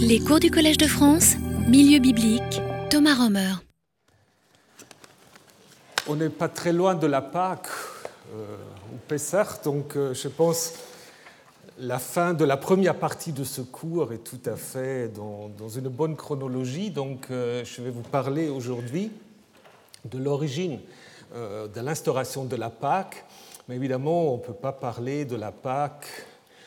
Les 0.00 0.20
cours 0.20 0.40
du 0.40 0.50
Collège 0.50 0.78
de 0.78 0.86
France, 0.86 1.34
Milieu 1.68 1.98
biblique, 1.98 2.60
Thomas 2.90 3.14
Romer. 3.14 3.54
On 6.08 6.16
n'est 6.16 6.28
pas 6.28 6.48
très 6.48 6.72
loin 6.72 6.94
de 6.94 7.06
la 7.06 7.22
Pâque, 7.22 7.68
euh, 8.34 8.56
ou 8.92 8.96
Pessah, 9.08 9.60
donc 9.64 9.96
euh, 9.96 10.14
je 10.14 10.28
pense 10.28 10.74
la 11.78 11.98
fin 11.98 12.34
de 12.34 12.44
la 12.44 12.56
première 12.56 12.96
partie 12.96 13.32
de 13.32 13.44
ce 13.44 13.60
cours 13.60 14.12
est 14.12 14.22
tout 14.24 14.40
à 14.46 14.56
fait 14.56 15.08
dans, 15.08 15.68
une 15.68 15.88
bonne 15.88 16.16
chronologie. 16.16 16.90
Donc 16.90 17.26
euh, 17.30 17.64
je 17.64 17.82
vais 17.82 17.90
vous 17.90 18.02
parler 18.02 18.48
aujourd'hui 18.48 19.10
de 20.04 20.18
l'origine 20.18 20.78
euh, 21.34 21.66
de 21.66 21.80
l'instauration 21.80 22.44
de 22.44 22.56
la 22.56 22.70
Pâque. 22.70 23.24
Mais 23.68 23.76
évidemment, 23.76 24.34
on 24.34 24.36
ne 24.36 24.42
peut 24.42 24.52
pas 24.52 24.72
parler 24.72 25.24
de 25.24 25.36
la 25.36 25.50
Pâque 25.50 26.06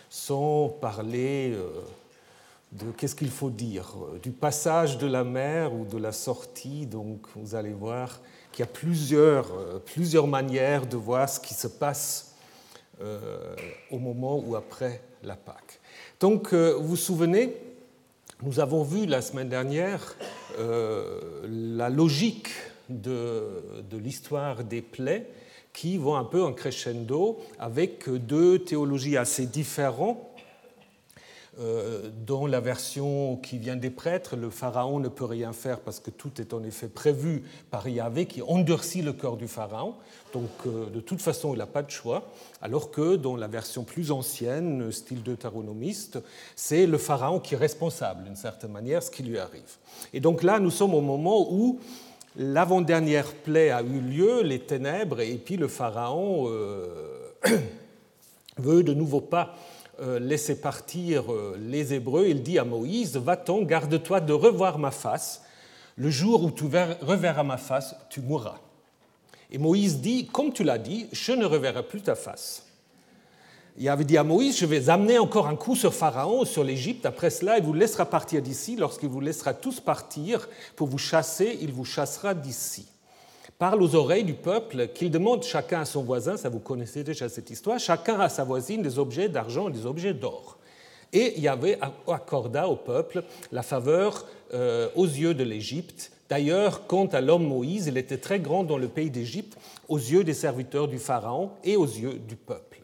sans 0.09 0.69
parler 0.69 1.55
de 2.79 2.91
qu'est-ce 2.91 3.15
qu'il 3.15 3.29
faut 3.29 3.49
dire, 3.49 3.93
euh, 3.97 4.19
du 4.19 4.31
passage 4.31 4.97
de 4.97 5.07
la 5.07 5.23
mer 5.23 5.73
ou 5.73 5.85
de 5.85 5.97
la 5.97 6.11
sortie. 6.11 6.85
Donc 6.85 7.27
vous 7.35 7.55
allez 7.55 7.73
voir 7.73 8.21
qu'il 8.51 8.61
y 8.61 8.67
a 8.67 8.71
plusieurs, 8.71 9.81
plusieurs 9.83 10.27
manières 10.27 10.85
de 10.85 10.95
voir 10.95 11.27
ce 11.27 11.39
qui 11.39 11.53
se 11.53 11.67
passe 11.67 12.31
au 13.91 13.99
moment 13.99 14.39
ou 14.39 14.55
après 14.55 15.01
la 15.23 15.35
Pâque. 15.35 15.81
Donc 16.21 16.53
vous 16.53 16.87
vous 16.87 16.95
souvenez, 16.95 17.53
nous 18.41 18.61
avons 18.61 18.83
vu 18.83 19.05
la 19.05 19.21
semaine 19.21 19.49
dernière 19.49 20.15
la 20.57 21.89
logique 21.89 22.47
de, 22.87 23.83
de 23.91 23.97
l'histoire 23.97 24.63
des 24.63 24.81
plaies 24.81 25.27
qui 25.75 25.97
vont 25.97 26.15
un 26.15 26.23
peu 26.23 26.41
en 26.41 26.53
crescendo 26.53 27.37
avec 27.59 28.09
deux 28.09 28.59
théologies 28.59 29.17
assez 29.17 29.45
différentes. 29.45 30.19
Euh, 31.57 32.09
dans 32.27 32.47
la 32.47 32.59
version 32.59 33.37
qui 33.37 33.57
vient 33.57 33.77
des 33.77 33.89
prêtres, 33.89 34.35
le 34.35 34.49
pharaon 34.49 34.99
ne 34.99 35.07
peut 35.07 35.23
rien 35.23 35.53
faire 35.53 35.79
parce 35.79 36.01
que 36.01 36.09
tout 36.09 36.41
est 36.41 36.53
en 36.53 36.61
effet 36.63 36.89
prévu 36.89 37.43
par 37.71 37.87
Yahvé 37.87 38.25
qui 38.25 38.41
endurcit 38.41 39.01
le 39.01 39.13
cœur 39.13 39.37
du 39.37 39.47
pharaon. 39.47 39.93
Donc 40.33 40.49
euh, 40.67 40.89
de 40.89 40.99
toute 40.99 41.21
façon, 41.21 41.53
il 41.53 41.59
n'a 41.59 41.65
pas 41.65 41.81
de 41.81 41.89
choix. 41.89 42.29
Alors 42.61 42.91
que 42.91 43.15
dans 43.15 43.37
la 43.37 43.47
version 43.47 43.85
plus 43.85 44.11
ancienne, 44.11 44.91
style 44.91 45.23
deutéronomiste, 45.23 46.19
c'est 46.57 46.85
le 46.85 46.97
pharaon 46.97 47.39
qui 47.39 47.53
est 47.53 47.57
responsable 47.57 48.25
d'une 48.25 48.35
certaine 48.35 48.71
manière 48.71 49.01
ce 49.01 49.09
qui 49.09 49.23
lui 49.23 49.39
arrive. 49.39 49.77
Et 50.13 50.19
donc 50.19 50.43
là, 50.43 50.59
nous 50.59 50.71
sommes 50.71 50.93
au 50.93 51.01
moment 51.01 51.47
où 51.53 51.79
l'avant-dernière 52.35 53.33
plaie 53.33 53.69
a 53.69 53.81
eu 53.81 54.01
lieu, 54.01 54.41
les 54.41 54.59
ténèbres, 54.59 55.21
et 55.21 55.35
puis 55.35 55.55
le 55.55 55.69
pharaon 55.69 56.49
euh, 56.49 56.87
veut 58.57 58.83
de 58.83 58.93
nouveau 58.93 59.21
pas 59.21 59.55
laisser 60.19 60.59
partir 60.59 61.31
euh, 61.31 61.57
les 61.59 61.93
Hébreux. 61.93 62.27
Il 62.27 62.43
dit 62.43 62.59
à 62.59 62.63
Moïse, 62.63 63.17
va-t'en, 63.17 63.61
garde-toi 63.63 64.21
de 64.21 64.33
revoir 64.33 64.77
ma 64.79 64.91
face. 64.91 65.43
Le 65.95 66.09
jour 66.09 66.43
où 66.43 66.51
tu 66.51 66.65
reverras 66.65 67.43
ma 67.43 67.57
face, 67.57 67.95
tu 68.09 68.21
mourras. 68.21 68.59
Et 69.51 69.57
Moïse 69.57 70.01
dit, 70.01 70.27
comme 70.27 70.51
tu 70.51 70.63
l'as 70.63 70.77
dit, 70.77 71.07
je 71.11 71.31
ne 71.31 71.45
reverrai 71.45 71.83
plus 71.83 72.01
ta 72.01 72.15
face 72.15 72.65
il 73.77 73.89
avait 73.89 74.05
dit 74.05 74.17
à 74.17 74.23
Moïse, 74.23 74.57
je 74.57 74.65
vais 74.65 74.89
amener 74.89 75.19
encore 75.19 75.47
un 75.47 75.55
coup 75.55 75.75
sur 75.75 75.93
Pharaon, 75.93 76.45
sur 76.45 76.63
l'Égypte. 76.63 77.05
Après 77.05 77.29
cela, 77.29 77.57
il 77.57 77.63
vous 77.63 77.73
laissera 77.73 78.05
partir 78.05 78.41
d'ici. 78.41 78.77
Lorsqu'il 78.77 79.09
vous 79.09 79.19
laissera 79.19 79.53
tous 79.53 79.81
partir 79.81 80.47
pour 80.75 80.87
vous 80.87 80.97
chasser, 80.97 81.57
il 81.61 81.73
vous 81.73 81.83
chassera 81.83 82.33
d'ici. 82.33 82.87
Parle 83.57 83.81
aux 83.81 83.95
oreilles 83.95 84.25
du 84.25 84.33
peuple 84.33 84.89
qu'il 84.89 85.09
demande 85.09 85.43
chacun 85.43 85.81
à 85.81 85.85
son 85.85 86.03
voisin, 86.03 86.35
ça 86.35 86.49
vous 86.49 86.59
connaissez 86.59 87.05
déjà 87.05 87.29
cette 87.29 87.49
histoire, 87.49 87.79
chacun 87.79 88.19
à 88.19 88.27
sa 88.27 88.43
voisine 88.43 88.81
des 88.81 88.99
objets 88.99 89.29
d'argent 89.29 89.69
et 89.69 89.71
des 89.71 89.85
objets 89.85 90.13
d'or. 90.13 90.57
Et 91.13 91.39
Yahvé 91.39 91.77
accorda 92.07 92.67
au 92.67 92.75
peuple 92.75 93.23
la 93.53 93.63
faveur 93.63 94.25
euh, 94.53 94.89
aux 94.95 95.05
yeux 95.05 95.33
de 95.33 95.43
l'Égypte. 95.43 96.11
D'ailleurs, 96.27 96.85
quant 96.87 97.05
à 97.05 97.21
l'homme 97.21 97.47
Moïse, 97.47 97.87
il 97.87 97.97
était 97.97 98.17
très 98.17 98.41
grand 98.41 98.65
dans 98.65 98.77
le 98.77 98.89
pays 98.89 99.09
d'Égypte, 99.09 99.57
aux 99.87 99.99
yeux 99.99 100.25
des 100.25 100.33
serviteurs 100.33 100.89
du 100.89 100.99
Pharaon 100.99 101.51
et 101.63 101.77
aux 101.77 101.85
yeux 101.85 102.15
du 102.15 102.35
peuple. 102.35 102.81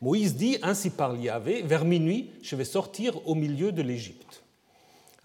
Moïse 0.00 0.36
dit, 0.36 0.58
ainsi 0.62 0.90
parle 0.90 1.18
Yahvé, 1.18 1.62
vers 1.62 1.84
minuit, 1.84 2.30
je 2.42 2.54
vais 2.54 2.64
sortir 2.64 3.26
au 3.26 3.34
milieu 3.34 3.72
de 3.72 3.82
l'Égypte. 3.82 4.44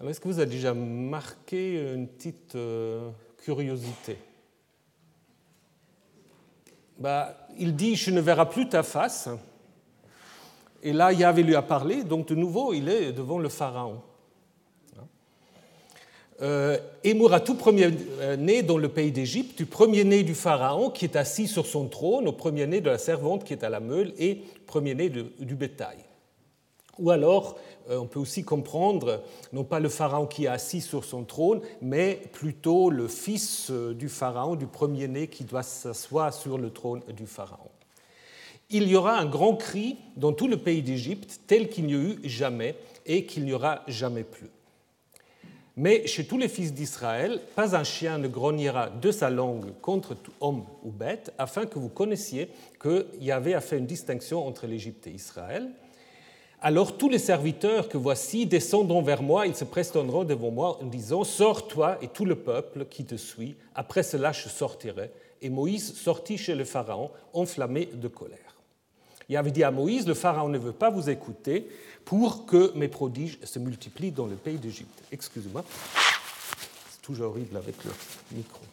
Alors, 0.00 0.10
est-ce 0.10 0.20
que 0.20 0.28
vous 0.28 0.40
avez 0.40 0.50
déjà 0.50 0.74
marqué 0.74 1.92
une 1.94 2.08
petite 2.08 2.54
euh, 2.54 3.10
curiosité 3.42 4.18
bah, 6.98 7.48
Il 7.58 7.74
dit, 7.74 7.96
je 7.96 8.10
ne 8.10 8.20
verrai 8.20 8.48
plus 8.48 8.68
ta 8.68 8.82
face. 8.82 9.28
Et 10.82 10.92
là, 10.92 11.12
Yahvé 11.12 11.42
lui 11.42 11.56
a 11.56 11.62
parlé, 11.62 12.04
donc 12.04 12.28
de 12.28 12.34
nouveau, 12.34 12.72
il 12.72 12.88
est 12.88 13.12
devant 13.12 13.38
le 13.38 13.48
Pharaon. 13.48 14.00
Euh, 16.40 16.78
et 17.02 17.14
mourra 17.14 17.40
tout 17.40 17.56
premier-né 17.56 18.62
dans 18.62 18.78
le 18.78 18.88
pays 18.88 19.10
d'Égypte, 19.10 19.58
du 19.58 19.66
premier-né 19.66 20.22
du 20.22 20.36
Pharaon 20.36 20.90
qui 20.90 21.04
est 21.04 21.16
assis 21.16 21.48
sur 21.48 21.66
son 21.66 21.88
trône, 21.88 22.28
au 22.28 22.32
premier-né 22.32 22.80
de 22.80 22.90
la 22.90 22.98
servante 22.98 23.42
qui 23.42 23.52
est 23.52 23.64
à 23.64 23.70
la 23.70 23.80
meule 23.80 24.12
et 24.18 24.42
premier-né 24.66 25.08
du 25.08 25.54
bétail. 25.56 25.98
Ou 27.00 27.10
alors, 27.10 27.58
on 27.96 28.06
peut 28.06 28.18
aussi 28.18 28.44
comprendre, 28.44 29.22
non 29.52 29.64
pas 29.64 29.80
le 29.80 29.88
Pharaon 29.88 30.26
qui 30.26 30.44
est 30.44 30.48
assis 30.48 30.80
sur 30.80 31.04
son 31.04 31.24
trône, 31.24 31.60
mais 31.80 32.20
plutôt 32.32 32.90
le 32.90 33.08
fils 33.08 33.70
euh, 33.70 33.94
du 33.94 34.08
Pharaon, 34.08 34.56
du 34.56 34.66
premier-né 34.66 35.28
qui 35.28 35.44
doit 35.44 35.62
s'asseoir 35.62 36.34
sur 36.34 36.58
le 36.58 36.70
trône 36.70 37.02
du 37.16 37.26
Pharaon. 37.26 37.70
Il 38.70 38.86
y 38.86 38.96
aura 38.96 39.18
un 39.18 39.24
grand 39.24 39.56
cri 39.56 39.96
dans 40.16 40.32
tout 40.32 40.46
le 40.46 40.58
pays 40.58 40.82
d'Égypte, 40.82 41.40
tel 41.46 41.70
qu'il 41.70 41.86
n'y 41.86 41.94
a 41.94 41.98
eu 41.98 42.18
jamais 42.24 42.74
et 43.06 43.24
qu'il 43.24 43.44
n'y 43.44 43.54
aura 43.54 43.82
jamais 43.88 44.24
plus. 44.24 44.50
Mais 45.80 46.08
chez 46.08 46.26
tous 46.26 46.38
les 46.38 46.48
fils 46.48 46.74
d'Israël, 46.74 47.40
pas 47.54 47.76
un 47.76 47.84
chien 47.84 48.18
ne 48.18 48.26
grognera 48.26 48.90
de 48.90 49.12
sa 49.12 49.30
langue 49.30 49.72
contre 49.80 50.16
homme 50.40 50.64
ou 50.82 50.90
bête, 50.90 51.32
afin 51.38 51.66
que 51.66 51.78
vous 51.78 51.88
connaissiez 51.88 52.50
que 52.80 53.06
Yahvé 53.20 53.54
a 53.54 53.60
fait 53.60 53.78
une 53.78 53.86
distinction 53.86 54.44
entre 54.44 54.66
l'Égypte 54.66 55.06
et 55.06 55.12
Israël. 55.12 55.70
Alors 56.60 56.98
tous 56.98 57.08
les 57.08 57.20
serviteurs 57.20 57.88
que 57.88 57.96
voici 57.96 58.44
descendront 58.44 59.00
vers 59.00 59.22
moi, 59.22 59.46
ils 59.46 59.54
se 59.54 59.64
prestonneront 59.64 60.24
devant 60.24 60.50
moi 60.50 60.78
en 60.82 60.86
disant 60.86 61.22
Sors-toi 61.22 61.98
et 62.02 62.08
tout 62.08 62.24
le 62.24 62.34
peuple 62.34 62.86
qui 62.86 63.04
te 63.04 63.14
suit, 63.14 63.56
après 63.76 64.02
cela 64.02 64.32
je 64.32 64.48
sortirai. 64.48 65.12
Et 65.40 65.50
Moïse 65.50 65.94
sortit 65.94 66.36
chez 66.36 66.56
le 66.56 66.64
Pharaon, 66.64 67.12
enflammé 67.32 67.88
de 67.92 68.08
colère. 68.08 68.56
Il 69.28 69.36
avait 69.36 69.52
dit 69.52 69.62
à 69.62 69.70
Moïse, 69.70 70.08
le 70.08 70.14
Pharaon 70.14 70.48
ne 70.48 70.58
veut 70.58 70.72
pas 70.72 70.90
vous 70.90 71.08
écouter 71.10 71.68
pour 72.04 72.44
que 72.44 72.72
mes 72.74 72.88
prodiges 72.88 73.38
se 73.44 73.60
multiplient 73.60 74.10
dans 74.10 74.26
le 74.26 74.34
pays 74.34 74.58
d'Égypte. 74.58 75.02
Excusez-moi, 75.12 75.64
c'est 76.90 77.02
toujours 77.02 77.30
horrible 77.30 77.56
avec 77.56 77.76
le 77.84 77.92
micro. 78.32 78.67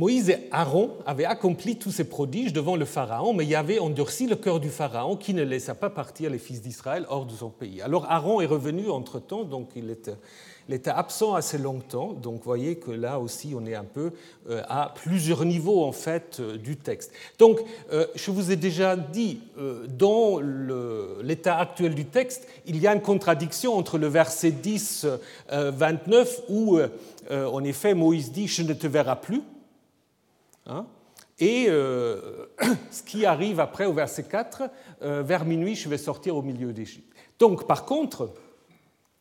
Moïse 0.00 0.30
et 0.30 0.48
Aaron 0.50 0.92
avaient 1.04 1.26
accompli 1.26 1.76
tous 1.76 1.90
ces 1.90 2.04
prodiges 2.04 2.54
devant 2.54 2.74
le 2.74 2.86
Pharaon, 2.86 3.34
mais 3.34 3.44
il 3.44 3.54
avait 3.54 3.80
endurci 3.80 4.26
le 4.26 4.34
cœur 4.34 4.58
du 4.58 4.70
Pharaon 4.70 5.14
qui 5.14 5.34
ne 5.34 5.42
laissa 5.42 5.74
pas 5.74 5.90
partir 5.90 6.30
les 6.30 6.38
fils 6.38 6.62
d'Israël 6.62 7.04
hors 7.10 7.26
de 7.26 7.32
son 7.32 7.50
pays. 7.50 7.82
Alors 7.82 8.10
Aaron 8.10 8.40
est 8.40 8.46
revenu 8.46 8.88
entre-temps, 8.88 9.44
donc 9.44 9.68
il 9.76 9.90
était 9.90 10.14
il 10.70 10.74
était 10.74 10.88
absent 10.88 11.34
assez 11.34 11.58
longtemps, 11.58 12.14
donc 12.14 12.44
voyez 12.44 12.76
que 12.76 12.90
là 12.90 13.18
aussi 13.18 13.52
on 13.54 13.66
est 13.66 13.74
un 13.74 13.84
peu 13.84 14.12
euh, 14.48 14.62
à 14.68 14.94
plusieurs 14.94 15.44
niveaux 15.44 15.84
en 15.84 15.92
fait 15.92 16.38
euh, 16.40 16.56
du 16.56 16.78
texte. 16.78 17.12
Donc 17.38 17.60
euh, 17.92 18.06
je 18.14 18.30
vous 18.30 18.52
ai 18.52 18.56
déjà 18.56 18.96
dit, 18.96 19.40
dans 19.98 20.40
l'état 21.22 21.58
actuel 21.58 21.94
du 21.94 22.06
texte, 22.06 22.48
il 22.64 22.78
y 22.78 22.86
a 22.86 22.94
une 22.94 23.02
contradiction 23.02 23.76
entre 23.76 23.98
le 23.98 24.06
verset 24.06 24.52
10, 24.52 25.06
29 25.50 26.40
où 26.48 26.78
en 27.30 27.64
effet 27.64 27.92
Moïse 27.92 28.32
dit 28.32 28.48
je 28.48 28.62
ne 28.62 28.72
te 28.72 28.86
verrai 28.86 29.20
plus. 29.20 29.42
Hein, 30.66 30.86
et 31.38 31.66
ce 32.90 33.02
qui 33.04 33.24
arrive 33.24 33.60
après 33.60 33.86
au 33.86 33.92
verset 33.92 34.24
4, 34.24 34.70
vers 35.00 35.44
minuit, 35.44 35.74
je 35.74 35.88
vais 35.88 35.98
sortir 35.98 36.36
au 36.36 36.42
milieu 36.42 36.72
d'Égypte. 36.72 37.10
Donc, 37.38 37.66
par 37.66 37.86
contre, 37.86 38.34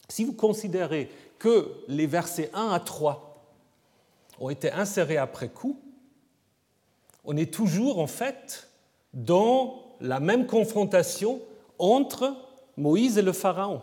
si 0.09 0.25
vous 0.25 0.33
considérez 0.33 1.09
que 1.37 1.71
les 1.87 2.07
versets 2.07 2.49
1 2.53 2.69
à 2.69 2.79
3 2.79 3.29
ont 4.39 4.49
été 4.49 4.71
insérés 4.71 5.17
après 5.17 5.49
coup, 5.49 5.79
on 7.23 7.37
est 7.37 7.53
toujours 7.53 7.99
en 7.99 8.07
fait 8.07 8.69
dans 9.13 9.95
la 10.01 10.19
même 10.19 10.47
confrontation 10.47 11.41
entre 11.77 12.35
Moïse 12.77 13.17
et 13.17 13.21
le 13.21 13.33
Pharaon. 13.33 13.81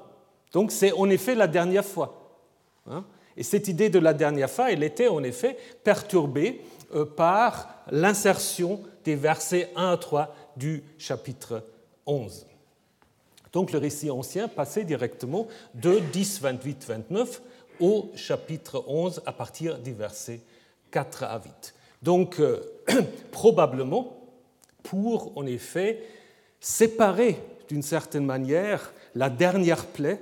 Donc 0.52 0.72
c'est 0.72 0.92
en 0.92 1.08
effet 1.10 1.34
la 1.34 1.46
dernière 1.46 1.84
fois. 1.84 2.40
Hein? 2.86 3.04
Et 3.36 3.42
cette 3.42 3.68
idée 3.68 3.90
de 3.90 3.98
la 3.98 4.14
dernière 4.14 4.50
fois, 4.50 4.72
elle 4.72 4.82
était 4.82 5.08
en 5.08 5.22
effet 5.22 5.56
perturbée 5.84 6.60
euh, 6.94 7.04
par 7.04 7.68
l'insertion 7.90 8.80
des 9.04 9.14
versets 9.14 9.70
1 9.76 9.92
à 9.92 9.96
3 9.96 10.34
du 10.56 10.82
chapitre 10.98 11.62
11. 12.06 12.46
Donc 13.52 13.72
le 13.72 13.78
récit 13.78 14.10
ancien 14.10 14.48
passait 14.48 14.84
directement 14.84 15.48
de 15.74 16.00
10, 16.12 16.40
28, 16.40 16.84
29 16.88 17.42
au 17.80 18.10
chapitre 18.14 18.84
11 18.86 19.22
à 19.26 19.32
partir 19.32 19.78
du 19.78 19.92
verset 19.92 20.40
4 20.90 21.24
à 21.24 21.40
8. 21.42 21.74
Donc 22.02 22.40
euh, 22.40 22.60
probablement 23.32 24.16
pour 24.82 25.36
en 25.36 25.46
effet 25.46 26.02
séparer 26.60 27.40
d'une 27.68 27.82
certaine 27.82 28.24
manière 28.24 28.92
la 29.14 29.30
dernière 29.30 29.86
plaie, 29.86 30.20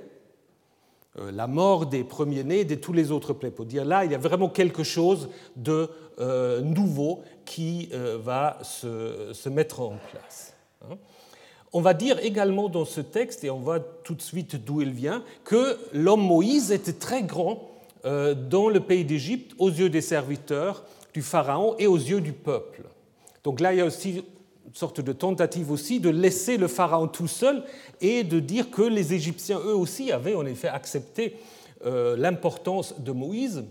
la 1.17 1.47
mort 1.47 1.85
des 1.85 2.03
premiers-nés, 2.03 2.65
de 2.65 2.75
tous 2.75 2.93
les 2.93 3.11
autres 3.11 3.33
plaies. 3.33 3.51
Pour 3.51 3.65
dire 3.65 3.85
là, 3.85 4.05
il 4.05 4.11
y 4.11 4.15
a 4.15 4.19
vraiment 4.19 4.49
quelque 4.49 4.83
chose 4.83 5.29
de 5.55 5.89
euh, 6.19 6.61
nouveau 6.61 7.21
qui 7.45 7.89
euh, 7.93 8.17
va 8.21 8.59
se, 8.63 9.49
mettre 9.49 9.81
en 9.81 9.97
place. 10.11 10.53
Hein. 10.83 10.95
On 11.73 11.81
va 11.81 11.93
dire 11.93 12.19
également 12.23 12.69
dans 12.69 12.85
ce 12.85 13.01
texte, 13.01 13.43
et 13.43 13.49
on 13.49 13.59
voit 13.59 13.79
tout 13.79 14.15
de 14.15 14.21
suite 14.21 14.63
d'où 14.63 14.81
il 14.81 14.91
vient, 14.91 15.23
que 15.43 15.77
l'homme 15.93 16.25
Moïse 16.25 16.71
était 16.71 16.93
très 16.93 17.23
grand 17.23 17.71
dans 18.03 18.69
le 18.69 18.81
pays 18.81 19.03
d'Égypte 19.03 19.55
aux 19.57 19.69
yeux 19.71 19.89
des 19.89 20.01
serviteurs 20.01 20.83
du 21.11 21.23
Pharaon 21.23 21.75
et 21.79 21.87
aux 21.87 21.97
yeux 21.97 22.21
du 22.21 22.33
peuple. 22.33 22.83
Donc 23.43 23.59
là, 23.59 23.73
il 23.73 23.79
y 23.79 23.81
a 23.81 23.85
aussi 23.85 24.23
sorte 24.75 24.99
de 24.99 25.13
tentative 25.13 25.71
aussi 25.71 25.99
de 25.99 26.09
laisser 26.09 26.57
le 26.57 26.67
Pharaon 26.67 27.07
tout 27.07 27.27
seul 27.27 27.63
et 28.01 28.23
de 28.23 28.39
dire 28.39 28.69
que 28.69 28.81
les 28.81 29.13
Égyptiens, 29.13 29.59
eux 29.59 29.75
aussi, 29.75 30.11
avaient 30.11 30.35
en 30.35 30.45
effet 30.45 30.67
accepté 30.67 31.37
euh, 31.85 32.17
l'importance 32.17 32.99
de 32.99 33.11
Moïse. 33.11 33.63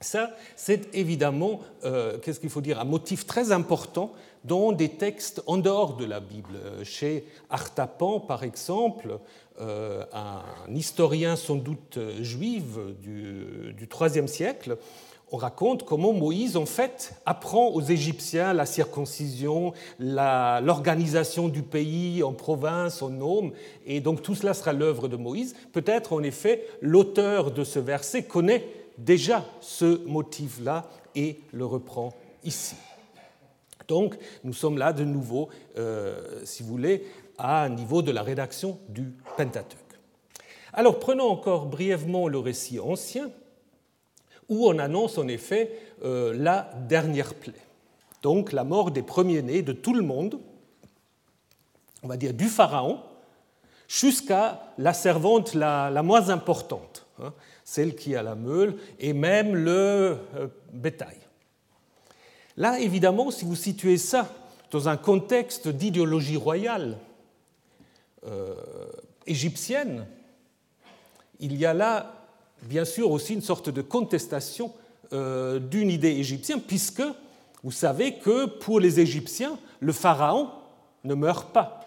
Ça, 0.00 0.30
c'est 0.56 0.94
évidemment, 0.94 1.60
euh, 1.84 2.18
qu'est-ce 2.18 2.40
qu'il 2.40 2.50
faut 2.50 2.60
dire, 2.60 2.80
un 2.80 2.84
motif 2.84 3.26
très 3.26 3.52
important 3.52 4.12
dans 4.44 4.72
des 4.72 4.90
textes 4.90 5.42
en 5.46 5.58
dehors 5.58 5.96
de 5.96 6.04
la 6.04 6.20
Bible. 6.20 6.58
Chez 6.84 7.24
Artapan, 7.50 8.20
par 8.20 8.42
exemple, 8.44 9.18
euh, 9.60 10.04
un 10.12 10.42
historien 10.74 11.36
sans 11.36 11.56
doute 11.56 11.98
juif 12.20 12.64
du 13.00 13.88
IIIe 14.00 14.28
siècle, 14.28 14.76
on 15.32 15.38
raconte 15.38 15.84
comment 15.84 16.12
Moïse, 16.12 16.58
en 16.58 16.66
fait, 16.66 17.14
apprend 17.24 17.68
aux 17.68 17.80
Égyptiens 17.80 18.52
la 18.52 18.66
circoncision, 18.66 19.72
l'organisation 19.98 21.48
du 21.48 21.62
pays 21.62 22.22
en 22.22 22.34
province, 22.34 23.00
en 23.00 23.08
nome, 23.08 23.52
et 23.86 24.00
donc 24.00 24.20
tout 24.20 24.34
cela 24.34 24.52
sera 24.52 24.74
l'œuvre 24.74 25.08
de 25.08 25.16
Moïse. 25.16 25.56
Peut-être, 25.72 26.12
en 26.12 26.22
effet, 26.22 26.66
l'auteur 26.82 27.50
de 27.50 27.64
ce 27.64 27.78
verset 27.78 28.24
connaît 28.24 28.68
déjà 28.98 29.42
ce 29.62 30.04
motif-là 30.06 30.90
et 31.14 31.40
le 31.52 31.64
reprend 31.64 32.12
ici. 32.44 32.76
Donc, 33.88 34.18
nous 34.44 34.52
sommes 34.52 34.76
là 34.76 34.92
de 34.92 35.04
nouveau, 35.04 35.48
euh, 35.78 36.42
si 36.44 36.62
vous 36.62 36.68
voulez, 36.68 37.06
à 37.38 37.64
un 37.64 37.70
niveau 37.70 38.02
de 38.02 38.12
la 38.12 38.22
rédaction 38.22 38.78
du 38.90 39.14
Pentateuque. 39.38 39.78
Alors, 40.74 40.98
prenons 40.98 41.28
encore 41.28 41.66
brièvement 41.66 42.28
le 42.28 42.38
récit 42.38 42.78
ancien 42.78 43.30
où 44.52 44.68
on 44.68 44.78
annonce 44.78 45.16
en 45.16 45.26
effet 45.28 45.72
euh, 46.04 46.34
la 46.36 46.70
dernière 46.88 47.34
plaie. 47.34 47.54
Donc 48.20 48.52
la 48.52 48.64
mort 48.64 48.90
des 48.90 49.02
premiers-nés 49.02 49.62
de 49.62 49.72
tout 49.72 49.94
le 49.94 50.02
monde, 50.02 50.38
on 52.02 52.08
va 52.08 52.16
dire 52.16 52.34
du 52.34 52.48
Pharaon, 52.48 53.00
jusqu'à 53.88 54.72
la 54.78 54.92
servante 54.92 55.54
la, 55.54 56.02
moins 56.02 56.28
importante, 56.28 57.06
hein, 57.20 57.32
celle 57.64 57.96
qui 57.96 58.14
a 58.14 58.22
la 58.22 58.34
meule, 58.34 58.76
et 58.98 59.12
même 59.12 59.54
le 59.54 60.18
euh, 60.36 60.48
bétail. 60.72 61.16
Là, 62.56 62.78
évidemment, 62.78 63.30
si 63.30 63.46
vous 63.46 63.56
situez 63.56 63.96
ça 63.96 64.28
dans 64.70 64.88
un 64.88 64.98
contexte 64.98 65.68
d'idéologie 65.68 66.36
royale 66.36 66.98
euh, 68.26 68.54
égyptienne, 69.26 70.06
il 71.40 71.56
y 71.56 71.64
a 71.64 71.74
là 71.74 72.21
bien 72.62 72.84
sûr 72.84 73.10
aussi 73.10 73.34
une 73.34 73.42
sorte 73.42 73.70
de 73.70 73.82
contestation 73.82 74.72
euh, 75.12 75.58
d'une 75.58 75.90
idée 75.90 76.12
égyptienne, 76.12 76.60
puisque 76.60 77.02
vous 77.62 77.70
savez 77.70 78.14
que 78.14 78.46
pour 78.46 78.80
les 78.80 78.98
Égyptiens, 78.98 79.58
le 79.80 79.92
pharaon 79.92 80.48
ne 81.04 81.14
meurt 81.14 81.52
pas. 81.52 81.78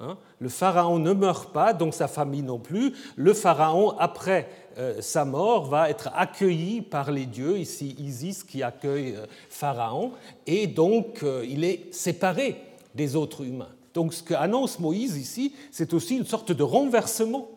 Hein. 0.00 0.16
le 0.38 0.48
pharaon 0.48 1.00
ne 1.00 1.12
meurt 1.12 1.52
pas, 1.52 1.72
donc 1.72 1.92
sa 1.92 2.06
famille 2.06 2.42
non 2.42 2.60
plus. 2.60 2.94
Le 3.16 3.34
pharaon, 3.34 3.98
après 3.98 4.48
euh, 4.78 5.00
sa 5.00 5.24
mort, 5.24 5.64
va 5.64 5.90
être 5.90 6.10
accueilli 6.14 6.82
par 6.82 7.10
les 7.10 7.26
dieux, 7.26 7.58
ici 7.58 7.96
Isis 7.98 8.44
qui 8.44 8.62
accueille 8.62 9.16
euh, 9.16 9.26
Pharaon, 9.48 10.12
et 10.46 10.68
donc 10.68 11.24
il 11.44 11.64
est 11.64 11.92
séparé 11.92 12.62
des 12.94 13.16
autres 13.16 13.44
humains. 13.44 13.70
Donc 13.94 14.14
ce 14.14 14.22
qu'annonce 14.22 14.78
Moïse 14.78 15.16
ici, 15.16 15.54
c'est 15.72 15.92
aussi 15.94 16.16
une 16.16 16.26
sorte 16.26 16.52
de 16.52 16.62
renversement 16.62 17.48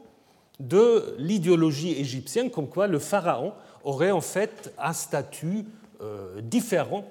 de 0.62 1.16
l'idéologie 1.18 1.94
égyptienne, 1.94 2.50
comme 2.50 2.70
quoi 2.70 2.88
le 2.88 3.00
pharaon 3.00 3.54
aurait 3.84 4.12
en 4.12 4.22
fait 4.22 4.74
un 4.78 4.94
statut 4.94 5.66
euh, 6.02 6.40
différent 6.42 7.06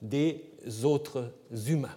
des 0.00 0.44
autres 0.84 1.32
humains. 1.66 1.96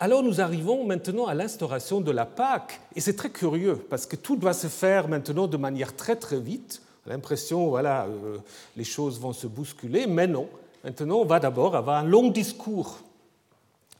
Alors 0.00 0.24
nous 0.24 0.40
arrivons 0.40 0.84
maintenant 0.84 1.26
à 1.26 1.34
l'instauration 1.34 2.00
de 2.00 2.10
la 2.10 2.26
Pâque, 2.26 2.80
et 2.96 3.00
c'est 3.00 3.14
très 3.14 3.30
curieux, 3.30 3.76
parce 3.76 4.04
que 4.04 4.16
tout 4.16 4.34
doit 4.34 4.52
se 4.52 4.66
faire 4.66 5.06
maintenant 5.06 5.46
de 5.46 5.56
manière 5.56 5.94
très 5.94 6.16
très 6.16 6.40
vite. 6.40 6.82
L'impression, 7.06 7.68
voilà, 7.68 8.06
euh, 8.06 8.38
les 8.76 8.84
choses 8.84 9.20
vont 9.20 9.32
se 9.32 9.46
bousculer, 9.46 10.08
mais 10.08 10.26
non. 10.26 10.48
Maintenant, 10.82 11.18
on 11.18 11.24
va 11.24 11.38
d'abord 11.38 11.76
avoir 11.76 11.98
un 11.98 12.04
long 12.04 12.30
discours 12.30 12.98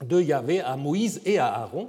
de 0.04 0.20
Yahvé 0.20 0.60
à 0.60 0.76
Moïse 0.76 1.20
et 1.24 1.38
à 1.38 1.46
Aaron, 1.46 1.88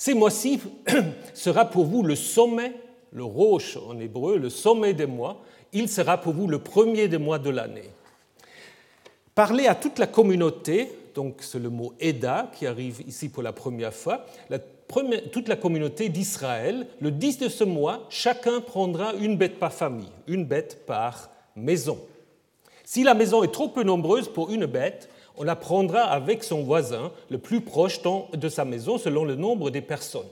ces 0.00 0.14
mois-ci 0.14 0.58
sera 1.34 1.66
pour 1.66 1.84
vous 1.84 2.02
le 2.02 2.16
sommet, 2.16 2.72
le 3.12 3.22
roche 3.22 3.76
en 3.76 4.00
hébreu, 4.00 4.38
le 4.38 4.48
sommet 4.48 4.94
des 4.94 5.04
mois. 5.04 5.42
Il 5.74 5.90
sera 5.90 6.16
pour 6.16 6.32
vous 6.32 6.48
le 6.48 6.58
premier 6.58 7.06
des 7.06 7.18
mois 7.18 7.38
de 7.38 7.50
l'année. 7.50 7.90
Parlez 9.34 9.66
à 9.66 9.74
toute 9.74 9.98
la 9.98 10.06
communauté, 10.06 10.90
donc 11.14 11.40
c'est 11.40 11.58
le 11.58 11.68
mot 11.68 11.92
Eda 12.00 12.50
qui 12.56 12.66
arrive 12.66 13.02
ici 13.06 13.28
pour 13.28 13.42
la 13.42 13.52
première 13.52 13.92
fois, 13.92 14.24
toute 15.32 15.48
la 15.48 15.56
communauté 15.56 16.08
d'Israël, 16.08 16.86
le 17.02 17.10
10 17.10 17.36
de 17.36 17.48
ce 17.50 17.64
mois, 17.64 18.06
chacun 18.08 18.62
prendra 18.62 19.12
une 19.20 19.36
bête 19.36 19.58
par 19.58 19.74
famille, 19.74 20.08
une 20.26 20.46
bête 20.46 20.86
par 20.86 21.28
maison. 21.54 21.98
Si 22.84 23.02
la 23.02 23.12
maison 23.12 23.42
est 23.42 23.52
trop 23.52 23.68
peu 23.68 23.82
nombreuse 23.82 24.32
pour 24.32 24.50
une 24.50 24.64
bête, 24.64 25.09
on 25.36 25.44
la 25.44 25.56
prendra 25.56 26.02
avec 26.02 26.44
son 26.44 26.62
voisin 26.62 27.12
le 27.30 27.38
plus 27.38 27.60
proche 27.60 28.00
de 28.32 28.48
sa 28.48 28.64
maison 28.64 28.98
selon 28.98 29.24
le 29.24 29.36
nombre 29.36 29.70
des 29.70 29.80
personnes. 29.80 30.28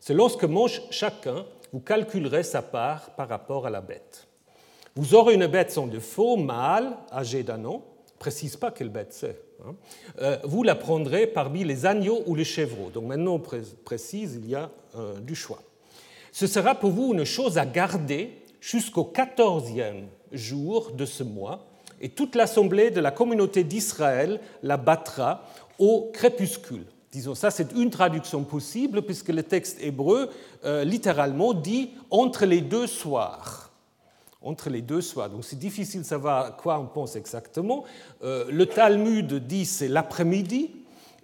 Selon 0.00 0.28
ce 0.28 0.36
que 0.36 0.46
mange 0.46 0.82
chacun, 0.90 1.44
vous 1.72 1.80
calculerez 1.80 2.42
sa 2.42 2.62
part 2.62 3.10
par 3.16 3.28
rapport 3.28 3.66
à 3.66 3.70
la 3.70 3.80
bête. 3.80 4.26
Vous 4.94 5.14
aurez 5.14 5.34
une 5.34 5.46
bête 5.46 5.70
sans 5.70 5.86
défaut, 5.86 6.36
mâle, 6.36 6.96
âgée 7.12 7.42
d'un 7.42 7.64
an, 7.64 7.84
précise 8.18 8.56
pas 8.56 8.70
quelle 8.70 8.88
bête 8.88 9.12
c'est. 9.12 9.40
Hein. 9.66 9.74
Euh, 10.20 10.38
vous 10.44 10.62
la 10.62 10.74
prendrez 10.74 11.26
parmi 11.26 11.64
les 11.64 11.86
agneaux 11.86 12.22
ou 12.26 12.34
les 12.34 12.44
chevreaux. 12.44 12.90
Donc 12.90 13.04
maintenant 13.04 13.34
on 13.34 13.42
précise, 13.84 14.40
il 14.42 14.48
y 14.48 14.54
a 14.54 14.70
euh, 14.96 15.18
du 15.20 15.34
choix. 15.34 15.60
Ce 16.32 16.46
sera 16.46 16.74
pour 16.74 16.90
vous 16.90 17.12
une 17.14 17.24
chose 17.24 17.58
à 17.58 17.66
garder 17.66 18.42
jusqu'au 18.60 19.04
quatorzième 19.04 20.08
jour 20.32 20.92
de 20.92 21.04
ce 21.04 21.22
mois, 21.22 21.66
et 22.00 22.10
toute 22.10 22.34
l'assemblée 22.34 22.90
de 22.90 23.00
la 23.00 23.10
communauté 23.10 23.64
d'Israël 23.64 24.40
la 24.62 24.76
battra 24.76 25.42
au 25.78 26.10
crépuscule. 26.12 26.84
Disons, 27.12 27.34
ça 27.34 27.50
c'est 27.50 27.72
une 27.72 27.90
traduction 27.90 28.44
possible 28.44 29.02
puisque 29.02 29.28
le 29.28 29.42
texte 29.42 29.78
hébreu 29.80 30.30
euh, 30.64 30.84
littéralement 30.84 31.54
dit 31.54 31.90
entre 32.10 32.44
les 32.44 32.60
deux 32.60 32.86
soirs. 32.86 33.70
Entre 34.42 34.68
les 34.68 34.82
deux 34.82 35.00
soirs. 35.00 35.30
Donc 35.30 35.44
c'est 35.44 35.58
difficile 35.58 36.02
de 36.02 36.06
savoir 36.06 36.46
à 36.46 36.50
quoi 36.50 36.78
on 36.78 36.86
pense 36.86 37.16
exactement. 37.16 37.84
Euh, 38.22 38.44
le 38.50 38.66
Talmud 38.66 39.32
dit 39.34 39.64
c'est 39.64 39.88
l'après-midi 39.88 40.70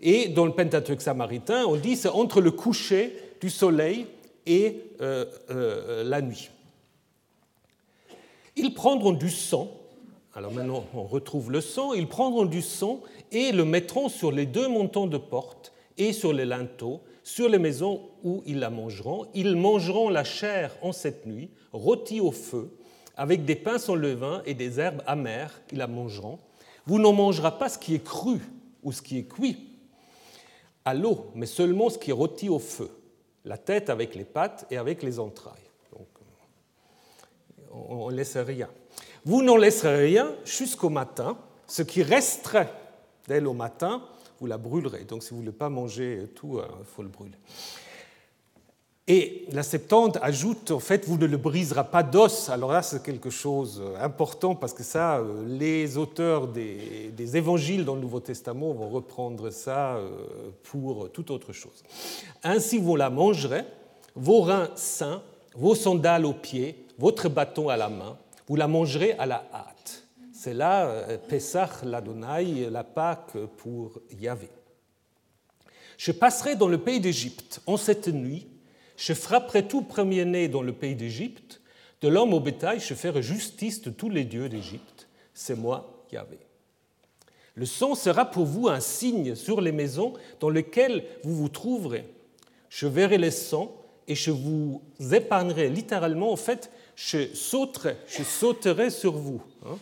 et 0.01 0.29
dans 0.29 0.47
le 0.47 0.53
Pentateuque 0.53 1.03
samaritain 1.03 1.65
on 1.67 1.77
dit 1.77 1.97
c'est 1.97 2.09
entre 2.09 2.41
le 2.41 2.51
coucher 2.51 3.15
du 3.41 3.51
soleil 3.51 4.07
et 4.47 4.85
euh, 5.01 6.05
la 6.05 6.23
nuit. 6.23 6.51
Ils 8.57 8.75
prendront 8.75 9.13
du 9.13 9.31
sang 9.31 9.71
alors 10.35 10.53
maintenant, 10.53 10.85
on 10.95 11.03
retrouve 11.03 11.51
le 11.51 11.61
sang. 11.61 11.93
Ils 11.93 12.09
prendront 12.09 12.47
du 12.47 12.63
sang 12.63 13.01
et 13.31 13.53
le 13.53 13.65
mettront 13.65 14.09
sur 14.09 14.33
les 14.33 14.47
deux 14.47 14.69
montants 14.69 15.07
de 15.07 15.19
porte 15.19 15.73
et 15.99 16.13
sur 16.13 16.33
les 16.33 16.47
linteaux, 16.47 17.03
sur 17.23 17.49
les 17.49 17.59
maisons 17.59 18.09
où 18.25 18.43
ils 18.47 18.59
la 18.59 18.71
mangeront. 18.71 19.27
Ils 19.35 19.57
mangeront 19.57 20.09
la 20.09 20.25
chair 20.25 20.75
en 20.81 20.93
cette 20.93 21.27
nuit, 21.27 21.51
rôtie 21.73 22.21
au 22.21 22.33
feu, 22.33 22.75
avec 23.17 23.45
des 23.45 23.57
pains 23.57 23.79
sans 23.79 23.95
levain 23.95 24.43
et 24.47 24.55
des 24.55 24.81
herbes 24.81 25.03
amères. 25.07 25.61
Ils 25.71 25.79
la 25.79 25.87
mangeront. 25.87 26.39
Vous 26.87 26.99
n'en 26.99 27.13
mangerez 27.13 27.59
pas 27.59 27.69
ce 27.69 27.79
qui 27.79 27.95
est 27.95 28.05
cru 28.05 28.41
ou 28.83 28.91
ce 28.91 29.03
qui 29.03 29.19
est 29.19 29.25
cuit 29.25 29.69
à 30.85 30.95
l'eau, 30.95 31.31
mais 31.35 31.47
seulement 31.47 31.91
ce 31.91 31.99
qui 31.99 32.11
est 32.11 32.15
rôti 32.15 32.49
au 32.49 32.59
feu, 32.59 32.91
la 33.45 33.59
tête 33.59 33.91
avec 33.91 34.15
les 34.15 34.25
pattes 34.25 34.67
et 34.71 34.79
avec 34.79 35.03
les 35.03 35.21
entrailles. 35.21 35.55
Donc, 35.93 36.09
on 37.71 38.11
ne 38.11 38.17
laisse 38.17 38.37
rien. 38.37 38.69
Vous 39.25 39.43
n'en 39.43 39.57
laisserez 39.57 40.07
rien 40.07 40.33
jusqu'au 40.45 40.89
matin. 40.89 41.37
Ce 41.67 41.83
qui 41.83 42.03
resterait 42.03 42.73
d'elle 43.29 43.47
au 43.47 43.53
matin, 43.53 44.03
vous 44.41 44.47
la 44.47 44.59
brûlerez. 44.59 45.05
Donc 45.05 45.23
si 45.23 45.31
vous 45.31 45.37
ne 45.37 45.43
voulez 45.43 45.57
pas 45.57 45.69
manger 45.69 46.27
tout, 46.35 46.59
il 46.59 46.61
euh, 46.61 46.85
faut 46.85 47.03
le 47.03 47.09
brûler. 47.09 47.39
Et 49.09 49.47
la 49.51 49.63
Septante 49.63 50.19
ajoute, 50.23 50.71
en 50.71 50.79
fait, 50.79 51.07
vous 51.07 51.19
ne 51.19 51.27
le 51.27 51.37
briserez 51.37 51.85
pas 51.85 52.03
d'os. 52.03 52.49
Alors 52.49 52.73
là, 52.73 52.83
c'est 52.83 53.03
quelque 53.03 53.31
chose 53.31 53.83
d'important 54.01 54.55
parce 54.55 54.73
que 54.73 54.83
ça, 54.83 55.19
euh, 55.19 55.45
les 55.47 55.97
auteurs 55.97 56.47
des, 56.47 57.13
des, 57.17 57.37
évangiles 57.37 57.85
dans 57.85 57.95
le 57.95 58.01
Nouveau 58.01 58.21
Testament 58.21 58.73
vont 58.73 58.89
reprendre 58.89 59.51
ça 59.51 59.97
euh, 59.97 60.11
pour 60.63 61.11
toute 61.11 61.31
autre 61.31 61.53
chose. 61.53 61.83
Ainsi, 62.45 62.79
vous 62.79 62.97
la 62.97 63.11
mangerez, 63.11 63.65
vos 64.15 64.43
reins 64.43 64.71
sains, 64.77 65.23
vos 65.55 65.75
sandales 65.75 66.25
aux 66.25 66.33
pieds, 66.33 66.87
votre 66.99 67.29
bâton 67.29 67.69
à 67.69 67.77
la 67.77 67.89
main, 67.89 68.17
vous 68.49 68.57
la 68.57 68.69
mangerez 68.69 69.13
à 69.13 69.27
la 69.27 69.49
hâte. 69.53 70.05
C'est 70.33 70.55
là 70.55 70.87
euh, 70.87 71.19
Pesach, 71.29 71.83
l'Adonai, 71.85 72.69
la 72.71 72.85
Pâque 72.85 73.37
pour 73.59 74.01
Yahvé. 74.19 74.49
Je 75.97 76.13
passerai 76.13 76.57
dans 76.57 76.69
le 76.69 76.79
pays 76.79 77.01
d'Égypte 77.01 77.61
en 77.67 77.77
cette 77.77 78.09
nuit 78.09 78.49
je 79.03 79.15
frapperai 79.15 79.67
tout 79.67 79.83
premier-né 79.83 80.47
dans 80.47 80.63
le 80.63 80.73
pays 80.73 80.95
d'Égypte, 80.95 81.61
de 82.03 82.09
l'homme 82.09 82.35
au 82.35 82.39
bétail, 82.39 82.79
je 82.79 82.95
ferai 82.95 83.21
justice 83.21 83.83
de 83.83 83.91
tous 83.91 84.09
les 84.09 84.25
dieux 84.25 84.49
d'Égypte. 84.49 85.09
C'est 85.35 85.57
moi, 85.57 86.05
Yahvé. 86.13 86.39
Le 87.55 87.67
sang 87.67 87.97
sera 87.97 88.31
pour 88.31 88.47
vous 88.47 88.69
un 88.69 88.79
signe 88.79 89.35
sur 89.35 89.61
les 89.61 89.73
maisons 89.73 90.15
dans 90.39 90.51
lesquelles 90.51 91.05
vous 91.25 91.35
vous 91.35 91.49
trouverez. 91.49 92.05
Je 92.69 92.87
verrai 92.87 93.19
les 93.19 93.33
sangs 93.33 93.75
et 94.07 94.15
je 94.15 94.31
vous 94.31 94.83
épargnerai 95.13 95.69
littéralement. 95.69 96.33
En 96.33 96.37
fait, 96.37 96.71
je 97.07 97.35
sauterai, 97.35 97.97
je 98.07 98.23
sauterai 98.23 98.91
sur 98.91 99.13
vous. 99.13 99.43
Hein. 99.67 99.79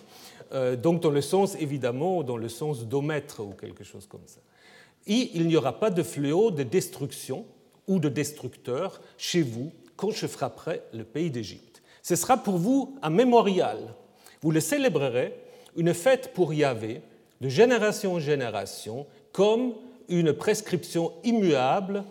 Euh, 0.53 0.77
donc 0.77 1.03
dans 1.03 1.11
le 1.11 1.21
sens, 1.21 1.55
évidemment, 1.61 2.23
dans 2.23 2.37
le 2.37 2.49
sens 2.49 2.87
d'omètre 2.87 3.41
ou 3.41 3.53
quelque 3.53 3.85
chose 3.85 4.07
comme 4.07 4.27
ça. 4.27 4.41
Et 5.07 5.31
il 5.35 5.47
n'y 5.47 5.57
aura 5.57 5.79
pas 5.79 5.91
de 5.91 6.03
fléau 6.03 6.51
de 6.51 6.63
destruction 6.63 7.45
ou 7.87 7.99
de 7.99 8.09
destructeurs 8.09 9.01
chez 9.19 9.43
vous 9.43 9.71
quand 9.97 10.11
je 10.11 10.27
frapperai 10.27 10.83
le 10.93 11.05
pays 11.05 11.31
d'Égypte. 11.31 11.83
Ce 12.03 12.17
sera 12.17 12.39
pour 12.39 12.57
vous 12.57 12.97
un 13.03 13.11
mémorial. 13.11 13.79
Vous 14.41 14.51
le 14.51 14.61
célébrerez, 14.61 15.35
une 15.77 15.93
fête 15.93 16.33
pour 16.33 16.55
Yahvé, 16.55 17.03
de 17.41 17.49
génération 17.49 18.15
en 18.15 18.21
génération, 18.21 19.07
comme 19.33 19.75
une 20.09 20.33
prescription 20.33 21.13
immuable 21.23 22.03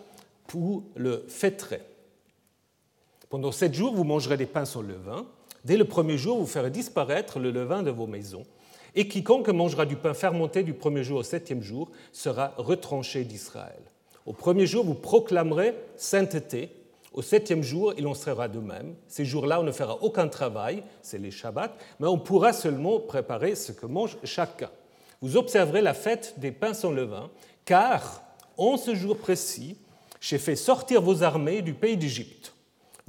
pour 0.46 0.84
le 0.94 1.24
fêterai. 1.28 1.82
Pendant 3.30 3.52
sept 3.52 3.72
jours, 3.74 3.94
vous 3.94 4.02
mangerez 4.02 4.36
des 4.36 4.46
pains 4.46 4.64
sans 4.64 4.82
levain. 4.82 5.24
Dès 5.64 5.76
le 5.76 5.84
premier 5.84 6.18
jour, 6.18 6.40
vous 6.40 6.48
ferez 6.48 6.70
disparaître 6.70 7.38
le 7.38 7.52
levain 7.52 7.84
de 7.84 7.92
vos 7.92 8.08
maisons. 8.08 8.42
Et 8.96 9.06
quiconque 9.06 9.48
mangera 9.50 9.86
du 9.86 9.94
pain 9.94 10.14
fermenté 10.14 10.64
du 10.64 10.74
premier 10.74 11.04
jour 11.04 11.20
au 11.20 11.22
septième 11.22 11.62
jour 11.62 11.92
sera 12.12 12.54
retranché 12.56 13.22
d'Israël. 13.22 13.82
Au 14.26 14.32
premier 14.32 14.66
jour, 14.66 14.84
vous 14.84 14.96
proclamerez 14.96 15.76
sainteté. 15.96 16.74
Au 17.12 17.22
septième 17.22 17.62
jour, 17.62 17.94
il 17.96 18.08
en 18.08 18.14
sera 18.14 18.48
de 18.48 18.58
même. 18.58 18.96
Ces 19.06 19.24
jours-là, 19.24 19.60
on 19.60 19.64
ne 19.64 19.70
fera 19.70 20.02
aucun 20.02 20.26
travail, 20.26 20.82
c'est 21.00 21.18
les 21.18 21.30
Shabbats, 21.30 21.76
mais 22.00 22.08
on 22.08 22.18
pourra 22.18 22.52
seulement 22.52 22.98
préparer 22.98 23.54
ce 23.54 23.70
que 23.70 23.86
mange 23.86 24.18
chacun. 24.24 24.70
Vous 25.22 25.36
observerez 25.36 25.82
la 25.82 25.94
fête 25.94 26.34
des 26.38 26.50
pains 26.50 26.74
sans 26.74 26.90
levain, 26.90 27.30
car 27.64 28.24
en 28.56 28.76
ce 28.76 28.96
jour 28.96 29.16
précis, 29.16 29.76
j'ai 30.20 30.38
fait 30.38 30.56
sortir 30.56 31.00
vos 31.00 31.22
armées 31.22 31.62
du 31.62 31.74
pays 31.74 31.96
d'Égypte. 31.96 32.54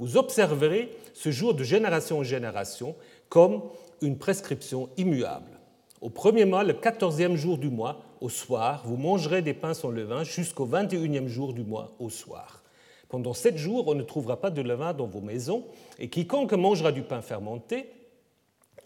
Vous 0.02 0.16
observerez 0.16 0.88
ce 1.14 1.30
jour 1.30 1.54
de 1.54 1.62
génération 1.62 2.18
en 2.18 2.22
génération 2.24 2.96
comme 3.28 3.62
une 4.00 4.18
prescription 4.18 4.88
immuable. 4.96 5.60
Au 6.00 6.10
premier 6.10 6.44
mois, 6.44 6.64
le 6.64 6.72
quatorzième 6.72 7.36
jour 7.36 7.56
du 7.56 7.70
mois, 7.70 8.02
au 8.20 8.28
soir, 8.28 8.82
vous 8.84 8.96
mangerez 8.96 9.42
des 9.42 9.54
pains 9.54 9.74
sans 9.74 9.90
levain 9.92 10.24
jusqu'au 10.24 10.66
21e 10.66 11.28
jour 11.28 11.52
du 11.52 11.62
mois, 11.62 11.92
au 12.00 12.10
soir. 12.10 12.64
Pendant 13.08 13.32
sept 13.32 13.56
jours, 13.56 13.86
on 13.86 13.94
ne 13.94 14.02
trouvera 14.02 14.40
pas 14.40 14.50
de 14.50 14.60
levain 14.60 14.92
dans 14.92 15.06
vos 15.06 15.20
maisons, 15.20 15.66
et 16.00 16.08
quiconque 16.08 16.54
mangera 16.54 16.90
du 16.90 17.02
pain 17.02 17.22
fermenté, 17.22 17.88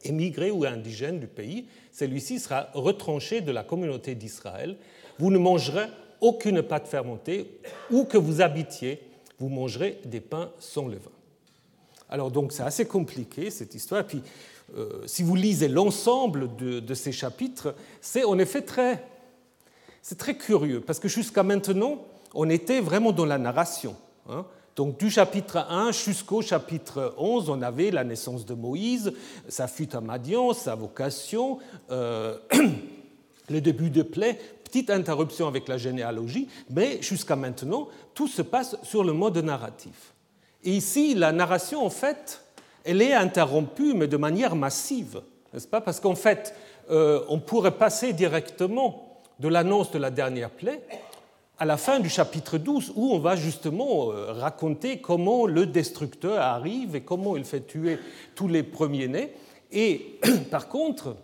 émigré 0.04 0.50
ou 0.50 0.66
indigène 0.66 1.18
du 1.18 1.28
pays, 1.28 1.66
celui-ci 1.92 2.40
sera 2.40 2.68
retranché 2.75 3.40
de 3.40 3.52
la 3.52 3.64
communauté 3.64 4.14
d'Israël. 4.14 4.76
Vous 5.18 5.30
ne 5.30 5.38
mangerez 5.38 5.87
aucune 6.20 6.61
pâte 6.61 6.87
fermentée, 6.87 7.58
où 7.90 8.04
que 8.04 8.18
vous 8.18 8.42
habitiez, 8.42 9.00
vous 9.38 9.49
mangerez 9.49 10.00
des 10.05 10.21
pains 10.21 10.50
sans 10.59 10.88
levain. 10.88 11.11
Alors 12.09 12.31
donc 12.31 12.52
c'est 12.52 12.62
assez 12.62 12.87
compliqué 12.87 13.50
cette 13.50 13.75
histoire. 13.75 14.05
Puis 14.07 14.23
euh, 14.76 15.02
si 15.07 15.23
vous 15.23 15.37
lisez 15.37 15.69
l'ensemble 15.69 16.57
de, 16.57 16.95
ces 16.95 17.12
chapitres, 17.12 17.75
c'est 18.00 18.25
en 18.25 18.38
effet 18.38 18.62
très, 18.62 19.07
c'est 20.02 20.19
très 20.19 20.37
curieux, 20.37 20.81
parce 20.81 20.99
que 20.99 21.09
jusqu'à 21.09 21.43
maintenant, 21.43 22.05
on 22.35 22.49
était 22.50 22.81
vraiment 22.81 23.12
dans 23.12 23.26
la 23.26 23.38
narration. 23.38 23.97
Hein. 24.28 24.45
Donc 24.75 24.99
du 24.99 25.11
chapitre 25.11 25.59
1 25.71 25.93
jusqu'au 25.93 26.43
chapitre 26.43 27.14
11, 27.16 27.49
on 27.49 27.62
avait 27.62 27.90
la 27.90 28.05
naissance 28.05 28.45
de 28.45 28.55
Moïse, 28.55 29.12
sa 29.49 29.69
fuite 29.69 29.95
à 29.95 30.00
Madian, 30.00 30.52
sa 30.52 30.75
vocation, 30.75 31.59
euh, 31.90 32.37
le 33.49 33.61
début 33.61 33.90
de 33.90 34.02
plaie, 34.02 34.38
petite 34.66 34.90
interruption 34.90 35.46
avec 35.46 35.68
la 35.68 35.78
généalogie, 35.78 36.49
mais 36.70 37.00
jusqu'à 37.00 37.37
maintenant, 37.37 37.88
tout 38.14 38.28
se 38.28 38.42
passe 38.42 38.76
sur 38.82 39.04
le 39.04 39.12
mode 39.12 39.38
narratif. 39.38 40.12
Et 40.64 40.73
ici, 40.73 41.14
la 41.14 41.30
narration, 41.32 41.85
en 41.85 41.90
fait, 41.90 42.42
elle 42.85 43.00
est 43.00 43.14
interrompue, 43.14 43.94
mais 43.94 44.08
de 44.08 44.16
manière 44.16 44.56
massive, 44.56 45.23
n'est-ce 45.52 45.68
pas? 45.68 45.80
Parce 45.80 46.00
qu'en 46.00 46.16
fait, 46.16 46.54
euh, 46.90 47.23
on 47.28 47.38
pourrait 47.38 47.78
passer 47.78 48.12
directement 48.12 49.23
de 49.38 49.49
l'annonce 49.49 49.92
de 49.92 49.99
la 49.99 50.11
dernière 50.11 50.50
plaie 50.50 50.82
à 51.58 51.64
la 51.64 51.76
fin 51.76 52.00
du 52.00 52.11
chapitre 52.11 52.58
12, 52.58 52.92
où 52.96 53.12
on 53.12 53.18
va 53.18 53.35
justement 53.35 54.11
euh, 54.11 54.32
raconter 54.32 54.99
comment 55.00 55.46
le 55.46 55.66
destructeur 55.66 56.38
arrive 56.40 56.94
et 56.96 57.00
comment 57.00 57.37
il 57.37 57.44
fait 57.44 57.66
tuer 57.66 57.99
tous 58.35 58.49
les 58.49 58.62
premiers-nés. 58.62 59.32
Et 59.73 60.18
par 60.50 60.68
contre, 60.68 61.16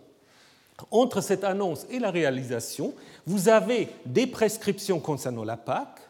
entre 0.91 1.21
cette 1.21 1.43
annonce 1.43 1.85
et 1.89 1.99
la 1.99 2.11
réalisation, 2.11 2.93
vous 3.25 3.49
avez 3.49 3.89
des 4.05 4.27
prescriptions 4.27 4.99
concernant 4.99 5.43
la 5.43 5.57
Pâque, 5.57 6.01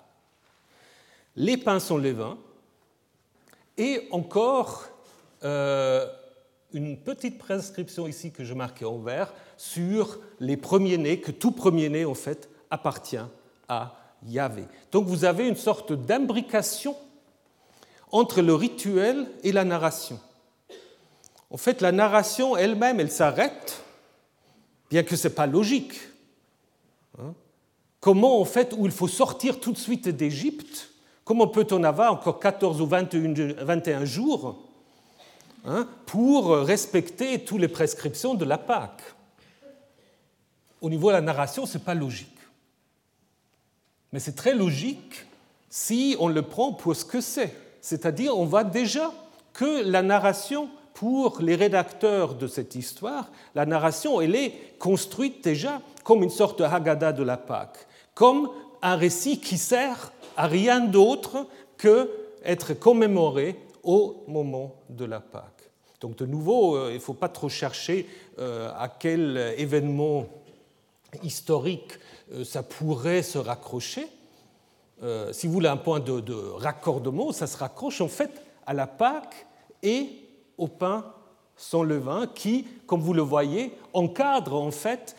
les 1.36 1.58
pains 1.58 1.80
sont 1.80 1.98
les 1.98 2.14
vins, 2.14 2.38
et 3.78 4.08
encore 4.12 4.86
euh, 5.44 6.08
une 6.74 6.98
petite 6.98 7.38
prescription 7.38 8.08
ici 8.08 8.32
que 8.32 8.44
je 8.44 8.54
marquais 8.54 8.86
en 8.86 9.00
vert 9.00 9.34
sur 9.58 10.20
les 10.40 10.58
premiers-nés, 10.58 11.20
que 11.20 11.32
tout 11.32 11.52
premier-né 11.52 12.06
en 12.06 12.14
fait 12.14 12.50
appartient 12.70 13.18
à 13.68 13.96
Yahvé. 14.28 14.66
Donc 14.92 15.08
vous 15.08 15.26
avez 15.26 15.48
une 15.48 15.56
sorte 15.56 15.94
d'imbrication 15.94 16.96
entre 18.12 18.42
le 18.42 18.54
rituel 18.54 19.28
et 19.44 19.52
la 19.52 19.64
narration. 19.64 20.20
En 21.50 21.58
fait, 21.58 21.82
la 21.82 21.92
narration 21.92 22.58
elle-même, 22.58 23.00
elle, 23.00 23.12
s'arrête, 23.12 23.83
bien 24.94 25.02
que 25.02 25.16
ce 25.16 25.28
n'est 25.28 25.34
pas 25.34 25.48
logique. 25.48 26.00
Hein. 27.18 27.34
Comment, 28.00 28.40
en 28.40 28.46
fait, 28.46 28.76
où 28.78 28.86
il 28.86 28.92
faut 28.92 29.08
sortir 29.08 29.60
tout 29.60 29.72
de 29.72 29.78
suite 29.78 30.08
d'Égypte, 30.08 30.92
comment 31.26 31.48
peut-on 31.48 31.84
avoir 31.84 32.14
encore 32.14 32.40
14 32.40 32.80
ou 32.80 32.86
21 32.86 34.06
jours 34.06 34.70
Hein, 35.66 35.88
pour 36.06 36.58
respecter 36.58 37.44
toutes 37.44 37.62
les 37.62 37.70
prescriptions 37.70 38.36
de 38.36 38.46
la 38.46 38.60
Pâque? 38.60 39.02
Au 40.80 40.92
niveau 40.92 41.08
de 41.08 41.14
la 41.14 41.22
narration, 41.22 41.66
ce 41.66 41.78
n'est 41.78 41.84
pas 41.84 41.96
logique. 41.96 42.38
Mais 44.12 44.20
c'est 44.20 44.36
très 44.36 44.54
logique 44.54 45.26
si 45.72 46.16
on 46.20 46.28
le 46.28 46.44
prend 46.44 46.72
pour 46.72 46.96
ce 46.96 47.04
que 47.04 47.20
c'est. 47.20 47.56
C'est-à-dire, 47.82 48.38
on 48.38 48.46
voit 48.46 48.64
déjà 48.64 49.12
que 49.54 49.84
la 49.84 50.04
narration, 50.04 50.70
pour 51.04 51.42
les 51.42 51.56
rédacteurs 51.56 52.34
de 52.34 52.48
cette 52.48 52.76
histoire, 52.76 53.30
la 53.56 53.66
narration, 53.66 54.22
elle 54.22 54.36
est 54.36 54.54
construite 54.80 55.44
déjà 55.44 55.82
comme 56.06 56.24
une 56.24 56.30
sorte 56.30 56.60
de 56.60 56.64
Haggadah 56.64 57.12
de 57.12 57.24
la 57.24 57.36
Pâque, 57.36 57.88
comme 58.14 58.50
un 58.82 58.96
récit 58.96 59.42
qui 59.42 59.58
sert 59.58 60.14
à 60.38 60.48
rien 60.48 60.80
d'autre 60.80 61.46
que 61.76 62.10
être 62.46 62.74
commémoré 62.74 63.60
au 63.84 64.24
moment 64.30 64.76
de 64.88 65.04
la 65.04 65.20
Pâque. 65.20 65.70
Donc 66.00 66.16
de 66.16 66.26
nouveau, 66.26 66.78
euh, 66.78 66.92
il 66.92 66.96
ne 66.96 67.00
faut 67.00 67.14
pas 67.14 67.28
trop 67.28 67.50
chercher 67.50 68.08
euh, 68.40 68.72
à 68.78 68.88
quel 68.88 69.56
événement 69.58 70.26
historique 71.22 72.00
euh, 72.32 72.46
ça 72.46 72.64
pourrait 72.64 73.24
se 73.24 73.40
raccrocher. 73.40 74.08
Si 75.34 75.48
vous 75.48 75.54
voulez 75.54 75.68
un 75.68 75.76
point 75.76 76.00
de, 76.00 76.22
de, 76.22 76.34
raccordement, 76.34 77.34
ça 77.34 77.46
se 77.46 77.58
raccroche 77.58 78.00
en 78.00 78.08
fait 78.08 78.42
à 78.66 78.74
la 78.74 78.88
Pâque 78.88 79.46
et 79.82 80.23
au 80.64 80.68
pain 80.68 81.06
sans 81.56 81.84
levain 81.84 82.28
qui, 82.34 82.66
comme 82.88 83.02
vous 83.02 83.14
le 83.14 83.22
voyez, 83.22 83.74
encadre 83.94 84.56
en 84.56 84.72
fait 84.72 85.16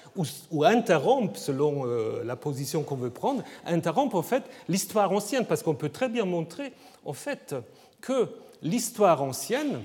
ou, 0.51 0.65
interrompt, 0.65 1.37
selon 1.37 1.85
la 2.25 2.37
position 2.37 2.83
qu'on 2.83 2.97
veut 2.97 3.11
prendre, 3.11 3.43
interrompt 3.67 4.15
en 4.15 4.23
fait 4.23 4.43
l'histoire 4.69 5.13
ancienne, 5.13 5.45
parce 5.47 5.63
qu'on 5.63 5.75
peut 5.75 5.89
très 5.89 6.09
bien 6.09 6.25
montrer 6.25 6.73
en 7.05 7.13
fait 7.13 7.55
que 8.01 8.29
l'histoire 8.63 9.23
ancienne 9.23 9.83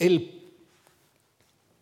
elle 0.00 0.22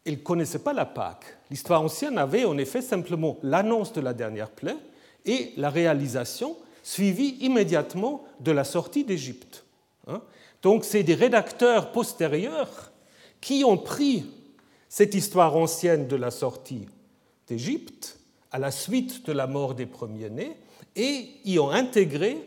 ne 0.06 0.16
connaissait 0.16 0.58
pas 0.58 0.72
la 0.72 0.84
Pâque. 0.84 1.38
L'histoire 1.50 1.80
ancienne 1.80 2.18
avait 2.18 2.44
en 2.44 2.58
effet 2.58 2.82
simplement 2.82 3.38
l'annonce 3.42 3.92
de 3.92 4.00
la 4.00 4.12
dernière 4.12 4.50
plaie 4.50 4.76
et 5.24 5.52
la 5.56 5.70
réalisation 5.70 6.56
suivi 6.82 7.36
immédiatement 7.40 8.24
de 8.40 8.50
la 8.50 8.64
sortie 8.64 9.04
d'Égypte. 9.04 9.64
Hein. 10.06 10.20
Donc 10.62 10.84
c'est 10.84 11.02
des 11.02 11.14
rédacteurs 11.14 11.92
postérieurs 11.92 12.92
qui 13.40 13.64
ont 13.64 13.78
pris 13.78 14.26
cette 14.88 15.14
histoire 15.14 15.56
ancienne 15.56 16.08
de 16.08 16.16
la 16.16 16.30
sortie 16.30 16.86
d'Égypte 17.46 18.18
à 18.50 18.58
la 18.58 18.70
suite 18.70 19.26
de 19.26 19.32
la 19.32 19.46
mort 19.46 19.74
des 19.74 19.86
premiers-nés 19.86 20.56
et 20.96 21.28
y 21.44 21.58
ont 21.58 21.70
intégré 21.70 22.38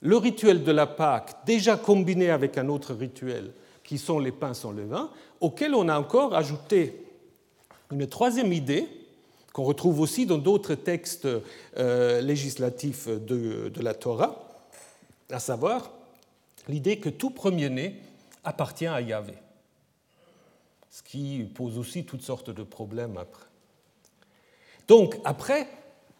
le 0.00 0.16
rituel 0.16 0.64
de 0.64 0.72
la 0.72 0.86
Pâque, 0.86 1.44
déjà 1.46 1.76
combiné 1.76 2.30
avec 2.30 2.56
un 2.56 2.68
autre 2.68 2.94
rituel, 2.94 3.52
qui 3.84 3.98
sont 3.98 4.18
les 4.18 4.32
pains 4.32 4.54
sans 4.54 4.70
levain, 4.70 5.10
auquel 5.40 5.74
on 5.74 5.88
a 5.88 5.98
encore 5.98 6.34
ajouté 6.34 7.04
une 7.90 8.06
troisième 8.06 8.52
idée, 8.52 8.86
qu'on 9.52 9.64
retrouve 9.64 10.00
aussi 10.00 10.26
dans 10.26 10.38
d'autres 10.38 10.74
textes 10.74 11.28
euh, 11.76 12.20
législatifs 12.20 13.08
de, 13.08 13.68
de, 13.68 13.82
la 13.82 13.94
Torah, 13.94 14.48
à 15.28 15.40
savoir 15.40 15.90
l'idée 16.68 16.98
que 16.98 17.08
tout 17.08 17.30
premier-né 17.30 18.00
appartient 18.44 18.86
à 18.86 19.00
Yahvé, 19.00 19.34
ce 20.90 21.02
qui 21.02 21.44
pose 21.54 21.78
aussi 21.78 22.04
toutes 22.04 22.22
sortes 22.22 22.50
de 22.50 22.62
problèmes 22.62 23.16
après. 23.16 23.46
Donc, 24.88 25.18
après, 25.24 25.68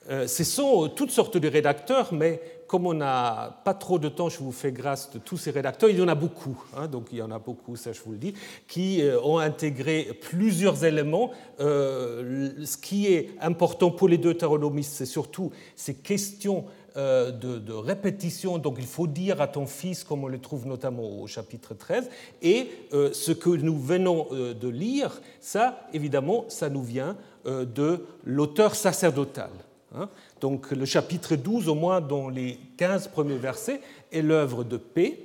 euh, 0.08 0.26
ce 0.26 0.44
sont 0.44 0.88
toutes 0.88 1.10
sortes 1.10 1.36
de 1.36 1.48
rédacteurs, 1.48 2.12
mais 2.12 2.40
comme 2.66 2.86
on 2.86 2.94
n'a 2.94 3.60
pas 3.64 3.74
trop 3.74 3.98
de 3.98 4.08
temps, 4.08 4.28
je 4.28 4.38
vous 4.38 4.52
fais 4.52 4.70
grâce 4.70 5.10
de 5.10 5.18
tous 5.18 5.36
ces 5.36 5.50
rédacteurs. 5.50 5.90
Il 5.90 5.98
y 5.98 6.02
en 6.02 6.08
a 6.08 6.14
beaucoup, 6.14 6.62
hein, 6.76 6.86
donc 6.86 7.08
il 7.10 7.18
y 7.18 7.22
en 7.22 7.32
a 7.32 7.38
beaucoup, 7.38 7.74
ça 7.74 7.92
je 7.92 8.00
vous 8.00 8.12
le 8.12 8.18
dis, 8.18 8.32
qui 8.68 9.02
euh, 9.02 9.20
ont 9.22 9.38
intégré 9.38 10.16
plusieurs 10.20 10.84
éléments. 10.84 11.32
Euh, 11.58 12.64
ce 12.64 12.76
qui 12.76 13.12
est 13.12 13.30
important 13.40 13.90
pour 13.90 14.08
les 14.08 14.18
deutéronomistes, 14.18 14.92
c'est 14.92 15.04
surtout 15.04 15.50
ces 15.74 15.94
questions 15.94 16.64
de, 16.96 17.72
répétition. 17.72 18.58
Donc 18.58 18.76
il 18.78 18.86
faut 18.86 19.06
dire 19.06 19.40
à 19.40 19.46
ton 19.46 19.66
fils, 19.66 20.04
comme 20.04 20.24
on 20.24 20.28
le 20.28 20.38
trouve 20.38 20.66
notamment 20.66 21.20
au 21.20 21.26
chapitre 21.26 21.74
13. 21.74 22.08
Et 22.42 22.68
ce 22.92 23.32
que 23.32 23.50
nous 23.50 23.78
venons 23.78 24.28
de 24.30 24.68
lire, 24.68 25.20
ça, 25.40 25.86
évidemment, 25.92 26.44
ça 26.48 26.68
nous 26.68 26.82
vient 26.82 27.16
de 27.46 28.06
l'auteur 28.24 28.74
sacerdotal. 28.74 29.50
Hein. 29.94 30.08
Donc 30.40 30.70
le 30.70 30.84
chapitre 30.84 31.36
12, 31.36 31.68
au 31.68 31.74
moins 31.74 32.00
dans 32.00 32.28
les 32.28 32.58
15 32.76 33.08
premiers 33.08 33.38
versets, 33.38 33.80
est 34.12 34.22
l'œuvre 34.22 34.64
de 34.64 34.76
paix. 34.76 35.18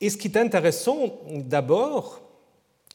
Et 0.00 0.10
ce 0.10 0.16
qui 0.16 0.28
est 0.28 0.36
intéressant 0.36 1.18
d'abord, 1.30 2.20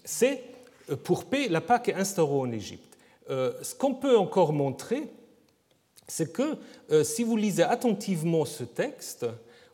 c'est 0.04 0.44
euh, 0.90 0.96
pour 0.96 1.26
paix, 1.26 1.48
la 1.50 1.62
Pâque 1.62 1.90
est 1.90 1.96
instaurée 1.96 2.40
en 2.40 2.52
Égypte. 2.52 2.98
Euh, 3.30 3.54
ce 3.62 3.76
qu'on 3.76 3.94
peut 3.94 4.18
encore 4.18 4.54
montrer, 4.54 5.08
c'est 6.12 6.34
que 6.34 6.58
euh, 6.92 7.06
si 7.06 7.24
vous 7.24 7.38
lisez 7.38 7.64
attentivement 7.64 8.44
ce 8.44 8.66
texte, 8.66 9.26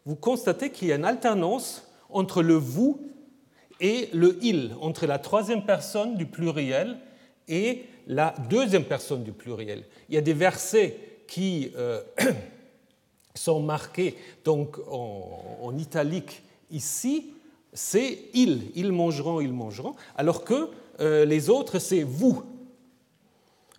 vous 0.05 0.15
constatez 0.15 0.69
qu'il 0.69 0.87
y 0.87 0.91
a 0.91 0.95
une 0.95 1.03
alternance 1.03 1.87
entre 2.11 2.43
le 2.43 2.53
vous 2.53 3.01
et 3.79 4.07
le 4.13 4.37
il, 4.43 4.75
entre 4.79 5.07
la 5.07 5.17
troisième 5.17 5.65
personne 5.65 6.15
du 6.15 6.27
pluriel 6.27 6.99
et 7.47 7.85
la 8.05 8.35
deuxième 8.51 8.83
personne 8.83 9.23
du 9.23 9.31
pluriel. 9.31 9.85
Il 10.09 10.15
y 10.15 10.17
a 10.19 10.21
des 10.21 10.35
versets 10.35 10.99
qui 11.27 11.71
euh, 11.75 12.03
sont 13.33 13.59
marqués 13.59 14.15
donc 14.45 14.77
en, 14.91 15.75
italique 15.79 16.43
ici, 16.69 17.33
c'est 17.73 18.19
ils, 18.35 18.71
ils 18.75 18.91
mangeront, 18.91 19.41
ils 19.41 19.53
mangeront, 19.53 19.95
alors 20.15 20.43
que 20.43 20.69
euh, 20.99 21.25
les 21.25 21.49
autres, 21.49 21.79
c'est 21.79 22.03
vous. 22.03 22.43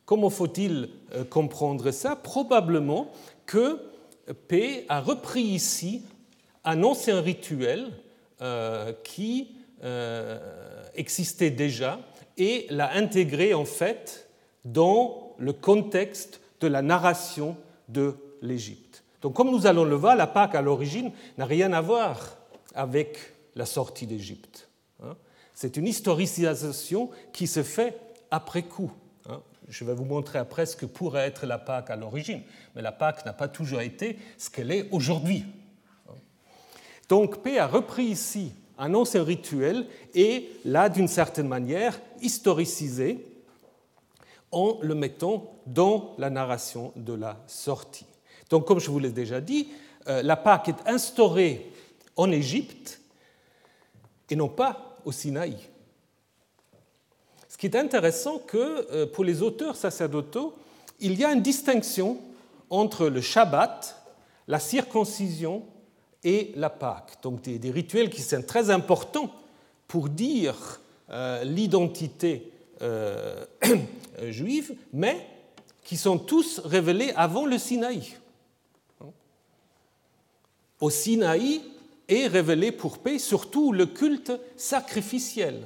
Comment 0.09 0.31
faut-il 0.31 0.89
euh, 1.13 1.23
comprendre 1.23 1.91
ça? 1.91 2.17
Probablement 2.17 3.11
que 3.45 3.79
P 4.49 4.87
a 4.89 5.03
repris 5.03 5.43
ici 5.43 6.03
un 6.65 6.83
ancien 6.83 7.21
rituel 7.21 7.91
qui 9.05 9.55
existait 10.95 11.51
déjà 11.51 11.99
et 12.37 12.67
l'a 12.71 12.93
intégré 12.95 13.53
en 13.53 13.65
fait 13.65 14.29
dans 14.65 15.35
le 15.39 15.53
contexte 15.53 16.41
de 16.61 16.69
la 16.69 16.83
narration 16.83 17.57
de 17.89 18.15
l'Égypte. 18.41 19.03
Donc 19.23 19.35
comme 19.35 19.51
nous 19.51 19.67
allons 19.67 19.85
le 19.85 19.97
voir, 19.97 20.17
la 20.17 20.27
Pâque 20.27 20.55
à 20.55 20.63
l'origine 20.63 21.11
n'a 21.37 21.47
rien 21.47 21.73
à 21.73 21.81
voir 21.81 22.39
avec 22.75 23.19
la 23.57 23.67
sortie 23.67 24.07
d'Égypte. 24.07 24.69
Hein. 25.03 25.17
C'est 25.53 25.77
une 25.77 25.87
historicisation 25.87 27.11
qui 27.33 27.47
se 27.47 27.63
fait 27.63 27.99
après 28.31 28.63
coup. 28.63 28.93
Je 29.69 29.85
vais 29.85 29.95
vous 29.95 30.05
montrer 30.05 30.39
après 30.39 30.67
ce 30.67 30.77
que 30.77 30.87
pourrait 30.87 31.27
être 31.27 31.47
la 31.47 31.59
Pâque 31.59 31.91
à 31.91 31.97
l'origine, 31.97 32.43
mais 32.75 32.83
la 32.83 32.93
Pâque 32.93 33.27
n'a 33.27 33.33
pas 33.33 33.49
toujours 33.49 33.81
été 33.81 34.19
ce 34.39 34.49
qu'elle 34.49 34.71
est 34.71 34.89
aujourd'hui. 34.91 35.45
Donc 37.09 37.43
P 37.43 37.59
a 37.59 37.67
repris 37.67 38.05
ici 38.05 38.53
un 38.79 38.95
ancien 38.95 39.25
rituel 39.25 39.87
et 40.15 40.51
l'a 40.65 40.89
d'une 40.89 41.09
certaine 41.09 41.49
manière 41.49 42.01
historicisé 42.21 43.27
en 44.53 44.79
le 44.81 44.95
mettant 44.95 45.53
dans 45.67 46.15
la 46.17 46.31
narration 46.31 46.93
de 46.97 47.13
la 47.13 47.37
sortie. 47.47 48.07
Donc, 48.49 48.67
comme 48.67 48.81
je 48.81 48.91
vous 48.91 48.99
l'ai 48.99 49.11
déjà 49.11 49.41
dit, 49.41 49.69
euh, 50.09 50.23
la 50.23 50.37
Pâque 50.37 50.69
est 50.69 50.89
instaurée 50.89 51.71
en 52.17 52.31
Égypte 52.31 53.01
et 54.31 54.37
non 54.37 54.49
pas 54.49 54.97
au 55.05 55.13
Sinaï. 55.13 55.57
Ce 57.59 57.67
qui 57.67 57.75
est 57.75 57.77
intéressant 57.77 58.39
que 58.39 58.87
euh, 58.93 59.05
pour 59.05 59.25
les 59.25 59.43
auteurs 59.43 59.75
sacerdotaux, 59.75 60.55
il 61.01 61.19
y 61.19 61.25
a 61.25 61.33
une 61.33 61.43
distinction 61.43 62.21
entre 62.71 63.09
le 63.09 63.21
Shabbat, 63.21 64.01
la 64.47 64.61
circoncision 64.61 65.65
et 66.23 66.53
la 66.55 66.71
Pâque. 66.71 67.21
Donc 67.21 67.43
des, 67.43 67.71
rituels 67.73 68.11
qui 68.11 68.23
sont 68.23 68.43
très 68.43 68.71
importants 68.71 69.35
pour 69.89 70.09
dire 70.09 70.81
euh, 71.11 71.43
l'identité 71.43 72.53
euh, 72.81 73.45
juives, 74.29 74.77
mais 74.93 75.27
qui 75.83 75.97
sont 75.97 76.19
tous 76.19 76.61
révélés 76.61 77.13
avant 77.17 77.45
le 77.45 77.59
Sinaï. 77.59 78.15
Au 80.81 80.91
Sinaï 80.91 81.61
est 82.07 82.29
révélé 82.29 82.71
pour 82.71 82.99
paix 82.99 83.19
surtout 83.19 83.73
le 83.73 83.87
culte 83.87 84.31
sacrificiel. 84.57 85.65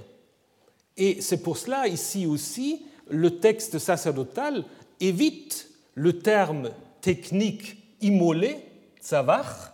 Et 0.97 1.21
c'est 1.21 1.43
pour 1.43 1.57
cela, 1.57 1.87
ici 1.87 2.27
aussi, 2.27 2.83
le 3.09 3.39
texte 3.39 3.79
sacerdotal 3.79 4.65
évite 5.01 5.69
le 5.95 6.19
terme 6.19 6.71
technique 7.01 7.77
immolé, 8.01 8.59
tsavar, 9.01 9.73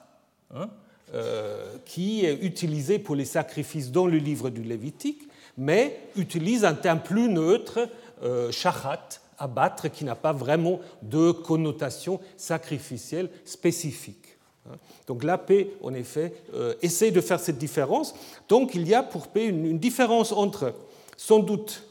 hein, 0.54 0.68
euh, 1.14 1.76
qui 1.84 2.24
est 2.24 2.34
utilisé 2.42 2.98
pour 2.98 3.14
les 3.14 3.24
sacrifices 3.24 3.90
dans 3.90 4.06
le 4.06 4.18
livre 4.18 4.50
du 4.50 4.62
Lévitique, 4.62 5.28
mais 5.56 6.00
utilise 6.16 6.64
un 6.64 6.74
terme 6.74 7.00
plus 7.00 7.28
neutre, 7.28 7.88
euh, 8.22 8.50
shahat, 8.52 9.08
abattre, 9.38 9.90
qui 9.90 10.04
n'a 10.04 10.14
pas 10.14 10.32
vraiment 10.32 10.80
de 11.02 11.30
connotation 11.30 12.20
sacrificielle 12.36 13.30
spécifique. 13.44 14.36
Hein. 14.68 14.76
Donc 15.06 15.24
la 15.24 15.38
paix, 15.38 15.70
en 15.82 15.94
effet, 15.94 16.34
euh, 16.54 16.74
essaie 16.82 17.10
de 17.10 17.20
faire 17.20 17.40
cette 17.40 17.58
différence. 17.58 18.14
Donc 18.48 18.74
il 18.74 18.86
y 18.86 18.94
a 18.94 19.02
pour 19.02 19.28
paix 19.28 19.46
une 19.46 19.78
différence 19.78 20.32
entre, 20.32 20.74
sans 21.18 21.40
doute, 21.40 21.82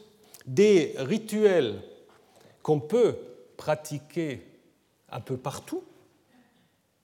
des 0.46 0.94
rituels 0.96 1.80
qu'on 2.62 2.80
peut 2.80 3.14
pratiquer 3.58 4.44
un 5.10 5.20
peu 5.20 5.36
partout, 5.36 5.84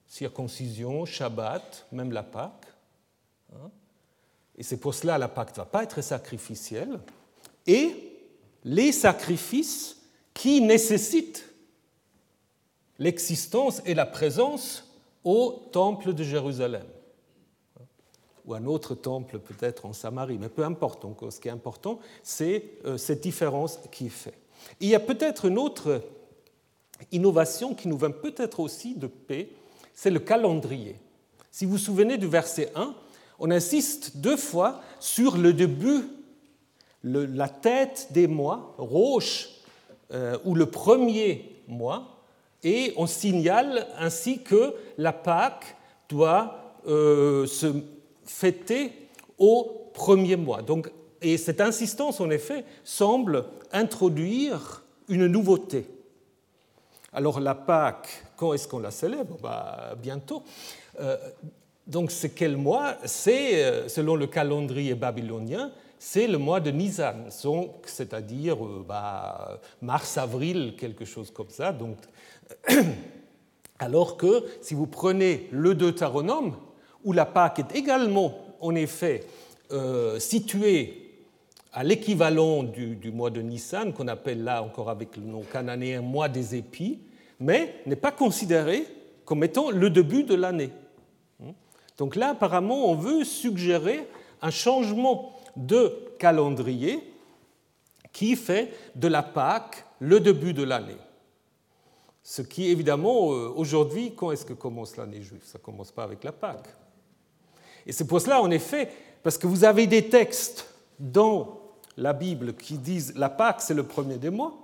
circoncision, 0.08 1.04
Shabbat, 1.04 1.86
même 1.92 2.12
la 2.12 2.22
Pâque, 2.22 2.66
hein, 3.52 3.70
et 4.56 4.62
c'est 4.62 4.78
pour 4.78 4.94
cela 4.94 5.16
que 5.16 5.20
la 5.20 5.28
Pâque 5.28 5.50
ne 5.50 5.56
va 5.56 5.64
pas 5.66 5.82
être 5.82 6.00
sacrificielle, 6.00 6.98
et 7.66 7.94
les 8.64 8.90
sacrifices 8.90 9.98
qui 10.32 10.62
nécessitent 10.62 11.46
l'existence 12.98 13.82
et 13.84 13.94
la 13.94 14.06
présence 14.06 14.90
au 15.24 15.68
temple 15.72 16.14
de 16.14 16.24
Jérusalem, 16.24 16.86
ou 18.46 18.54
un 18.54 18.66
autre 18.66 18.94
temple 18.94 19.38
peut-être 19.38 19.86
en 19.86 19.92
Samarie, 19.92 20.38
mais 20.38 20.48
peu 20.48 20.64
importe. 20.64 21.04
Ce 21.30 21.40
qui 21.40 21.48
est 21.48 21.52
important, 21.52 21.98
c'est 22.22 22.64
euh, 22.84 22.96
cette 22.96 23.22
différence 23.22 23.78
qui 23.90 24.06
est 24.06 24.10
faite. 24.10 24.38
Il 24.80 24.88
y 24.88 24.94
a 24.94 25.00
peut-être 25.00 25.46
une 25.46 25.58
autre 25.58 26.02
innovation 27.12 27.74
qui 27.74 27.88
nous 27.88 27.98
vient 27.98 28.10
peut-être 28.10 28.60
aussi 28.60 28.94
de 28.94 29.06
paix, 29.06 29.48
c'est 29.94 30.10
le 30.10 30.20
calendrier. 30.20 30.96
Si 31.50 31.64
vous 31.64 31.72
vous 31.72 31.78
souvenez 31.78 32.18
du 32.18 32.26
verset 32.26 32.72
1, 32.74 32.94
on 33.38 33.50
insiste 33.50 34.16
deux 34.18 34.36
fois 34.36 34.80
sur 35.00 35.36
le 35.36 35.52
début, 35.52 36.04
la 37.02 37.48
tête 37.48 38.08
des 38.10 38.26
mois, 38.26 38.74
roche, 38.78 39.50
euh, 40.12 40.38
ou 40.44 40.54
le 40.54 40.66
premier 40.66 41.62
mois, 41.68 42.22
et 42.62 42.94
on 42.96 43.06
signale 43.06 43.86
ainsi 43.98 44.42
que 44.42 44.74
la 44.96 45.12
Pâque 45.12 45.76
doit 46.08 46.78
euh, 46.86 47.46
se 47.46 47.66
fêter 48.24 48.92
au 49.38 49.90
premier 49.92 50.36
mois. 50.36 50.62
Donc, 50.62 50.90
et 51.20 51.38
cette 51.38 51.60
insistance, 51.60 52.20
en 52.20 52.30
effet, 52.30 52.64
semble 52.84 53.46
introduire 53.72 54.84
une 55.08 55.26
nouveauté. 55.26 55.86
Alors 57.12 57.40
la 57.40 57.54
Pâque, 57.54 58.24
quand 58.36 58.52
est-ce 58.52 58.68
qu'on 58.68 58.80
la 58.80 58.90
célèbre? 58.90 59.38
Bah, 59.42 59.94
Bientôt. 60.02 60.42
Euh, 61.00 61.16
donc 61.86 62.10
c'est 62.10 62.30
quel 62.30 62.56
mois? 62.56 62.96
C'est, 63.04 63.64
euh, 63.64 63.88
selon 63.88 64.16
le 64.16 64.26
calendrier 64.26 64.94
babylonien, 64.94 65.70
c'est 65.98 66.26
le 66.26 66.38
mois 66.38 66.60
de 66.60 66.70
Nisan, 66.70 67.14
c'est-à-dire 67.86 68.64
euh, 68.64 68.84
bah, 68.86 69.60
mars-avril, 69.80 70.74
quelque 70.76 71.04
chose 71.04 71.30
comme 71.30 71.50
ça. 71.50 71.72
Donc, 71.72 71.96
alors 73.78 74.16
que 74.16 74.44
si 74.60 74.74
vous 74.74 74.86
prenez 74.86 75.48
le 75.50 75.74
Deutéronome, 75.74 76.56
où 77.04 77.12
la 77.12 77.26
Pâque 77.26 77.60
est 77.60 77.76
également 77.76 78.34
en 78.60 78.74
effet 78.74 79.26
située 80.18 81.04
à 81.74 81.82
l'équivalent 81.82 82.62
du, 82.62 83.10
mois 83.12 83.30
de 83.30 83.42
Nissan, 83.42 83.92
qu'on 83.92 84.06
appelle 84.06 84.44
là 84.44 84.62
encore 84.62 84.88
avec 84.88 85.16
le 85.16 85.24
nom 85.24 85.42
cananéen 85.42 86.02
mois 86.02 86.28
des 86.28 86.54
épis, 86.54 87.00
mais 87.40 87.82
n'est 87.84 87.96
pas 87.96 88.12
considéré 88.12 88.86
comme 89.24 89.42
étant 89.42 89.70
le 89.70 89.90
début 89.90 90.22
de 90.22 90.36
l'année. 90.36 90.70
Donc 91.98 92.14
là, 92.14 92.30
apparemment, 92.30 92.90
on 92.90 92.94
veut 92.94 93.24
suggérer 93.24 94.06
un 94.40 94.50
changement 94.50 95.32
de 95.56 95.92
calendrier 96.18 97.00
qui 98.12 98.36
fait 98.36 98.72
de 98.94 99.08
la 99.08 99.22
Pâque 99.22 99.84
le 99.98 100.20
début 100.20 100.52
de 100.54 100.62
l'année. 100.62 100.96
Ce 102.22 102.42
qui, 102.42 102.68
évidemment, 102.68 103.32
euh, 103.32 103.52
aujourd'hui, 103.54 104.14
quand 104.16 104.30
est-ce 104.30 104.44
que 104.44 104.54
commence 104.54 104.96
l'année 104.96 105.20
juive? 105.22 105.42
Ça 105.44 105.58
ne 105.58 105.62
commence 105.62 105.90
pas 105.90 106.04
avec 106.04 106.24
la 106.24 106.32
Pâque. 106.32 106.68
Et 107.86 107.92
c'est 107.92 108.06
pour 108.06 108.20
cela, 108.20 108.40
en 108.40 108.50
effet, 108.50 108.90
parce 109.22 109.38
que 109.38 109.46
vous 109.46 109.64
avez 109.64 109.86
des 109.86 110.08
textes 110.08 110.68
dans 110.98 111.60
la 111.96 112.12
Bible 112.12 112.54
qui 112.54 112.78
disent 112.78 113.14
la 113.16 113.28
Pâque, 113.28 113.60
c'est 113.60 113.74
le 113.74 113.84
premier 113.84 114.16
des 114.16 114.30
mois, 114.30 114.54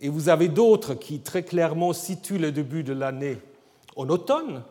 et 0.00 0.08
vous 0.08 0.28
avez 0.28 0.48
d'autres 0.48 0.94
qui 0.94 1.20
très 1.20 1.42
clairement 1.42 1.92
situent 1.92 2.38
le 2.38 2.52
début 2.52 2.82
de 2.82 2.92
l'année 2.92 3.38
en 3.96 4.08
automne. 4.08 4.62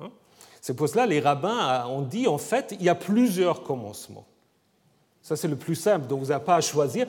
Hein. 0.00 0.10
C'est 0.60 0.74
pour 0.74 0.88
cela 0.88 1.06
les 1.06 1.20
rabbins 1.20 1.86
ont 1.86 2.02
dit, 2.02 2.26
en 2.26 2.38
fait, 2.38 2.74
il 2.78 2.82
y 2.82 2.88
a 2.88 2.94
plusieurs 2.94 3.62
commencements. 3.62 4.26
Ça, 5.22 5.36
c'est 5.36 5.48
le 5.48 5.56
plus 5.56 5.76
simple, 5.76 6.08
donc 6.08 6.20
vous 6.20 6.26
n'avez 6.26 6.44
pas 6.44 6.56
à 6.56 6.60
choisir. 6.60 7.06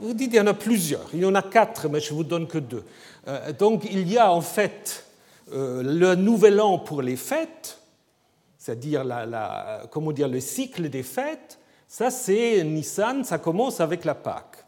Vous 0.00 0.14
dites, 0.14 0.32
il 0.32 0.36
y 0.36 0.40
en 0.40 0.46
a 0.46 0.54
plusieurs. 0.54 1.08
Il 1.12 1.20
y 1.20 1.24
en 1.24 1.34
a 1.34 1.42
quatre, 1.42 1.88
mais 1.88 2.00
je 2.00 2.12
ne 2.12 2.16
vous 2.16 2.24
donne 2.24 2.46
que 2.46 2.58
deux. 2.58 2.84
Euh, 3.26 3.52
donc, 3.52 3.84
il 3.90 4.10
y 4.10 4.18
a 4.18 4.32
en 4.32 4.40
fait 4.40 5.04
euh, 5.52 5.82
le 5.82 6.14
nouvel 6.14 6.60
an 6.60 6.78
pour 6.78 7.02
les 7.02 7.16
fêtes, 7.16 7.80
c'est-à-dire 8.66 9.04
comment 9.92 10.10
dire, 10.10 10.26
le 10.26 10.40
cycle 10.40 10.88
des 10.88 11.04
fêtes, 11.04 11.60
ça, 11.86 12.10
c'est 12.10 12.64
Nissan, 12.64 13.22
ça 13.22 13.38
commence 13.38 13.80
avec 13.80 14.04
la 14.04 14.16
Pâque. 14.16 14.64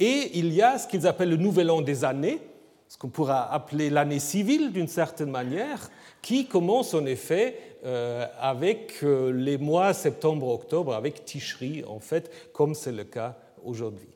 Et 0.00 0.36
il 0.36 0.52
y 0.52 0.60
a 0.60 0.78
ce 0.78 0.88
qu'ils 0.88 1.06
appellent 1.06 1.30
le 1.30 1.36
nouvel 1.36 1.70
an 1.70 1.80
des 1.80 2.04
années, 2.04 2.40
ce 2.88 2.98
qu'on 2.98 3.10
pourra 3.10 3.52
appeler 3.54 3.88
l'année 3.88 4.18
civile 4.18 4.72
d'une 4.72 4.88
certaine 4.88 5.30
manière, 5.30 5.90
qui 6.22 6.46
commence 6.46 6.92
en 6.92 7.06
effet 7.06 7.76
euh, 7.84 8.26
avec 8.40 8.94
euh, 9.04 9.30
les 9.30 9.58
mois 9.58 9.94
septembre-octobre, 9.94 10.92
avec 10.92 11.24
Tishri, 11.24 11.84
en 11.84 12.00
fait, 12.00 12.50
comme 12.52 12.74
c'est 12.74 12.90
le 12.90 13.04
cas 13.04 13.36
aujourd'hui. 13.62 14.10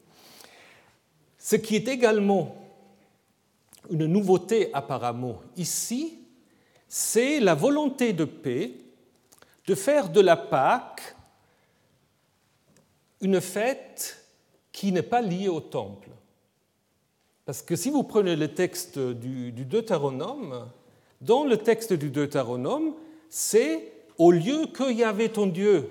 Ce 1.38 1.54
qui 1.54 1.76
est 1.76 1.86
également 1.86 2.56
une 3.92 4.06
nouveauté 4.06 4.70
apparemment 4.72 5.36
ici, 5.56 6.18
c'est 6.88 7.38
la 7.38 7.54
volonté 7.54 8.12
de 8.12 8.24
paix 8.24 8.72
de 9.68 9.74
faire 9.74 10.08
de 10.08 10.22
la 10.22 10.36
Pâque 10.36 11.14
une 13.20 13.40
fête 13.40 14.24
qui 14.72 14.92
n'est 14.92 15.02
pas 15.02 15.20
liée 15.20 15.48
au 15.48 15.60
temple. 15.60 16.08
Parce 17.44 17.60
que 17.60 17.76
si 17.76 17.90
vous 17.90 18.02
prenez 18.02 18.34
le 18.34 18.54
texte 18.54 18.98
du, 18.98 19.52
Deutéronome, 19.52 20.70
dans 21.20 21.44
le 21.44 21.58
texte 21.58 21.92
du 21.92 22.08
Deutéronome, 22.08 22.94
c'est 23.28 23.92
au 24.16 24.30
lieu 24.30 24.66
que 24.72 24.90
Yahvé 24.90 25.28
ton 25.28 25.46
Dieu 25.46 25.90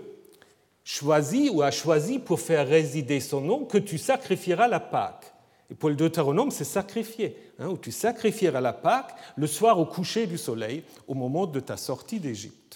choisi 0.83 1.49
ou 1.49 1.61
a 1.61 1.69
choisi 1.69 2.17
pour 2.17 2.39
faire 2.39 2.67
résider 2.67 3.19
son 3.19 3.41
nom, 3.41 3.65
que 3.65 3.77
tu 3.77 3.99
sacrifieras 3.99 4.67
la 4.67 4.79
Pâque. 4.79 5.33
Et 5.69 5.75
pour 5.75 5.89
le 5.89 5.95
Deutéronome, 5.95 6.49
c'est 6.49 6.63
sacrifier, 6.63 7.37
hein, 7.59 7.67
où 7.67 7.77
tu 7.77 7.91
sacrifieras 7.91 8.61
la 8.61 8.73
Pâque 8.73 9.13
le 9.35 9.45
soir 9.45 9.77
au 9.79 9.85
coucher 9.85 10.25
du 10.25 10.37
soleil, 10.37 10.83
au 11.07 11.13
moment 11.13 11.45
de 11.45 11.59
ta 11.59 11.77
sortie 11.77 12.19
d'Égypte. 12.19 12.66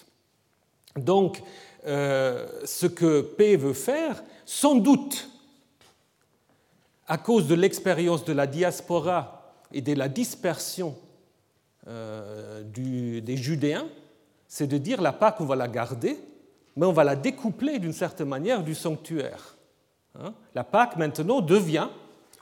Donc, 0.96 1.42
euh, 1.86 2.46
ce 2.64 2.86
que 2.86 3.22
P 3.22 3.56
veut 3.56 3.72
faire, 3.72 4.22
sans 4.44 4.74
doute 4.74 5.28
à 7.06 7.18
cause 7.18 7.46
de 7.46 7.54
l'expérience 7.54 8.24
de 8.24 8.32
la 8.32 8.46
diaspora 8.46 9.54
et 9.72 9.80
de 9.80 9.94
la 9.94 10.08
dispersion 10.08 10.94
euh, 11.88 12.62
des 12.64 13.36
Judéens, 13.36 13.88
c'est 14.46 14.66
de 14.66 14.78
dire 14.78 15.00
la 15.00 15.12
Pâque, 15.12 15.40
on 15.40 15.44
va 15.44 15.56
la 15.56 15.68
garder, 15.68 16.18
mais 16.76 16.86
on 16.86 16.92
va 16.92 17.04
la 17.04 17.16
découpler 17.16 17.78
d'une 17.78 17.92
certaine 17.92 18.28
manière 18.28 18.62
du 18.62 18.74
sanctuaire. 18.74 19.56
Hein? 20.18 20.34
la 20.54 20.62
Pâque 20.62 20.96
maintenant 20.96 21.40
devient, 21.40 21.88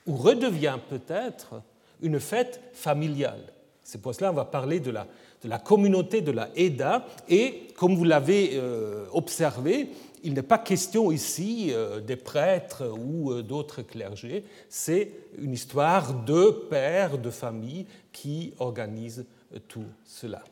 ou 0.06 0.16
redevient 0.16 0.78
peut-être, 0.88 1.62
une 2.02 2.18
fête 2.18 2.60
familiale. 2.72 3.52
C'est 3.82 4.00
pour 4.02 4.14
cela 4.14 4.30
qu'on 4.30 4.36
va 4.36 4.44
parler 4.44 4.80
de 4.80 4.90
la, 4.90 5.06
de 5.42 5.48
la 5.48 5.58
communauté 5.58 6.20
de 6.20 6.32
la 6.32 6.48
Eda, 6.54 7.06
et 7.28 7.68
comme 7.76 7.96
vous 7.96 8.04
l'avez 8.04 8.50
euh, 8.54 9.06
observé, 9.12 9.88
il 10.22 10.34
n'est 10.34 10.42
pas 10.42 10.58
question 10.58 11.10
ici 11.10 11.70
euh, 11.70 12.00
des 12.00 12.16
prêtres 12.16 12.84
ou 12.98 13.32
euh, 13.32 13.42
d'autres 13.42 13.82
clergés, 13.82 14.44
c'est 14.68 15.10
une 15.38 15.52
histoire 15.52 16.24
de 16.24 16.50
pères, 16.68 17.18
de 17.18 17.30
familles 17.30 17.86
qui 18.12 18.52
organisent 18.58 19.24
tout 19.68 19.86
cela. 20.04 20.42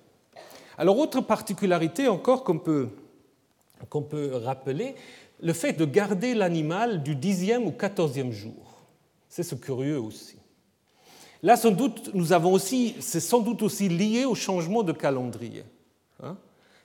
Alors, 0.79 0.99
autre 0.99 1.21
particularité 1.21 2.09
encore 2.09 2.45
qu'on 2.45 2.59
peut, 2.59 2.89
qu'on 3.91 4.03
peut 4.03 4.37
rappeler, 4.37 4.95
le 5.41 5.53
fait 5.53 5.73
de 5.73 5.85
garder 5.85 6.35
l'animal 6.35 7.03
du 7.03 7.15
dixième 7.15 7.67
ou 7.67 7.73
quatorzième 7.73 8.33
jour. 8.33 8.85
C'est 9.29 9.43
ce 9.43 9.55
curieux 9.55 10.01
aussi. 10.01 10.38
Là, 11.43 11.57
sans 11.57 11.71
doute, 11.71 12.11
nous 12.15 12.33
avons 12.33 12.53
aussi, 12.53 12.97
c'est 13.01 13.21
sans 13.21 13.41
doute 13.41 13.63
aussi 13.63 13.89
lié 13.89 14.25
au 14.25 14.35
changement 14.35 14.83
de 14.83 14.93
calendrier. 14.93 15.65
Hein. 16.23 16.37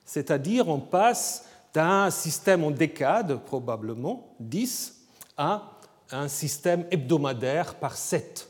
C'est-à-dire, 0.05 0.67
on 0.67 0.79
passe 0.79 1.45
d'un 1.73 2.11
système 2.11 2.63
en 2.63 2.71
décade, 2.71 3.39
probablement, 3.45 4.35
10, 4.39 5.01
à 5.37 5.71
un 6.11 6.27
système 6.27 6.85
hebdomadaire 6.91 7.75
par 7.75 7.97
7. 7.97 8.47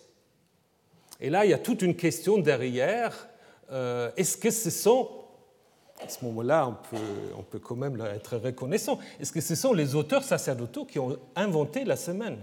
Et 1.21 1.29
là, 1.29 1.45
il 1.45 1.51
y 1.51 1.53
a 1.53 1.59
toute 1.59 1.81
une 1.81 1.95
question 1.95 2.37
derrière. 2.37 3.29
Euh, 3.71 4.11
est-ce 4.17 4.35
que 4.35 4.51
ce 4.51 4.69
sont, 4.69 5.09
à 6.03 6.09
ce 6.09 6.25
moment-là, 6.25 6.67
on 6.67 6.73
peut, 6.73 7.03
on 7.37 7.43
peut 7.43 7.59
quand 7.59 7.77
même 7.77 8.01
être 8.13 8.37
reconnaissant, 8.37 8.99
est-ce 9.21 9.31
que 9.31 9.39
ce 9.39 9.55
sont 9.55 9.71
les 9.71 9.95
auteurs 9.95 10.23
sacerdotaux 10.23 10.83
qui 10.83 10.99
ont 10.99 11.17
inventé 11.37 11.85
la 11.85 11.95
semaine? 11.95 12.37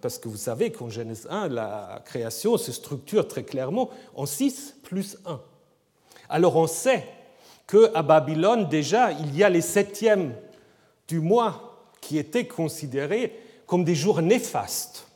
Parce 0.00 0.18
que 0.18 0.28
vous 0.28 0.36
savez 0.36 0.70
qu'en 0.70 0.88
Genèse 0.88 1.26
1, 1.30 1.48
la 1.48 2.02
création 2.04 2.56
se 2.56 2.72
structure 2.72 3.26
très 3.28 3.42
clairement 3.42 3.90
en 4.14 4.24
6 4.24 4.76
plus 4.82 5.18
1. 5.26 5.40
Alors 6.28 6.56
on 6.56 6.66
sait 6.66 7.06
qu'à 7.66 8.02
Babylone, 8.02 8.68
déjà, 8.68 9.12
il 9.12 9.36
y 9.36 9.42
a 9.42 9.48
les 9.48 9.60
septièmes 9.60 10.34
du 11.08 11.20
mois 11.20 11.86
qui 12.00 12.18
étaient 12.18 12.46
considérés 12.46 13.38
comme 13.66 13.84
des 13.84 13.94
jours 13.94 14.22
néfastes. 14.22 15.06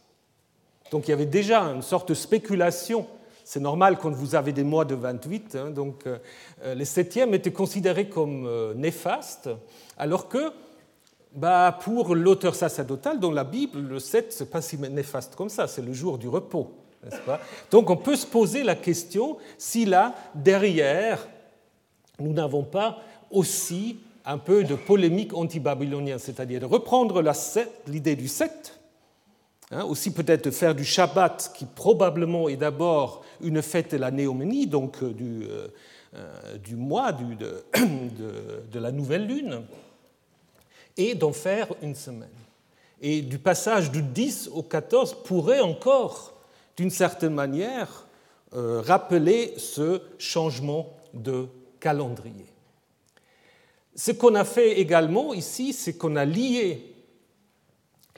Donc 0.91 1.07
il 1.07 1.11
y 1.11 1.15
avait 1.15 1.27
déjà 1.27 1.63
une 1.63 1.83
sorte 1.83 2.09
de 2.09 2.15
spéculation. 2.15 3.07
C'est 3.45 3.61
normal 3.61 3.99
quand 3.99 4.11
vous 4.11 4.35
avez 4.35 4.53
des 4.53 4.65
mois 4.65 4.85
de 4.85 4.95
28. 4.95 5.57
Hein, 5.57 5.71
donc 5.71 6.07
euh, 6.07 6.19
les 6.75 6.85
septièmes 6.85 7.35
étaient 7.35 7.53
considérés 7.53 8.09
comme 8.09 8.47
euh, 8.47 8.75
néfastes, 8.75 9.49
alors 9.97 10.29
que 10.29 10.53
bah, 11.35 11.79
pour 11.83 12.15
l'auteur 12.15 12.55
sacerdotal, 12.55 13.21
dans 13.21 13.31
la 13.31 13.45
Bible, 13.45 13.81
le 13.81 13.99
7, 13.99 14.33
ce 14.33 14.45
n'est 14.45 14.51
pas 14.51 14.63
si 14.63 14.79
néfaste 14.79 15.35
comme 15.35 15.49
ça, 15.49 15.67
c'est 15.67 15.83
le 15.83 15.93
jour 15.93 16.19
du 16.19 16.29
repos. 16.29 16.73
Donc 17.71 17.91
on 17.91 17.97
peut 17.97 18.17
se 18.17 18.27
poser 18.27 18.65
la 18.65 18.75
question 18.75 19.39
si 19.57 19.85
là, 19.85 20.15
derrière, 20.35 21.29
nous 22.19 22.33
n'avons 22.33 22.65
pas 22.65 22.99
aussi 23.31 23.99
un 24.25 24.39
peu 24.39 24.65
de 24.65 24.75
polémique 24.75 25.33
anti-babylonienne, 25.33 26.19
c'est-à-dire 26.19 26.61
de 26.61 26.67
reprendre 26.67 27.23
l'idée 27.87 28.17
du 28.17 28.29
sept, 28.29 28.79
hein, 29.71 29.85
aussi 29.85 30.13
peut-être 30.13 30.45
de 30.45 30.51
faire 30.51 30.75
du 30.75 30.85
Shabbat, 30.85 31.53
qui 31.55 31.65
probablement 31.65 32.49
est 32.49 32.57
d'abord 32.57 33.25
une 33.41 33.63
fête 33.63 33.93
de 33.93 33.97
la 33.97 34.11
néoménie, 34.11 34.67
donc 34.67 35.03
euh, 35.03 35.13
du, 35.13 35.45
euh, 35.45 35.69
euh, 36.15 36.59
du 36.59 36.77
mois 36.77 37.13
de, 37.13 38.79
la 38.79 38.93
nouvelle 38.93 39.27
lune, 39.27 39.63
et 40.99 41.15
d'en 41.15 41.33
faire 41.33 41.69
une 41.81 41.95
semaine. 41.95 42.29
Et 43.01 43.23
du 43.23 43.39
passage 43.39 43.91
du 43.91 44.03
10 44.03 44.51
au 44.53 44.63
14 44.63 45.23
pourrait 45.25 45.61
encore, 45.61 46.35
d'une 46.77 46.91
certaine 46.91 47.33
manière, 47.33 48.07
rappeler 48.53 49.55
ce 49.57 50.03
changement 50.19 50.97
de 51.15 51.47
calendrier. 51.81 52.47
Ce 53.95 54.11
qu'on 54.11 54.35
a 54.35 54.45
fait 54.45 54.81
également 54.81 55.33
ici, 55.33 55.73
c'est 55.73 55.95
qu'on 55.97 56.17
a 56.17 56.25
lié 56.25 56.95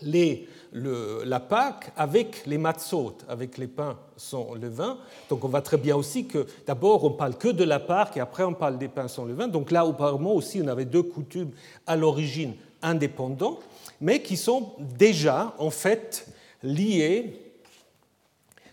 la 0.03 1.41
Pâque 1.41 1.93
avec 1.97 2.47
les 2.47 2.59
matzot, 2.59 3.19
avec 3.29 3.59
les 3.59 3.67
pains 3.67 3.99
sans 4.17 4.55
levain. 4.55 4.99
Donc 5.29 5.45
on 5.45 5.49
voit 5.49 5.63
très 5.63 5.77
bien 5.77 5.97
aussi 5.97 6.27
que 6.27 6.47
d'abord 6.67 7.05
on 7.05 7.11
parle 7.11 7.37
que 7.37 7.49
de 7.49 7.65
la 7.65 7.81
Pâque 7.81 8.17
et 8.17 8.21
après 8.21 8.45
on 8.45 8.55
parle 8.55 8.79
des 8.79 8.89
pains 8.89 9.09
sans 9.09 9.25
levain. 9.25 9.49
Donc 9.49 9.71
là 9.71 9.85
auparavant 9.85 10.33
aussi 10.33 10.63
on 10.65 10.69
avait 10.69 10.85
deux 10.85 11.03
coutumes 11.03 11.51
à 11.87 11.97
l'origine 11.97 12.55
indépendants, 12.83 13.59
mais 14.01 14.23
qui 14.23 14.37
sont 14.37 14.73
déjà 14.79 15.55
en 15.59 15.71
fait 15.71 16.27
liées 16.63 17.51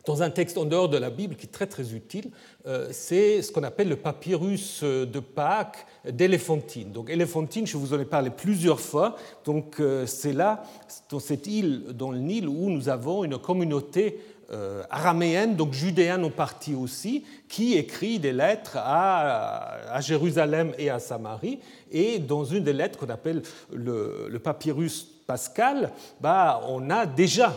dans 0.08 0.24
un 0.24 0.30
texte 0.30 0.58
en 0.58 0.64
dehors 0.64 0.88
de 0.88 0.98
la 0.98 1.10
Bible 1.10 1.36
qui 1.36 1.48
est 1.48 1.52
très 1.52 1.68
très 1.68 1.94
utile, 1.94 2.32
euh, 2.66 2.88
c'est 2.92 3.42
ce 3.42 3.52
qu'on 3.52 3.64
appelle 3.64 3.90
le 3.90 3.98
papyrus 3.98 4.82
de 4.84 5.20
Pâques 5.20 5.86
d'Éléphantine. 6.10 6.94
Donc 6.94 7.10
Éléphantine, 7.10 7.68
je 7.68 7.76
vous 7.76 7.94
en 7.94 8.00
ai 8.00 8.06
parlé 8.06 8.30
plusieurs 8.30 8.80
fois, 8.80 9.18
donc 9.44 9.82
euh, 9.82 10.06
c'est 10.06 10.32
là, 10.32 10.64
dans 11.10 11.20
cette 11.20 11.46
île, 11.46 11.88
dans 11.94 12.12
le 12.12 12.20
Nil, 12.20 12.48
où 12.48 12.70
nous 12.70 12.88
avons 12.88 13.26
une 13.26 13.38
communauté 13.38 14.20
euh, 14.52 14.84
donc 15.56 15.74
judéenne 15.74 16.24
en 16.24 16.30
partie 16.30 16.76
aussi, 16.76 17.26
qui 17.48 17.76
écrit 17.76 18.20
des 18.20 18.34
lettres 18.34 18.78
à, 18.78 20.00
Jérusalem 20.00 20.74
et 20.78 20.90
à 20.90 21.00
Samarie. 21.00 21.60
Et 21.92 22.20
dans 22.20 22.44
une 22.44 22.64
des 22.64 22.74
lettres 22.74 23.00
qu'on 23.00 23.10
appelle 23.10 23.42
le, 23.74 24.38
papyrus 24.44 25.08
pascal, 25.26 25.92
bah, 26.22 26.62
on 26.68 26.90
a 26.90 27.06
déjà 27.06 27.54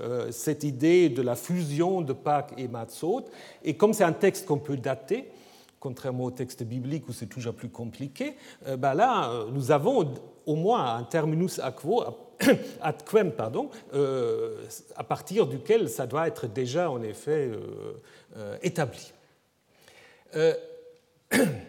euh, 0.00 0.32
cette 0.32 0.64
idée 0.64 1.10
de 1.10 1.20
la 1.20 1.36
fusion 1.36 2.00
de 2.00 2.14
Pâques 2.14 2.54
et 2.56 2.66
Matzot. 2.66 3.26
Et 3.62 3.76
comme 3.76 3.92
c'est 3.92 4.04
un 4.04 4.12
texte 4.12 4.46
qu'on 4.46 4.58
peut 4.58 4.78
dater, 4.78 5.30
contrairement 5.78 6.24
au 6.24 6.30
texte 6.30 6.62
biblique 6.62 7.08
où 7.08 7.12
c'est 7.12 7.26
toujours 7.26 7.54
plus 7.54 7.68
compliqué, 7.68 8.36
euh, 8.66 8.76
ben 8.76 8.94
là, 8.94 9.28
euh, 9.28 9.50
nous 9.52 9.70
avons 9.70 10.14
au 10.46 10.56
moins 10.56 10.96
un 10.96 11.04
terminus 11.04 11.58
aquo, 11.58 12.04
ad 12.80 13.02
quem, 13.08 13.32
pardon, 13.32 13.70
à 14.96 15.04
partir 15.04 15.46
duquel 15.46 15.88
ça 15.88 16.06
doit 16.06 16.26
être 16.26 16.46
déjà 16.46 16.90
en 16.90 17.02
effet 17.02 17.50
établi. 18.62 19.12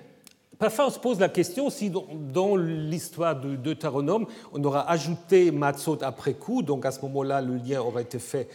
Parfois, 0.64 0.88
on 0.88 0.90
se 0.92 1.00
pose 1.00 1.20
la 1.20 1.28
question 1.28 1.70
si 1.70 1.92
dans 1.92 2.56
l'histoire 2.56 3.38
de 3.38 3.58
Deutéronome, 3.58 4.28
on 4.54 4.64
aura 4.64 4.90
ajouté 4.90 5.52
Matzot 5.52 5.98
après 6.02 6.36
coup, 6.36 6.62
donc 6.62 6.86
à 6.86 6.92
ce 6.92 7.02
moment-là, 7.02 7.42
le 7.42 7.58
lien 7.58 7.82
aurait 7.82 8.04
été 8.04 8.18
fait 8.18 8.48
euh, 8.48 8.54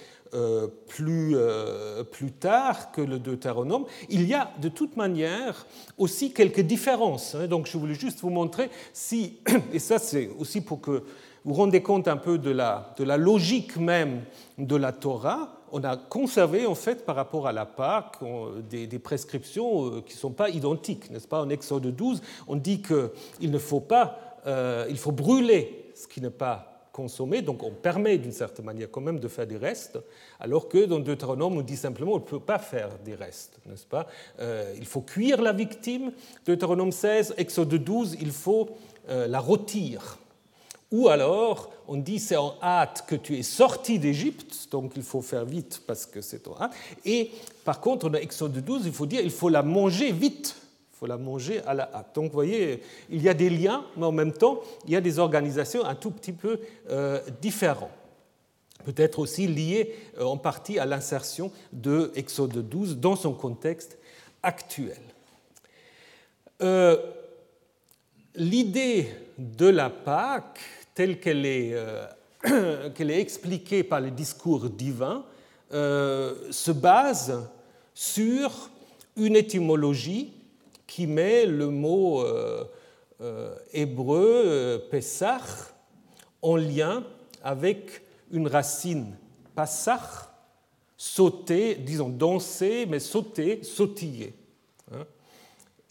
plus, 0.86 1.36
euh, 1.36 2.04
plus 2.04 2.32
tard 2.32 2.92
que 2.92 3.00
le 3.00 3.18
Deutéronome. 3.18 3.84
Il 4.08 4.26
y 4.26 4.34
a 4.34 4.50
de 4.60 4.68
toute 4.68 4.96
manière 4.96 5.66
aussi 5.96 6.32
quelques 6.32 6.60
différences. 6.60 7.34
Hein. 7.34 7.46
donc 7.46 7.66
je 7.66 7.78
voulais 7.78 7.94
juste 7.94 8.20
vous 8.20 8.30
montrer 8.30 8.70
si, 8.92 9.38
et 9.72 9.78
ça 9.78 9.98
c'est 9.98 10.30
aussi 10.38 10.60
pour 10.60 10.80
que 10.80 11.04
vous 11.44 11.54
rendez 11.54 11.82
compte 11.82 12.08
un 12.08 12.16
peu 12.16 12.36
de 12.38 12.50
la, 12.50 12.94
de 12.98 13.04
la 13.04 13.16
logique 13.16 13.76
même 13.76 14.22
de 14.58 14.76
la 14.76 14.92
Torah, 14.92 15.58
on 15.72 15.82
a 15.84 15.96
conservé 15.96 16.66
en 16.66 16.74
fait 16.74 17.04
par 17.04 17.16
rapport 17.16 17.46
à 17.46 17.52
la 17.52 17.66
Pâque 17.66 18.16
des, 18.68 18.98
prescriptions 18.98 19.86
euh, 19.86 20.00
qui 20.00 20.14
ne 20.14 20.18
sont 20.18 20.32
pas 20.32 20.50
identiques, 20.50 21.10
n'est-ce 21.10 21.28
pas? 21.28 21.42
En 21.42 21.48
Exode 21.48 21.86
12, 21.86 22.22
on 22.46 22.56
dit 22.56 22.82
qu'il 22.82 23.50
ne 23.50 23.58
faut 23.58 23.80
pas, 23.80 24.38
euh, 24.46 24.86
il 24.90 24.98
faut 24.98 25.12
brûler 25.12 25.90
ce 25.94 26.06
qui 26.06 26.20
n'est 26.20 26.30
pas 26.30 26.77
consommé, 27.02 27.42
donc 27.42 27.62
on 27.62 27.70
permet 27.70 28.18
d'une 28.18 28.32
certaine 28.32 28.64
manière 28.64 28.90
quand 28.90 29.00
même 29.00 29.20
de 29.20 29.28
faire 29.28 29.46
des 29.46 29.56
restes, 29.56 29.98
alors 30.40 30.68
que 30.68 30.84
dans 30.84 30.98
Deutéronome 30.98 31.56
on 31.56 31.62
dit 31.62 31.76
simplement 31.76 32.14
on 32.14 32.24
ne 32.24 32.30
peut 32.34 32.40
pas 32.40 32.58
faire 32.58 32.90
des 33.04 33.14
restes, 33.14 33.56
n'est-ce 33.66 33.86
pas? 33.86 34.08
Euh, 34.40 34.74
Il 34.76 34.86
faut 34.86 35.02
cuire 35.02 35.40
la 35.40 35.52
victime, 35.52 36.10
Deutéronome 36.44 36.90
16, 36.90 37.34
Exode 37.36 37.74
12, 37.74 38.16
il 38.20 38.32
faut 38.32 38.70
la 39.08 39.40
rôtir. 39.40 40.18
Ou 40.90 41.08
alors, 41.08 41.70
on 41.86 41.96
dit 41.96 42.18
c'est 42.18 42.36
en 42.36 42.54
hâte 42.62 43.04
que 43.06 43.14
tu 43.14 43.38
es 43.38 43.42
sorti 43.42 43.98
d'Égypte, 43.98 44.68
donc 44.70 44.92
il 44.96 45.02
faut 45.02 45.22
faire 45.22 45.44
vite 45.44 45.82
parce 45.86 46.06
que 46.06 46.20
c'est 46.20 46.48
en 46.48 46.56
hâte. 46.60 46.72
Et 47.04 47.30
par 47.64 47.80
contre, 47.80 48.08
dans 48.10 48.18
Exode 48.18 48.58
12, 48.64 48.86
il 48.86 48.92
faut 48.92 49.06
dire 49.06 49.20
il 49.22 49.30
faut 49.30 49.50
la 49.50 49.62
manger 49.62 50.12
vite. 50.12 50.56
Il 50.98 51.00
faut 51.00 51.06
la 51.06 51.16
manger 51.16 51.60
à 51.64 51.74
la 51.74 51.88
hâte. 51.94 52.12
Donc 52.16 52.24
vous 52.24 52.32
voyez, 52.32 52.82
il 53.08 53.22
y 53.22 53.28
a 53.28 53.34
des 53.34 53.50
liens, 53.50 53.84
mais 53.96 54.06
en 54.06 54.10
même 54.10 54.32
temps, 54.32 54.60
il 54.84 54.90
y 54.90 54.96
a 54.96 55.00
des 55.00 55.20
organisations 55.20 55.84
un 55.84 55.94
tout 55.94 56.10
petit 56.10 56.32
peu 56.32 56.58
euh, 56.90 57.20
différentes. 57.40 57.90
Peut-être 58.84 59.20
aussi 59.20 59.46
liées 59.46 59.94
euh, 60.18 60.24
en 60.24 60.36
partie 60.36 60.80
à 60.80 60.86
l'insertion 60.86 61.52
de 61.72 62.10
Exode 62.16 62.68
12 62.68 62.96
dans 62.96 63.14
son 63.14 63.32
contexte 63.32 63.96
actuel. 64.42 64.98
Euh, 66.62 66.96
l'idée 68.34 69.08
de 69.38 69.66
la 69.66 69.90
Pâque, 69.90 70.60
telle 70.94 71.20
qu'elle 71.20 71.46
est, 71.46 71.74
expliquée 73.20 73.84
par 73.84 74.00
les 74.00 74.10
discours 74.10 74.68
divins, 74.68 75.24
euh, 75.72 76.34
se 76.50 76.70
base 76.70 77.48
sur 77.94 78.70
une 79.16 79.36
étymologie 79.36 80.32
qui 80.88 81.06
met 81.06 81.46
le 81.46 81.68
mot 81.68 82.24
euh, 83.20 83.54
hébreu 83.72 84.84
Pessah 84.90 85.40
en 86.42 86.56
lien 86.56 87.04
avec 87.44 88.02
une 88.32 88.48
racine 88.48 89.16
passach, 89.54 90.28
sauter, 90.96 91.74
disons 91.74 92.08
danser, 92.08 92.86
mais 92.86 93.00
sauter, 93.00 93.62
sautiller. 93.62 94.34
Hein. 94.92 95.04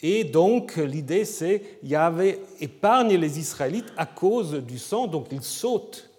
Et 0.01 0.23
donc 0.23 0.77
l'idée 0.77 1.25
c'est 1.25 1.79
Yahvé 1.83 2.39
épargne 2.61 3.15
les 3.15 3.39
Israélites 3.39 3.91
à 3.97 4.05
cause 4.05 4.53
du 4.53 4.79
sang, 4.79 5.07
donc 5.07 5.27
ils 5.31 5.43
sautent 5.43 6.09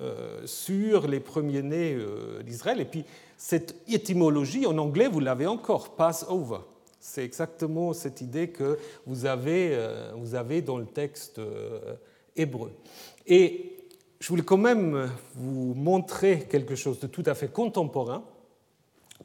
euh, 0.00 0.44
sur 0.46 1.06
les 1.06 1.20
premiers-nés 1.20 1.94
euh, 1.94 2.42
d'Israël. 2.42 2.80
Et 2.80 2.84
puis 2.84 3.04
cette 3.36 3.76
étymologie 3.86 4.66
en 4.66 4.78
anglais, 4.78 5.06
vous 5.06 5.20
l'avez 5.20 5.46
encore, 5.46 5.94
Passover. 5.94 6.60
C'est 7.06 7.24
exactement 7.24 7.92
cette 7.92 8.20
idée 8.20 8.48
que 8.48 8.78
vous 9.06 9.26
avez, 9.26 9.70
euh, 9.72 10.12
vous 10.16 10.34
avez 10.34 10.62
dans 10.62 10.78
le 10.78 10.86
texte 10.86 11.40
hébreu. 12.34 12.72
Et 13.26 13.76
je 14.20 14.28
voulais 14.28 14.42
quand 14.42 14.56
même 14.56 15.10
vous 15.34 15.74
montrer 15.74 16.46
quelque 16.48 16.74
chose 16.74 17.00
de 17.00 17.06
tout 17.06 17.24
à 17.26 17.34
fait 17.34 17.52
contemporain, 17.52 18.24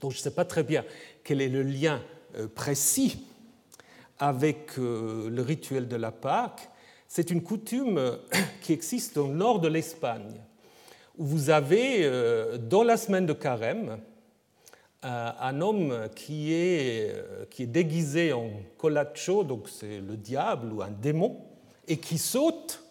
dont 0.02 0.10
je 0.10 0.18
ne 0.18 0.22
sais 0.22 0.36
pas 0.36 0.46
très 0.46 0.64
bien 0.64 0.84
quel 1.24 1.42
est 1.42 1.50
le 1.50 1.64
lien 1.64 2.02
précis 2.56 3.26
avec 4.20 4.78
euh, 4.78 5.30
le 5.30 5.42
rituel 5.42 5.88
de 5.88 5.96
la 5.96 6.12
Pâque, 6.12 6.70
c'est 7.08 7.32
une 7.32 7.42
coutume 7.42 7.98
euh, 7.98 8.18
qui 8.62 8.74
existe 8.74 9.18
au 9.18 9.28
nord 9.28 9.60
de 9.62 9.70
l'Espagne, 9.70 10.42
où 11.18 11.26
vous 11.26 11.50
avez, 11.50 12.04
euh, 12.04 12.58
dans 12.58 12.84
la 12.84 12.98
semaine 12.98 13.26
de 13.26 13.34
carême, 13.34 14.00
un 15.04 15.62
homme 15.62 16.10
qui 16.16 16.54
est, 16.54 17.14
qui 17.50 17.64
est 17.64 17.68
déguisé 17.68 18.34
en 18.34 18.50
colacho, 18.78 19.44
donc 19.44 19.70
c'est 19.70 20.00
le 20.00 20.18
diable 20.18 20.74
ou 20.74 20.82
un 20.82 20.90
démon, 20.90 21.38
et 21.88 21.98
qui 21.98 22.18
saute, 22.18 22.84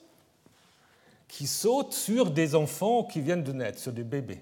qui 1.29 1.47
saute 1.47 1.93
sur 1.93 2.31
des 2.31 2.55
enfants 2.55 3.05
qui 3.05 3.21
viennent 3.21 3.45
de 3.45 3.53
naître, 3.53 3.79
sur 3.79 3.93
des 3.93 4.05
bébés 4.05 4.41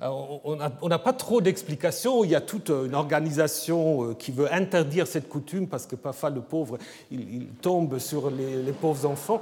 on 0.00 0.88
n'a 0.88 0.98
pas 0.98 1.12
trop 1.12 1.40
d'explications. 1.40 2.24
Il 2.24 2.30
y 2.30 2.34
a 2.34 2.40
toute 2.40 2.68
une 2.68 2.94
organisation 2.94 4.10
euh, 4.10 4.14
qui 4.14 4.30
veut 4.30 4.52
interdire 4.52 5.06
cette 5.06 5.28
coutume 5.28 5.68
parce 5.68 5.86
que 5.86 5.96
parfois 5.96 6.30
le 6.30 6.42
pauvre 6.42 6.78
il, 7.10 7.46
tombe 7.62 7.98
sur 7.98 8.30
les, 8.30 8.72
pauvres 8.72 9.06
enfants. 9.06 9.40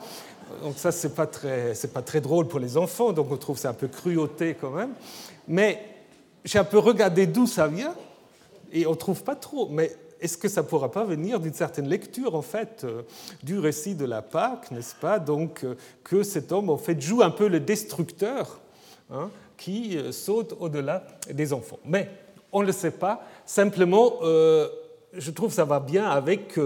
Donc 0.62 0.74
ça 0.76 0.92
c'est 0.92 1.14
pas 1.14 1.26
très 1.26 1.72
pas 1.92 2.02
très 2.02 2.20
drôle 2.20 2.46
pour 2.46 2.60
les 2.60 2.76
enfants. 2.76 3.12
Donc 3.12 3.32
on 3.32 3.36
trouve 3.36 3.58
ça 3.58 3.70
un 3.70 3.74
peu 3.74 3.88
cruauté 3.88 4.56
quand 4.60 4.70
même. 4.70 4.92
Mais 5.48 5.93
j'ai 6.44 6.58
un 6.58 6.64
peu 6.64 6.78
regardé 6.78 7.26
d'où 7.26 7.46
ça 7.46 7.66
vient 7.66 7.94
et 8.72 8.86
on 8.86 8.94
trouve 8.94 9.22
pas 9.22 9.34
trop. 9.34 9.68
Mais 9.68 9.96
est-ce 10.20 10.38
que 10.38 10.48
ça 10.48 10.62
ne 10.62 10.66
pourra 10.66 10.90
pas 10.90 11.04
venir 11.04 11.40
d'une 11.40 11.54
certaine 11.54 11.88
lecture 11.88 12.34
en 12.34 12.42
fait 12.42 12.82
euh, 12.84 13.02
du 13.42 13.58
récit 13.58 13.94
de 13.94 14.04
la 14.04 14.22
Pâque, 14.22 14.70
n'est-ce 14.70 14.94
pas? 14.94 15.18
Donc 15.18 15.64
euh, 15.64 15.74
que 16.02 16.22
cet 16.22 16.52
homme 16.52 16.70
en 16.70 16.76
fait 16.76 17.00
joue 17.00 17.22
un 17.22 17.30
peu 17.30 17.48
le 17.48 17.60
destructeur. 17.60 18.60
Hein, 19.10 19.30
qui 19.58 19.98
euh, 19.98 20.12
saute 20.12 20.56
au-delà 20.58 21.06
des 21.30 21.52
enfants. 21.52 21.78
Mais 21.84 22.10
on 22.52 22.62
ne 22.62 22.66
le 22.66 22.72
sait 22.72 22.90
pas. 22.90 23.22
Simplement, 23.44 24.20
je 24.22 25.30
trouve 25.30 25.50
que 25.50 25.56
ça 25.56 25.64
va 25.64 25.80
bien 25.80 26.08
avec 26.08 26.58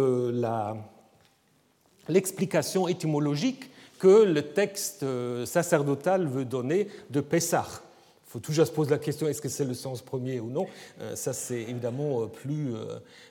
l'explication 2.09 2.87
étymologique 2.87 3.71
que 3.99 4.23
le 4.23 4.43
texte 4.43 5.05
sacerdotal 5.47 6.29
veut 6.29 6.45
donner 6.45 6.89
de 7.11 7.21
Pessah. 7.21 7.67
Il 8.29 8.33
faut 8.33 8.41
toujours 8.41 8.67
se 8.67 8.73
poser 8.73 8.91
la 8.91 8.99
question 8.99 9.27
est-ce 9.27 9.41
que 9.41 9.49
c'est 9.49 9.65
le 9.65 9.73
sens 9.73 10.03
premier 10.03 10.39
ou 10.39 10.51
non? 10.51 10.67
Ça, 11.15 11.33
c'est 11.33 11.63
évidemment 11.63 12.27
plus, 12.27 12.75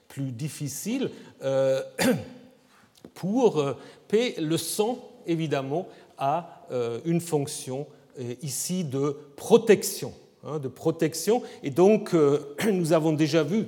plus 0.08 0.32
difficile. 0.32 1.12
pour 3.14 3.76
P, 4.08 4.34
le 4.40 4.58
sang, 4.58 5.08
évidemment, 5.28 5.88
a 6.18 6.64
une 7.06 7.22
fonction 7.22 7.86
euh, 8.20 8.34
ici 8.42 8.84
de 8.84 9.16
protection. 9.36 10.14
Hein, 10.44 10.60
de 10.60 10.68
protection. 10.68 11.44
Et 11.62 11.70
donc, 11.70 12.14
euh, 12.14 12.56
nous 12.72 12.94
avons 12.94 13.14
déjà 13.14 13.44
vu 13.44 13.66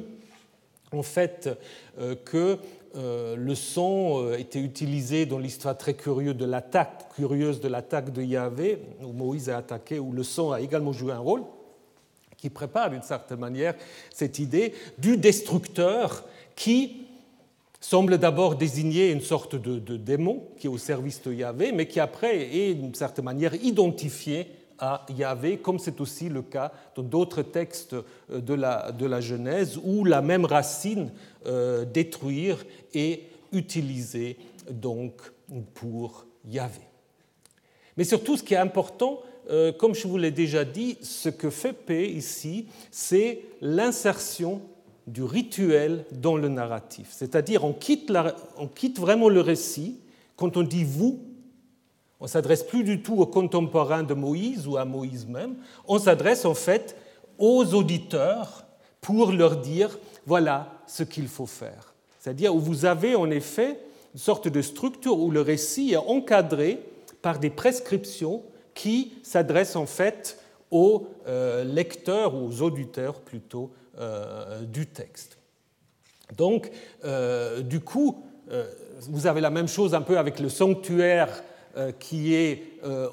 en 0.92 1.04
fait 1.04 1.50
que 2.26 2.58
le 2.96 3.54
son 3.56 4.34
était 4.38 4.60
utilisé 4.60 5.26
dans 5.26 5.40
l'histoire 5.40 5.78
très 5.78 5.94
curieuse 5.94 6.36
de 6.36 6.46
l'attaque, 6.46 7.14
curieuse 7.16 7.62
de 7.62 7.68
l'attaque 7.68 8.12
de 8.12 8.22
Yahvé, 8.22 8.80
où 9.04 9.12
Moïse 9.12 9.50
a 9.50 9.58
attaqué, 9.58 10.00
où 10.00 10.12
le 10.12 10.24
son 10.24 10.52
a 10.52 10.62
également 10.62 10.92
joué 10.92 11.14
un 11.14 11.20
rôle, 11.20 11.44
qui 12.40 12.50
prépare 12.50 12.90
d'une 12.90 13.02
certaine 13.02 13.40
manière 13.40 13.76
cette 14.12 14.40
idée 14.40 14.74
du 14.98 15.18
destructeur 15.18 16.24
qui 16.56 17.06
semble 17.80 18.18
d'abord 18.18 18.56
désigner 18.56 19.12
une 19.12 19.22
sorte 19.22 19.56
de, 19.56 19.98
démon 19.98 20.44
qui 20.58 20.68
est 20.68 20.70
au 20.70 20.78
service 20.78 21.22
de 21.22 21.34
Yahvé, 21.34 21.72
mais 21.72 21.88
qui 21.88 22.00
après 22.00 22.56
est 22.56 22.74
d'une 22.74 22.94
certaine 22.94 23.26
manière 23.26 23.56
identifié 23.56 24.48
à 24.80 25.06
Yahvé, 25.10 25.58
comme 25.58 25.80
c'est 25.80 26.00
aussi 26.00 26.30
le 26.30 26.42
cas 26.42 26.72
dans 26.96 27.04
d'autres 27.04 27.42
textes 27.42 27.94
euh, 27.94 28.40
de 28.40 28.54
la, 28.54 28.94
de 28.94 29.06
la, 29.06 29.20
Genèse, 29.20 29.78
où 29.84 30.06
la 30.06 30.22
même 30.22 30.46
racine 30.46 31.12
euh, 31.46 31.86
détruire 31.86 32.66
est 32.94 33.24
utilisée 33.52 34.38
donc 34.70 35.14
pour 35.74 36.26
Yahvé. 36.46 36.82
Mais 37.98 38.04
surtout, 38.04 38.38
ce 38.38 38.44
qui 38.44 38.54
est 38.54 38.58
important, 38.58 39.22
euh, 39.50 39.72
comme 39.72 39.96
je 39.96 40.08
vous 40.08 40.18
l'ai 40.18 40.32
déjà 40.32 40.64
dit, 40.64 40.98
ce 41.02 41.30
que 41.30 41.50
fait 41.50 41.74
P 41.74 42.10
ici, 42.10 42.68
c'est 42.92 43.42
l'insertion 43.62 44.62
du 45.08 45.24
rituel 45.24 46.06
dans 46.12 46.38
le 46.38 46.50
narratif. 46.50 47.08
C'est-à-dire 47.12 47.64
on 47.64 47.76
on 48.58 48.68
quitte 48.68 49.00
vraiment 49.00 49.30
le 49.30 49.42
récit. 49.42 49.98
Quand 50.36 50.56
on 50.56 50.64
dit 50.64 50.84
vous, 50.84 51.20
on 52.20 52.28
s'adresse 52.28 52.64
plus 52.64 52.84
du 52.84 53.02
tout 53.02 53.16
aux 53.16 53.26
contemporains 53.26 54.04
de 54.04 54.14
Moïse 54.14 54.68
ou 54.68 54.78
à 54.78 54.86
Moïse 54.86 55.28
même. 55.28 55.56
On 55.88 56.00
s'adresse 56.00 56.46
en 56.46 56.54
fait 56.54 56.96
aux 57.38 57.74
auditeurs 57.74 58.66
pour 59.02 59.32
leur 59.32 59.58
dire 59.58 59.98
voilà 60.26 60.79
ce 60.90 61.04
qu'il 61.04 61.28
faut 61.28 61.46
faire. 61.46 61.94
C'est-à-dire 62.20 62.54
où 62.54 62.60
vous 62.60 62.86
avez 62.86 63.16
en 63.16 63.30
effet 63.30 63.80
une 64.14 64.20
sorte 64.20 64.48
de 64.48 64.62
structure 64.62 65.20
où 65.20 65.32
le 65.32 65.42
récit 65.42 65.94
est 65.94 65.98
encadré 65.98 66.80
par 67.22 67.40
des 67.40 67.50
prescriptions 67.50 68.44
qui 68.74 69.14
s'adressent 69.24 69.76
en 69.76 69.86
fait 69.86 70.40
aux 70.72 71.08
euh, 71.28 71.64
lecteurs 71.64 72.36
ou 72.36 72.48
aux 72.48 72.62
auditeurs 72.62 73.22
plutôt 73.22 73.72
euh, 74.00 74.62
du 74.64 74.88
texte. 74.88 75.38
Donc, 76.36 76.72
euh, 77.06 77.62
du 77.62 77.80
coup, 77.80 78.24
vous 79.02 79.28
avez 79.28 79.42
la 79.42 79.52
même 79.52 79.68
chose 79.68 79.94
un 79.94 80.02
peu 80.02 80.18
avec 80.18 80.40
le 80.40 80.50
sanctuaire 80.50 81.44
qui 82.00 82.34
est 82.34 82.64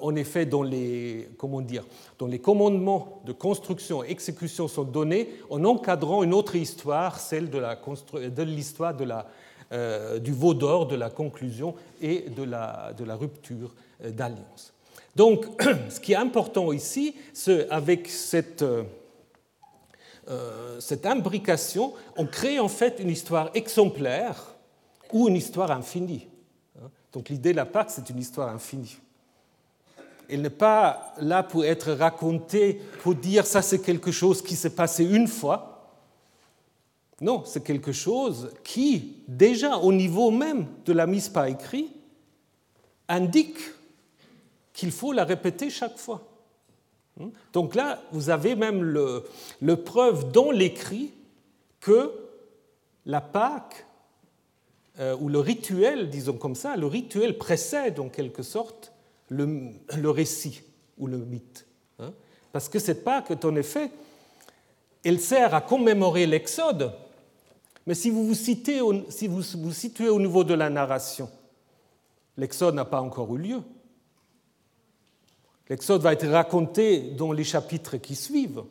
en 0.01 0.15
effet 0.17 0.47
dans 0.47 0.63
les, 0.63 1.29
comment 1.37 1.61
dire, 1.61 1.85
dont 2.19 2.27
les 2.27 2.39
commandements 2.39 3.21
de 3.25 3.33
construction 3.33 4.03
et 4.03 4.11
exécution 4.11 4.67
sont 4.67 4.85
donnés 4.85 5.29
en 5.51 5.65
encadrant 5.65 6.23
une 6.23 6.35
autre 6.35 6.57
histoire, 6.57 7.21
celle 7.21 7.51
de 7.51 8.43
l'histoire 8.43 8.95
de 8.95 9.05
la, 9.05 10.19
du 10.19 10.33
veau 10.33 10.55
d'or, 10.55 10.87
de 10.87 10.97
la 10.97 11.11
conclusion 11.11 11.75
et 12.01 12.31
de 12.31 12.43
la, 12.43 12.93
de 12.97 13.05
la 13.05 13.17
rupture 13.17 13.75
d'alliance. 14.03 14.73
Donc, 15.15 15.47
ce 15.89 16.01
qui 16.01 16.13
est 16.13 16.17
important 16.17 16.73
ici, 16.73 17.15
c'est 17.33 17.69
avec 17.71 18.09
cette 18.09 18.65
euh, 20.29 20.81
cette 20.81 21.07
imbrication, 21.07 21.95
on 22.17 22.27
crée 22.27 22.59
en 22.59 22.69
fait 22.69 22.99
une 22.99 23.11
histoire 23.11 23.51
exemplaire 23.55 24.57
ou 25.13 25.29
une 25.29 25.37
histoire 25.37 25.71
infinie. 25.71 26.29
Donc 27.17 27.31
l'idée 27.31 27.53
de 27.53 27.57
la 27.57 27.65
Pâque, 27.65 27.89
c'est 27.89 28.11
une 28.11 28.19
histoire 28.19 28.51
infinie. 28.51 28.99
Elle 30.29 30.43
n'est 30.43 30.51
pas 30.51 31.15
là 31.17 31.43
pour 31.43 31.65
être 31.65 31.93
racontée, 31.93 32.79
pour 33.03 33.15
dire 33.15 33.47
ça 33.47 33.63
c'est 33.63 33.79
quelque 33.79 34.13
chose 34.13 34.43
qui 34.43 34.55
s'est 34.55 34.75
passé 34.75 35.03
une 35.03 35.27
fois. 35.27 35.95
Non, 37.23 37.43
c'est 37.47 37.65
quelque 37.65 37.91
chose 37.91 38.51
qui, 38.63 39.15
déjà 39.29 39.79
au 39.79 39.95
niveau 39.95 40.31
même 40.31 40.67
de 40.85 40.93
la 40.93 41.07
mise 41.07 41.31
par 41.31 41.47
écrit, 41.47 41.91
indique 43.09 43.61
qu'il 44.75 44.93
faut 44.93 45.15
la 45.15 45.25
répéter 45.25 45.71
chaque 45.71 45.97
fois. 45.97 46.21
Hmm? 47.19 47.31
Donc 47.55 47.75
là, 47.75 48.03
vous 48.13 48.29
avez 48.29 48.55
même 48.57 48.83
le, 48.83 49.25
preuve 49.77 50.33
dans 50.33 50.51
l'écrit 50.51 51.15
que 51.81 52.13
la 53.07 53.23
Pâque, 53.23 53.86
euh, 54.99 55.17
ou 55.21 55.29
le 55.29 55.39
rituel, 55.39 56.09
disons 56.09 56.39
comme 56.39 56.55
ça, 56.55 56.77
le 56.77 56.87
rituel 56.87 57.37
précède 57.37 58.01
en 58.01 58.09
quelque 58.09 58.43
sorte 58.43 58.93
le, 59.29 60.09
récit 60.09 60.63
ou 60.97 61.07
le 61.07 61.19
mythe. 61.19 61.67
Hein. 61.99 62.13
Parce 62.53 62.69
que 62.69 62.79
cette 62.79 63.05
Pâque, 63.05 63.33
en 63.45 63.57
effet, 63.57 63.91
elle 65.05 65.21
sert 65.21 65.55
à 65.55 65.61
commémorer 65.61 66.27
l'Exode, 66.27 66.93
mais 67.87 67.95
si 67.95 68.11
vous 68.11 68.27
vous, 68.27 68.35
situez 68.35 68.81
au 68.81 70.21
niveau 70.21 70.45
de 70.45 70.55
la 70.55 70.71
narration, 70.71 71.31
l'Exode 72.37 72.75
n'a 72.75 72.85
pas 72.85 73.01
encore 73.01 73.35
eu 73.37 73.39
lieu. 73.39 73.63
L'Exode 75.69 76.03
va 76.03 76.13
être 76.13 76.27
raconté 76.27 77.11
dans 77.11 77.33
les 77.33 77.45
chapitres 77.45 77.99
qui 77.99 78.15
suivent. 78.15 78.65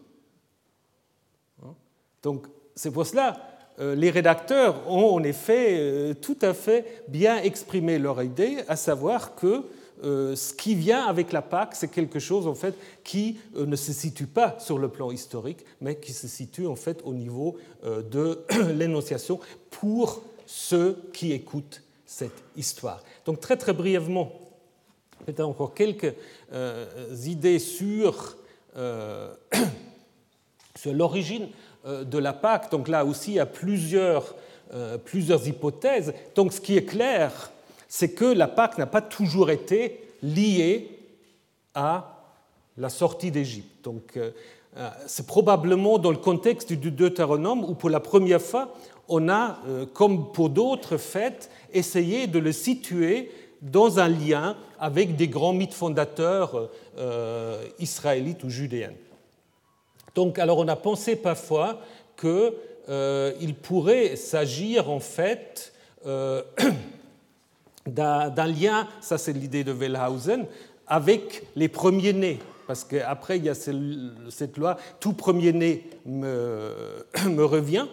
Donc, 2.24 2.48
c'est 2.76 2.92
pour 2.92 3.06
cela 3.06 3.55
les 3.80 4.10
rédacteurs 4.10 4.90
ont 4.90 5.16
en 5.16 5.24
effet 5.24 5.78
euh, 5.78 6.14
tout 6.14 6.38
à 6.42 6.54
fait 6.54 7.04
bien 7.08 7.38
exprimé 7.38 8.00
leur 8.00 8.22
idée, 8.24 8.60
à 8.68 8.76
savoir 8.76 9.36
que 9.36 9.64
euh, 10.04 10.36
ce 10.36 10.54
qui 10.54 10.76
vient 10.76 11.06
avec 11.06 11.32
la 11.32 11.42
Pâque, 11.42 11.76
c'est 11.76 11.90
quelque 11.90 12.20
chose 12.20 12.48
en 12.48 12.56
fait 12.56 12.76
qui 13.04 13.38
ne 13.56 13.76
se 13.76 13.94
situe 13.94 14.28
pas 14.28 14.58
sur 14.60 14.78
le 14.78 14.90
plan 14.90 15.12
historique, 15.12 15.66
mais 15.82 15.96
qui 15.96 16.14
se 16.14 16.28
situe 16.28 16.68
en 16.68 16.76
fait 16.76 17.02
au 17.04 17.14
niveau 17.14 17.58
de 17.84 18.40
l'énonciation 18.74 19.40
pour 19.72 20.24
ceux 20.46 20.98
qui 21.14 21.32
écoutent 21.32 21.82
cette 22.06 22.44
histoire. 22.56 23.04
Donc 23.26 23.40
très 23.40 23.58
très 23.58 23.74
brièvement, 23.74 24.32
peut-être 25.26 25.42
encore 25.42 25.74
quelques 25.74 26.14
euh, 26.54 26.86
idées 27.26 27.60
sur, 27.60 28.38
euh, 28.78 29.34
sur 30.76 30.94
l'origine 30.94 31.44
euh, 31.44 31.48
de 31.86 32.18
la 32.18 32.34
Pâque. 32.34 32.72
Donc 32.72 32.88
là 32.88 33.06
aussi, 33.06 33.32
il 33.32 33.36
y 33.36 33.40
a 33.40 33.46
plusieurs, 33.46 34.36
plusieurs 35.06 35.48
hypothèses. 35.48 36.14
Donc 36.36 36.54
ce 36.54 36.62
qui 36.62 36.78
est 36.78 36.86
clair, 36.86 37.52
c'est 37.88 38.14
que 38.14 38.26
la 38.26 38.48
Pâque 38.48 38.78
n'a 38.78 38.88
pas 38.88 39.02
toujours 39.02 39.50
été 39.50 40.00
liée 40.24 40.90
à 41.74 42.24
la 42.78 42.90
sortie 42.90 43.32
d'Égypte. 43.32 43.84
Donc 43.84 44.18
c'est 45.06 45.28
probablement 45.28 46.00
dans 46.00 46.12
le 46.12 46.18
contexte 46.18 46.74
du 46.74 46.92
Deutéronome 46.92 47.64
où 47.64 47.76
pour 47.76 47.90
la 47.90 48.00
première 48.00 48.42
fois, 48.42 48.74
on 49.08 49.30
a, 49.30 49.60
comme 49.94 50.32
pour 50.32 50.50
d'autres 50.50 50.98
fêtes, 50.98 51.50
essayé 51.72 52.28
de 52.28 52.40
le 52.40 52.52
situer 52.52 53.30
dans 53.62 54.00
un 54.00 54.08
lien 54.08 54.56
avec 54.80 55.16
des 55.16 55.28
grands 55.28 55.54
mythes 55.54 55.74
fondateurs 55.74 56.70
euh, 56.98 57.64
israélites 57.80 58.44
ou 58.44 58.50
judéens. 58.50 58.94
Donc, 60.16 60.40
alors 60.40 60.60
on 60.60 60.68
a 60.68 60.78
pensé 60.78 61.18
parfois 61.18 61.82
qu'il 62.18 62.54
euh, 62.90 63.34
pourrait 63.62 64.16
s'agir 64.16 64.90
en 64.90 65.02
fait 65.02 65.74
euh, 66.06 66.42
d'un 67.86 68.48
lien, 68.48 68.88
ça 69.02 69.18
c'est 69.18 69.34
l'idée 69.34 69.64
de 69.64 69.74
Wellhausen, 69.74 70.46
avec 70.88 71.44
les 71.56 71.68
premiers-nés. 71.68 72.40
Parce 72.66 72.84
qu'après, 72.84 73.38
il 73.38 73.44
y 73.44 73.50
a 73.50 73.54
cette 73.54 74.58
loi, 74.58 74.78
tout 75.00 75.14
premier-né 75.14 75.88
me, 76.06 76.74
me 77.30 77.44
revient. 77.44 77.86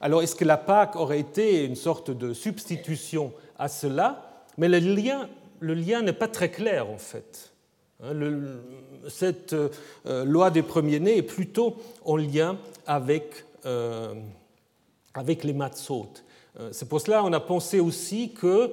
Alors, 0.00 0.22
est-ce 0.22 0.36
que 0.36 0.44
la 0.44 0.58
Pâque 0.58 0.96
aurait 0.96 1.20
été 1.20 1.64
une 1.64 1.76
sorte 1.76 2.10
de 2.10 2.34
substitution 2.34 3.32
à 3.58 3.68
cela? 3.68 4.44
Mais 4.58 4.68
le 4.68 4.78
lien, 4.80 5.28
le 5.60 5.74
lien 5.74 6.02
n'est 6.02 6.12
pas 6.12 6.28
très 6.28 6.50
clair 6.50 6.90
en 6.90 6.98
fait. 6.98 7.52
Hein, 8.00 8.12
cette 9.08 9.54
euh, 9.54 10.24
loi 10.24 10.52
des 10.52 10.62
premiers-nés 10.62 11.16
est 11.16 11.22
plutôt 11.22 11.76
en 12.04 12.16
lien 12.16 12.56
avec, 12.86 13.44
euh, 13.66 14.14
avec 15.14 15.42
les 15.42 15.52
matzot. 15.52 16.08
Euh, 16.60 16.68
c'est 16.70 16.88
pour 16.88 17.00
cela 17.00 17.22
qu'on 17.22 17.32
a 17.32 17.40
pensé 17.40 17.80
aussi 17.80 18.30
que 18.30 18.72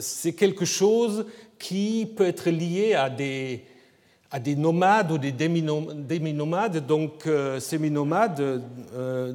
c'est 0.00 0.34
quelque 0.34 0.66
chose 0.66 1.24
qui 1.58 2.06
peut 2.16 2.26
être 2.26 2.50
lié 2.50 2.94
à 2.94 3.08
des, 3.08 3.64
à 4.30 4.40
des 4.40 4.56
nomades 4.56 5.10
ou 5.10 5.16
des 5.16 5.32
demi-nomades. 5.32 6.86
Donc, 6.86 7.24
semi-nomades, 7.24 8.62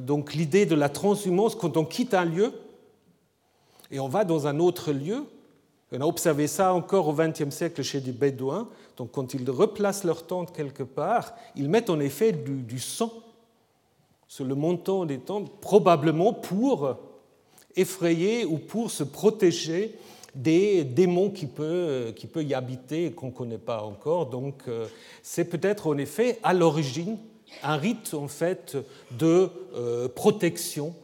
donc 0.04 0.34
l'idée 0.34 0.66
de 0.66 0.74
la 0.74 0.88
transhumance, 0.88 1.54
quand 1.54 1.76
on 1.76 1.84
quitte 1.84 2.12
un 2.14 2.24
lieu 2.24 2.52
et 3.92 4.00
on 4.00 4.08
va 4.08 4.24
dans 4.24 4.48
un 4.48 4.58
autre 4.58 4.90
lieu, 4.90 5.24
on 5.92 6.00
a 6.00 6.06
observé 6.06 6.48
ça 6.48 6.74
encore 6.74 7.06
au 7.06 7.12
XXe 7.12 7.50
siècle 7.50 7.82
chez 7.82 8.00
des 8.00 8.10
Bédouins. 8.10 8.68
Donc, 8.96 9.12
quand 9.12 9.34
ils 9.34 9.48
replacent 9.50 10.04
leur 10.04 10.26
tente 10.26 10.54
quelque 10.54 10.82
part, 10.82 11.34
ils 11.56 11.68
mettent 11.68 11.90
en 11.90 12.00
effet 12.00 12.32
du, 12.32 12.78
sang 12.78 13.12
sur 14.28 14.44
le 14.44 14.54
montant 14.54 15.04
des 15.04 15.18
tentes, 15.18 15.60
probablement 15.60 16.32
pour 16.32 16.96
effrayer 17.76 18.44
ou 18.44 18.58
pour 18.58 18.90
se 18.90 19.02
protéger 19.02 19.96
des 20.34 20.84
démons 20.84 21.30
qui 21.30 21.46
peuvent, 21.46 22.12
qui 22.14 22.26
peut 22.26 22.42
y 22.42 22.54
habiter 22.54 23.06
et 23.06 23.12
qu'on 23.12 23.26
ne 23.26 23.32
connaît 23.32 23.58
pas 23.58 23.82
encore. 23.82 24.26
Donc, 24.26 24.62
euh, 24.68 24.86
c'est 25.22 25.44
peut-être 25.44 25.88
en 25.88 25.98
effet 25.98 26.38
à 26.42 26.54
l'origine 26.54 27.18
un 27.62 27.76
rite 27.76 28.14
en 28.14 28.26
fait 28.26 28.76
de 29.12 29.48
euh, 29.74 30.08
protection 30.08 30.94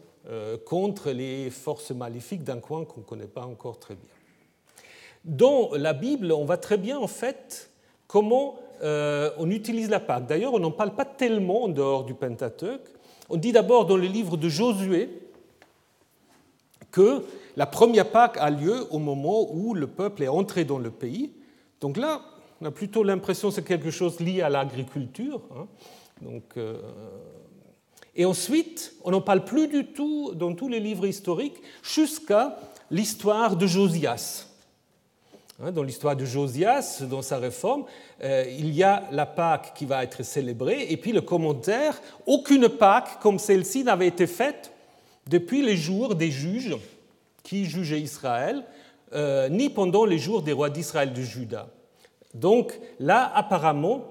contre 0.65 1.11
les 1.11 1.51
forces 1.51 1.91
maléfiques 1.91 2.45
d'un 2.45 2.61
coin 2.61 2.85
qu'on 2.85 3.01
ne 3.01 3.05
connaît 3.05 3.25
pas 3.25 3.45
encore 3.45 3.81
très 3.81 3.97
bien. 3.97 4.15
Dans 5.25 5.71
la 5.75 5.93
Bible, 5.93 6.33
on 6.33 6.45
voit 6.45 6.57
très 6.57 6.79
bien 6.79 6.99
en 6.99 7.07
fait 7.07 7.70
comment 8.11 8.57
on 8.83 9.51
utilise 9.51 9.91
la 9.91 10.01
Pâque. 10.01 10.27
D'ailleurs, 10.27 10.55
on 10.55 10.59
n'en 10.59 10.71
parle 10.71 10.95
pas 10.95 11.05
tellement 11.05 11.65
en 11.65 11.69
dehors 11.69 12.05
du 12.05 12.15
Pentateuque. 12.15 12.89
On 13.29 13.37
dit 13.37 13.53
d'abord 13.53 13.85
dans 13.85 13.99
le 13.99 14.07
livre 14.07 14.39
de 14.39 14.49
Josué 14.49 15.11
que 16.91 17.25
la 17.57 17.67
première 17.67 18.11
Pâque 18.11 18.37
a 18.39 18.51
lieu 18.51 18.87
au 18.91 18.99
moment 18.99 19.53
où 19.53 19.75
le 19.75 19.87
peuple 19.87 20.23
est 20.23 20.29
entré 20.29 20.65
dans 20.65 20.79
le 20.79 20.91
pays. 20.91 21.31
Donc 21.81 21.97
là, 21.97 22.23
on 22.61 22.67
a 22.67 22.71
plutôt 22.71 23.03
l'impression 23.03 23.49
que 23.49 23.55
c'est 23.55 23.65
quelque 23.65 23.91
chose 23.91 24.21
lié 24.21 24.43
à 24.43 24.49
l'agriculture. 24.49 25.41
Hein. 25.57 25.67
Euh, 26.57 26.81
et 28.15 28.25
ensuite, 28.25 28.95
on 29.05 29.13
n'en 29.13 29.21
parle 29.21 29.45
plus 29.45 29.69
du 29.69 29.87
tout 29.87 30.33
dans 30.35 30.55
tous 30.55 30.69
les 30.69 30.81
livres 30.81 31.07
historiques 31.07 31.61
jusqu'à 31.83 32.59
l'histoire 32.91 33.57
de 33.57 33.67
Josias. 33.67 34.50
Hein, 35.63 35.73
dans 35.73 35.83
l'histoire 35.83 36.17
de 36.17 36.25
Josias, 36.25 37.03
dans 37.03 37.21
sa 37.21 37.37
réforme, 37.37 37.85
euh, 38.25 38.45
il 38.49 38.73
y 38.75 38.83
a 38.83 39.03
la 39.13 39.27
Pâque 39.27 39.75
qui 39.75 39.85
va 39.85 40.03
être 40.03 40.23
célébrée, 40.23 40.87
et 40.89 40.97
puis 40.97 41.13
le 41.13 41.21
commentaire, 41.21 42.01
aucune 42.25 42.71
Pâque 42.71 43.21
comme 43.21 43.39
celle-ci 43.39 43.85
n'avait 43.85 44.07
été 44.07 44.27
faite 44.27 44.73
depuis 45.27 45.61
les 45.61 45.77
jours 45.77 46.15
des 46.15 46.31
juges 46.31 46.77
qui 47.43 47.67
jugeaient 47.67 48.01
Israël, 48.01 48.65
euh, 49.13 49.51
ni 49.51 49.69
pendant 49.69 50.07
les 50.07 50.19
jours 50.19 50.41
des 50.41 50.53
rois 50.53 50.71
d'Israël 50.71 51.13
de 51.13 51.21
Juda. 51.21 51.69
Donc 52.33 52.79
là, 52.99 53.31
apparemment, 53.35 54.05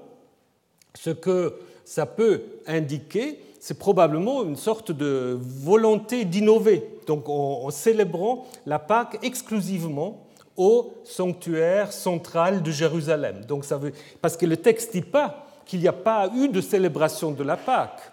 ce 0.94 1.10
que 1.10 1.54
ça 1.84 2.06
peut 2.06 2.42
indiquer, 2.68 3.40
c'est 3.58 3.78
probablement 3.78 4.44
une 4.44 4.56
sorte 4.56 4.92
de 4.92 5.36
volonté 5.40 6.24
d'innover, 6.24 6.86
donc 7.08 7.28
en, 7.28 7.70
célébrant 7.70 8.46
la 8.66 8.78
Pâque 8.78 9.18
exclusivement 9.22 10.29
au 10.56 10.94
sanctuaire 11.04 11.92
central 11.92 12.62
de 12.62 12.70
Jérusalem. 12.70 13.44
Donc 13.44 13.64
ça 13.64 13.76
veut, 13.76 13.92
parce 14.20 14.36
que 14.36 14.46
le 14.46 14.56
texte 14.56 14.92
dit 14.92 15.02
pas 15.02 15.46
qu'il 15.64 15.80
n'y 15.80 15.88
a 15.88 15.92
pas 15.92 16.30
eu 16.34 16.48
de 16.48 16.60
célébration 16.60 17.30
de 17.30 17.42
la 17.42 17.56
Pâque. 17.56 18.12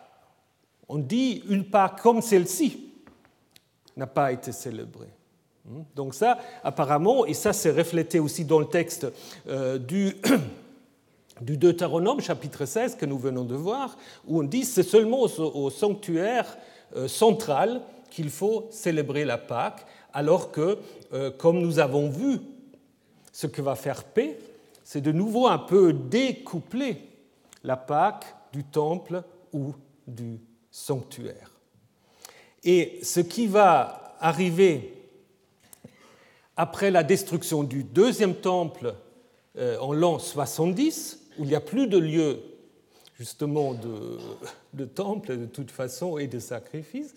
On 0.88 1.00
dit 1.00 1.44
une 1.50 1.66
Pâque 1.66 2.02
comme 2.02 2.22
celle-ci 2.22 2.92
n'a 3.98 4.08
pas 4.08 4.32
été 4.32 4.52
célébrée. 4.52 5.10
Hmm? 5.66 5.82
Donc 5.96 6.14
ça, 6.14 6.38
apparemment, 6.64 7.26
et 7.26 7.34
ça 7.34 7.52
c'est 7.54 7.72
reflété 7.72 8.20
aussi 8.20 8.46
dans 8.46 8.60
le 8.60 8.68
texte 8.68 9.08
euh, 9.48 9.78
du, 9.78 10.16
du 11.42 11.58
Deutéronome, 11.58 12.22
chapitre 12.22 12.66
16, 12.66 12.96
que 12.96 13.06
nous 13.06 13.18
venons 13.18 13.44
de 13.44 13.56
voir, 13.56 13.98
où 14.28 14.40
on 14.40 14.44
dit 14.44 14.64
c'est 14.64 14.84
seulement 14.84 15.22
au, 15.22 15.70
sanctuaire 15.70 16.58
euh, 16.96 17.08
central 17.08 17.82
qu'il 18.10 18.30
faut 18.30 18.68
célébrer 18.72 19.26
la 19.26 19.38
Pâque, 19.38 19.86
alors 20.18 20.51
que, 20.51 20.80
euh, 21.13 21.30
comme 21.30 21.59
nous 21.59 21.78
avons 21.78 22.09
vu, 22.09 22.39
ce 23.32 23.45
que 23.45 23.61
va 23.61 23.76
faire 23.76 24.03
paix, 24.03 24.39
c'est 24.84 24.99
de 24.99 25.11
nouveau 25.11 25.45
un 25.45 25.59
peu 25.59 25.93
découpler 25.93 27.03
la 27.63 27.78
Pâque 27.78 28.26
du 28.51 28.63
temple 28.63 29.22
ou 29.53 29.76
du 30.07 30.39
sanctuaire. 30.72 31.51
Et 32.63 32.97
ce 33.03 33.20
qui 33.20 33.45
va 33.45 34.15
arriver 34.20 34.91
après 36.55 36.89
la 36.89 37.03
destruction 37.03 37.61
du 37.61 37.84
deuxième 37.84 38.34
temple 38.34 38.95
euh, 39.55 39.78
en 39.78 39.93
l'an 39.93 40.18
70, 40.18 41.28
où 41.38 41.43
il 41.43 41.49
n'y 41.49 41.55
a 41.55 41.61
plus 41.61 41.86
de 41.86 41.99
lieu 41.99 42.39
justement 43.20 43.76
de, 43.76 44.18
de, 44.74 44.86
temple 44.86 45.38
de 45.38 45.45
toute 45.45 45.70
façon 45.70 46.18
et 46.18 46.26
de 46.26 46.39
sacrifice, 46.39 47.13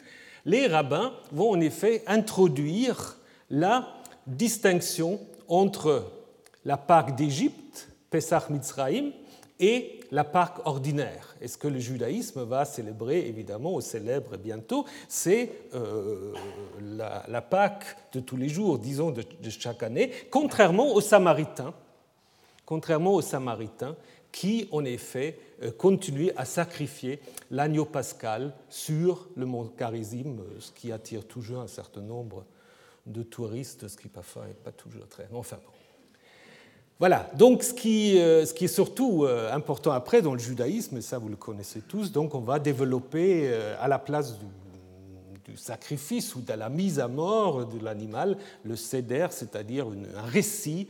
les 0.50 0.66
rabbins 0.66 1.12
vont 1.30 1.50
en 1.50 1.60
effet 1.60 2.02
introduire 2.08 3.16
la 3.50 3.88
distinction 4.26 5.20
entre 5.46 6.10
la 6.64 6.76
Pâque 6.76 7.14
d'Égypte, 7.14 7.88
Pesach 8.10 8.50
Mitzrayim, 8.50 9.12
et 9.60 10.00
la 10.10 10.24
Pâque 10.24 10.58
ordinaire. 10.64 11.36
Et 11.40 11.46
ce 11.46 11.56
que 11.56 11.68
le 11.68 11.78
judaïsme 11.78 12.42
va 12.42 12.64
célébrer, 12.64 13.28
évidemment, 13.28 13.74
ou 13.74 13.80
célèbre 13.80 14.36
bientôt, 14.38 14.86
c'est 15.06 15.52
euh, 15.74 16.32
la, 16.80 17.42
Pâque 17.42 17.96
de 18.12 18.20
tous 18.20 18.36
les 18.36 18.48
jours, 18.48 18.78
disons, 18.78 19.12
de, 19.12 19.22
chaque 19.50 19.84
année, 19.84 20.10
contrairement 20.30 20.92
aux 20.94 21.00
Samaritains, 21.00 21.74
contrairement 22.66 23.14
aux 23.14 23.22
Samaritains 23.22 23.94
qui, 24.32 24.68
en 24.72 24.84
effet, 24.84 25.38
euh, 25.62 25.70
continuent 25.70 26.32
à 26.36 26.44
sacrifier 26.44 27.20
l'agneau 27.50 27.84
pascal 27.84 28.54
sur 28.68 29.28
le 29.36 29.46
mont 29.46 29.66
Carizim, 29.66 30.36
ce 30.58 30.72
qui 30.72 30.92
attire 30.92 31.26
toujours 31.26 31.60
un 31.60 31.68
certain 31.68 32.02
nombre 32.02 32.44
de 33.06 33.22
touristes, 33.22 33.88
ce 33.88 33.96
qui 33.96 34.08
parfois 34.08 34.46
n'est 34.46 34.54
pas 34.54 34.72
toujours 34.72 35.08
très... 35.08 35.28
Enfin 35.32 35.56
bon. 35.56 35.72
Voilà, 37.00 37.30
donc 37.34 37.62
ce 37.62 37.72
qui, 37.72 38.18
euh, 38.18 38.42
est 38.42 38.66
surtout 38.66 39.24
euh, 39.24 39.50
important 39.54 39.92
après 39.92 40.20
dans 40.20 40.34
le 40.34 40.38
judaïsme, 40.38 40.98
et 40.98 41.00
ça 41.00 41.16
vous 41.16 41.30
le 41.30 41.36
connaissez 41.36 41.80
tous, 41.80 42.12
donc 42.12 42.34
on 42.34 42.40
va 42.40 42.58
développer 42.58 43.44
euh, 43.44 43.74
à 43.80 43.88
la 43.88 43.98
place 43.98 44.34
du, 44.38 45.56
sacrifice 45.56 46.36
ou 46.36 46.42
de 46.42 46.52
la 46.52 46.68
mise 46.68 47.00
à 47.00 47.08
mort 47.08 47.66
de 47.66 47.84
l'animal 47.84 48.36
le 48.62 48.76
seder, 48.76 49.26
c'est-à-dire 49.30 49.86
un 49.88 50.22
récit 50.22 50.86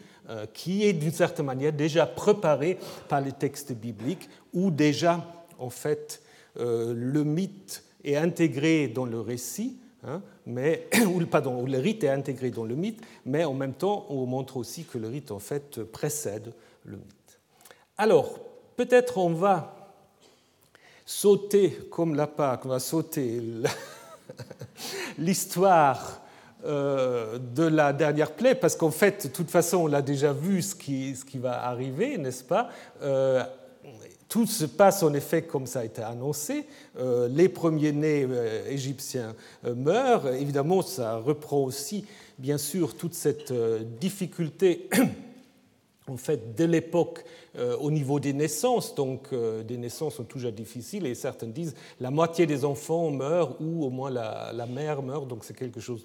qui 0.52 0.84
est 0.84 0.92
d'une 0.92 1.12
certaine 1.12 1.46
manière 1.46 1.72
déjà 1.72 2.06
préparé 2.06 2.78
par 3.08 3.20
les 3.20 3.32
textes 3.32 3.72
bibliques, 3.72 4.28
où 4.52 4.70
déjà 4.70 5.26
en 5.58 5.70
fait 5.70 6.22
le 6.56 7.22
mythe 7.24 7.82
est 8.04 8.16
intégré 8.16 8.88
dans 8.88 9.06
le 9.06 9.20
récit, 9.20 9.76
Hein, 10.06 10.22
mais, 10.46 10.88
ou, 11.06 11.24
pardon, 11.26 11.64
le 11.64 11.78
rite 11.78 12.04
est 12.04 12.08
intégré 12.08 12.50
dans 12.50 12.64
le 12.64 12.74
mythe, 12.74 13.00
mais 13.26 13.44
en 13.44 13.54
même 13.54 13.74
temps, 13.74 14.06
on 14.08 14.24
montre 14.26 14.56
aussi 14.56 14.84
que 14.84 14.98
le 14.98 15.08
rite, 15.08 15.30
en 15.30 15.38
fait, 15.38 15.82
précède 15.84 16.52
le 16.84 16.96
mythe. 16.96 17.40
Alors, 17.98 18.38
peut-être 18.76 19.18
on 19.18 19.30
va 19.30 19.94
sauter, 21.04 21.70
comme 21.90 22.14
la 22.14 22.26
Pâque, 22.26 22.64
on 22.64 22.70
va 22.70 22.78
sauter 22.78 23.42
l'histoire 25.18 26.19
euh, 26.64 27.38
de 27.38 27.64
la 27.64 27.92
dernière 27.92 28.32
plaie, 28.32 28.54
parce 28.54 28.76
qu'en 28.76 28.90
fait, 28.90 29.26
de 29.26 29.32
toute 29.32 29.50
façon, 29.50 29.78
on 29.78 29.86
l'a 29.86 30.02
déjà 30.02 30.32
vu 30.32 30.60
ce 30.62 30.74
qui, 30.74 31.16
ce 31.16 31.24
qui 31.24 31.38
va 31.38 31.64
arriver, 31.64 32.18
n'est-ce 32.18 32.44
pas 32.44 32.68
euh, 33.02 33.42
tout 34.28 34.46
se 34.46 34.64
passe 34.64 35.02
en 35.02 35.12
effet 35.12 35.42
comme 35.42 35.66
ça 35.66 35.80
a 35.80 35.84
été 35.84 36.02
annoncé. 36.02 36.66
Euh, 37.00 37.26
les 37.28 37.48
premiers-nés 37.48 38.28
égyptiens 38.68 39.34
meurent. 39.64 40.28
Évidemment, 40.28 40.82
ça 40.82 41.16
reprend 41.16 41.64
aussi, 41.64 42.04
bien 42.38 42.56
sûr, 42.56 42.96
toute 42.96 43.14
cette 43.14 43.52
difficulté 43.98 44.88
en 46.10 46.16
fait, 46.16 46.54
de 46.54 46.64
l'époque 46.64 47.24
euh, 47.56 47.76
au 47.78 47.90
niveau 47.90 48.20
des 48.20 48.32
naissances. 48.32 48.94
Donc, 48.94 49.28
euh, 49.32 49.62
des 49.62 49.76
naissances 49.76 50.14
sont 50.16 50.24
toujours 50.24 50.52
difficiles 50.52 51.06
et 51.06 51.14
certains 51.14 51.46
disent 51.46 51.74
la 52.00 52.10
moitié 52.10 52.46
des 52.46 52.64
enfants 52.64 53.10
meurent 53.10 53.60
ou 53.60 53.84
au 53.84 53.90
moins 53.90 54.10
la, 54.10 54.66
mère 54.66 55.02
meurt. 55.02 55.26
Donc, 55.26 55.44
c'est 55.44 55.56
quelque 55.56 55.80
chose 55.80 56.04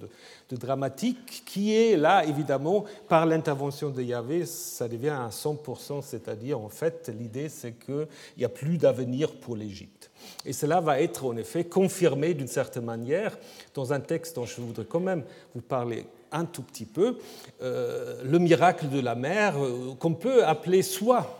de, 0.49 0.57
dramatique 0.57 1.43
qui 1.45 1.75
est 1.75 1.97
là, 1.97 2.25
évidemment, 2.25 2.85
par 3.07 3.25
l'intervention 3.25 3.89
de 3.89 4.01
Yahvé, 4.01 4.45
ça 4.45 4.87
devient 4.87 5.09
à 5.09 5.29
100%, 5.29 6.01
c'est-à-dire, 6.01 6.59
en 6.59 6.69
fait, 6.69 7.11
l'idée, 7.17 7.49
c'est 7.49 7.73
qu'il 7.73 8.07
n'y 8.37 8.45
a 8.45 8.49
plus 8.49 8.77
d'avenir 8.77 9.31
pour 9.33 9.55
l'Égypte. 9.55 10.11
Et 10.45 10.53
cela 10.53 10.81
va 10.81 11.01
être 11.01 11.25
en 11.25 11.37
effet 11.37 11.65
confirmé 11.65 12.33
d'une 12.33 12.47
certaine 12.47 12.85
manière 12.85 13.37
dans 13.73 13.93
un 13.93 13.99
texte 13.99 14.35
dont 14.35 14.45
je 14.45 14.61
voudrais 14.61 14.85
quand 14.85 14.99
même 14.99 15.23
vous 15.53 15.61
parler 15.61 16.05
un 16.35 16.45
tout 16.45 16.61
petit 16.61 16.85
peu, 16.85 17.17
euh, 17.61 18.21
le 18.23 18.39
miracle 18.39 18.89
de 18.89 18.99
la 18.99 19.15
mer, 19.15 19.57
euh, 19.57 19.95
qu'on 19.97 20.13
peut 20.13 20.45
appeler 20.45 20.81
soit 20.81 21.39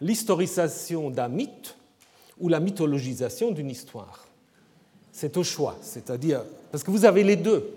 l'historisation 0.00 1.10
d'un 1.10 1.28
mythe 1.28 1.76
ou 2.38 2.48
la 2.48 2.60
mythologisation 2.60 3.50
d'une 3.52 3.70
histoire. 3.70 4.26
C'est 5.12 5.36
au 5.36 5.44
choix, 5.44 5.76
c'est-à-dire, 5.82 6.42
parce 6.70 6.82
que 6.82 6.90
vous 6.90 7.04
avez 7.04 7.22
les 7.22 7.36
deux, 7.36 7.70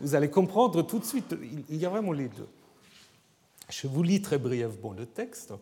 vous 0.00 0.14
allez 0.14 0.30
comprendre 0.30 0.82
tout 0.82 0.98
de 0.98 1.04
suite, 1.04 1.34
il 1.68 1.76
y 1.76 1.86
a 1.86 1.88
vraiment 1.88 2.12
les 2.12 2.28
deux. 2.28 2.48
Je 3.70 3.86
vous 3.86 4.02
lis 4.02 4.20
très 4.20 4.38
brièvement 4.38 4.92
le 4.92 5.06
texte. 5.06 5.52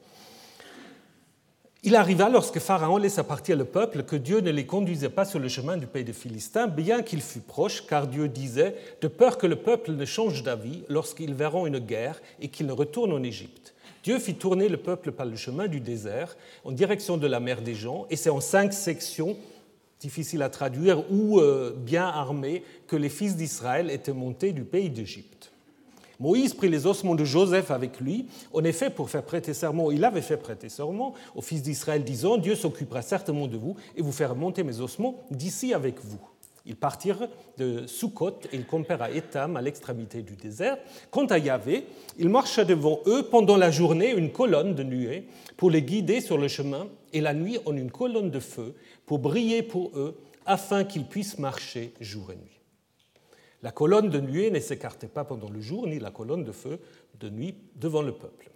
Il 1.84 1.96
arriva 1.96 2.28
lorsque 2.28 2.60
Pharaon 2.60 2.96
laissa 2.96 3.24
partir 3.24 3.56
le 3.56 3.64
peuple 3.64 4.04
que 4.04 4.14
Dieu 4.14 4.38
ne 4.38 4.52
les 4.52 4.66
conduisait 4.66 5.08
pas 5.08 5.24
sur 5.24 5.40
le 5.40 5.48
chemin 5.48 5.76
du 5.76 5.88
pays 5.88 6.04
des 6.04 6.12
Philistins, 6.12 6.68
bien 6.68 7.02
qu'il 7.02 7.20
fût 7.20 7.40
proche, 7.40 7.84
car 7.88 8.06
Dieu 8.06 8.28
disait, 8.28 8.76
de 9.00 9.08
peur 9.08 9.36
que 9.36 9.48
le 9.48 9.56
peuple 9.56 9.90
ne 9.90 10.04
change 10.04 10.44
d'avis 10.44 10.84
lorsqu'ils 10.88 11.34
verront 11.34 11.66
une 11.66 11.80
guerre 11.80 12.22
et 12.40 12.46
qu'ils 12.46 12.66
ne 12.66 12.72
retournent 12.72 13.12
en 13.12 13.24
Égypte. 13.24 13.74
Dieu 14.04 14.20
fit 14.20 14.36
tourner 14.36 14.68
le 14.68 14.76
peuple 14.76 15.10
par 15.10 15.26
le 15.26 15.34
chemin 15.34 15.66
du 15.66 15.80
désert 15.80 16.36
en 16.64 16.70
direction 16.70 17.16
de 17.16 17.26
la 17.26 17.40
mer 17.40 17.62
des 17.62 17.74
gens, 17.74 18.06
et 18.10 18.16
c'est 18.16 18.30
en 18.30 18.40
cinq 18.40 18.72
sections, 18.72 19.36
difficiles 19.98 20.42
à 20.42 20.50
traduire, 20.50 21.10
ou 21.10 21.40
euh, 21.40 21.74
bien 21.76 22.06
armées, 22.06 22.62
que 22.86 22.94
les 22.94 23.08
fils 23.08 23.34
d'Israël 23.34 23.90
étaient 23.90 24.12
montés 24.12 24.52
du 24.52 24.62
pays 24.62 24.90
d'Égypte. 24.90 25.51
Moïse 26.20 26.54
prit 26.54 26.68
les 26.68 26.86
ossements 26.86 27.14
de 27.14 27.24
Joseph 27.24 27.70
avec 27.70 28.00
lui. 28.00 28.26
En 28.52 28.64
effet, 28.64 28.90
pour 28.90 29.10
faire 29.10 29.22
prêter 29.22 29.54
serment, 29.54 29.90
il 29.90 30.04
avait 30.04 30.22
fait 30.22 30.36
prêter 30.36 30.68
serment 30.68 31.14
aux 31.34 31.42
fils 31.42 31.62
d'Israël, 31.62 32.04
disant 32.04 32.36
Dieu 32.36 32.54
s'occupera 32.54 33.02
certainement 33.02 33.46
de 33.46 33.56
vous 33.56 33.76
et 33.96 34.02
vous 34.02 34.12
fera 34.12 34.34
monter 34.34 34.62
mes 34.62 34.80
ossements 34.80 35.16
d'ici 35.30 35.74
avec 35.74 36.00
vous. 36.04 36.20
Ils 36.64 36.76
partirent 36.76 37.28
de 37.58 37.86
Sukkot 37.86 38.38
et 38.52 38.56
ils 38.56 38.66
campèrent 38.66 39.02
à 39.02 39.10
Étam, 39.10 39.56
à 39.56 39.62
l'extrémité 39.62 40.22
du 40.22 40.36
désert. 40.36 40.78
Quant 41.10 41.26
à 41.26 41.38
Yahvé, 41.38 41.86
il 42.18 42.28
marcha 42.28 42.64
devant 42.64 43.00
eux 43.06 43.24
pendant 43.24 43.56
la 43.56 43.70
journée 43.70 44.12
une 44.12 44.30
colonne 44.30 44.74
de 44.74 44.84
nuée 44.84 45.26
pour 45.56 45.70
les 45.70 45.82
guider 45.82 46.20
sur 46.20 46.38
le 46.38 46.48
chemin, 46.48 46.86
et 47.12 47.20
la 47.20 47.34
nuit 47.34 47.58
en 47.66 47.76
une 47.76 47.90
colonne 47.90 48.30
de 48.30 48.40
feu 48.40 48.74
pour 49.06 49.18
briller 49.18 49.62
pour 49.62 49.90
eux, 49.96 50.16
afin 50.46 50.84
qu'ils 50.84 51.04
puissent 51.04 51.38
marcher 51.38 51.92
jour 52.00 52.32
et 52.32 52.36
nuit. 52.36 52.61
La 53.62 53.70
colonne 53.70 54.10
de 54.10 54.20
nuée 54.20 54.50
ne 54.50 54.58
s'écartait 54.58 55.08
pas 55.08 55.24
pendant 55.24 55.48
le 55.48 55.60
jour, 55.60 55.86
ni 55.86 55.98
la 55.98 56.10
colonne 56.10 56.44
de 56.44 56.52
feu 56.52 56.80
de 57.20 57.30
nuit 57.30 57.54
devant 57.76 58.02
le 58.02 58.12
peuple. 58.12 58.50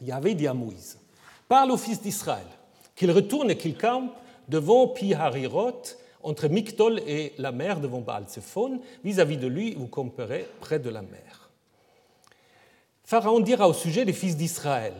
Yahvé 0.00 0.34
dit 0.34 0.46
à 0.46 0.54
Moïse 0.54 0.98
Parle 1.48 1.70
au 1.70 1.76
fils 1.76 2.00
d'Israël, 2.00 2.46
qu'il 2.94 3.10
retourne 3.10 3.50
et 3.50 3.56
qu'il 3.56 3.76
campe 3.76 4.12
devant 4.48 4.88
Pi-Harirot, 4.88 5.82
entre 6.22 6.48
Mictol 6.48 7.00
et 7.06 7.32
la 7.38 7.52
mer 7.52 7.80
devant 7.80 8.00
Baal-Zephon, 8.00 8.80
vis-à-vis 9.04 9.36
de 9.36 9.46
lui, 9.46 9.74
vous 9.74 9.86
camperez 9.86 10.46
près 10.60 10.78
de 10.78 10.90
la 10.90 11.02
mer. 11.02 11.50
Pharaon 13.04 13.38
dira 13.40 13.68
au 13.68 13.72
sujet 13.72 14.04
des 14.04 14.12
fils 14.12 14.36
d'Israël 14.36 14.94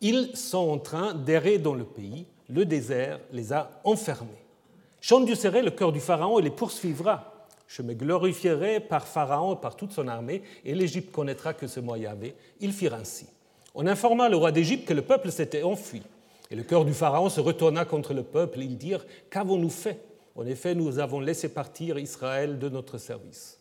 Ils 0.00 0.36
sont 0.36 0.68
en 0.68 0.78
train 0.78 1.14
d'errer 1.14 1.58
dans 1.58 1.74
le 1.74 1.84
pays, 1.84 2.26
le 2.48 2.64
désert 2.64 3.18
les 3.32 3.52
a 3.52 3.80
enfermés. 3.82 4.44
J'endurcirai 5.00 5.62
le 5.62 5.72
cœur 5.72 5.90
du 5.90 6.00
Pharaon 6.00 6.38
et 6.38 6.42
les 6.42 6.50
poursuivra. 6.50 7.37
Je 7.68 7.82
me 7.82 7.92
glorifierai 7.92 8.80
par 8.80 9.06
Pharaon 9.06 9.54
et 9.54 9.60
par 9.60 9.76
toute 9.76 9.92
son 9.92 10.08
armée, 10.08 10.42
et 10.64 10.74
l'Égypte 10.74 11.12
connaîtra 11.12 11.52
que 11.52 11.66
c'est 11.66 11.82
moi 11.82 11.98
Yahvé. 11.98 12.34
Ils 12.60 12.72
firent 12.72 12.94
ainsi. 12.94 13.26
On 13.74 13.86
informa 13.86 14.28
le 14.28 14.36
roi 14.36 14.50
d'Égypte 14.50 14.88
que 14.88 14.94
le 14.94 15.02
peuple 15.02 15.30
s'était 15.30 15.62
enfui. 15.62 16.02
Et 16.50 16.56
le 16.56 16.62
cœur 16.62 16.86
du 16.86 16.94
Pharaon 16.94 17.28
se 17.28 17.40
retourna 17.40 17.84
contre 17.84 18.14
le 18.14 18.22
peuple. 18.22 18.60
Ils 18.60 18.78
dirent 18.78 19.04
Qu'avons-nous 19.30 19.68
fait? 19.68 20.00
En 20.34 20.46
effet, 20.46 20.74
nous 20.74 20.98
avons 20.98 21.20
laissé 21.20 21.50
partir 21.50 21.98
Israël 21.98 22.58
de 22.58 22.68
notre 22.70 22.96
service. 22.96 23.58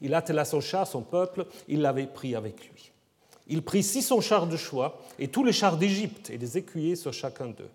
Il 0.00 0.14
attela 0.14 0.44
son 0.44 0.60
char, 0.60 0.86
son 0.86 1.02
peuple, 1.02 1.46
il 1.66 1.80
l'avait 1.80 2.06
pris 2.06 2.36
avec 2.36 2.70
lui. 2.70 2.92
Il 3.48 3.62
prit 3.62 3.82
six 3.82 4.02
cents 4.02 4.20
chars 4.20 4.46
de 4.46 4.56
choix 4.56 5.00
et 5.18 5.28
tous 5.28 5.42
les 5.42 5.52
chars 5.52 5.76
d'Égypte 5.76 6.30
et 6.30 6.38
des 6.38 6.58
écuyers 6.58 6.96
sur 6.96 7.12
chacun 7.12 7.46
d'eux. 7.46 7.70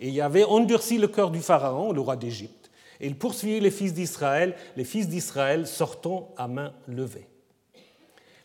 Et 0.00 0.08
il 0.08 0.20
avait 0.20 0.44
endurci 0.44 0.98
le 0.98 1.08
cœur 1.08 1.30
du 1.30 1.40
Pharaon, 1.40 1.92
le 1.92 2.00
roi 2.00 2.16
d'Égypte, 2.16 2.59
et 3.00 3.06
il 3.06 3.16
poursuivit 3.16 3.60
les 3.60 3.70
fils 3.70 3.94
d'Israël, 3.94 4.54
les 4.76 4.84
fils 4.84 5.08
d'Israël 5.08 5.66
sortant 5.66 6.34
à 6.36 6.48
main 6.48 6.72
levée. 6.86 7.26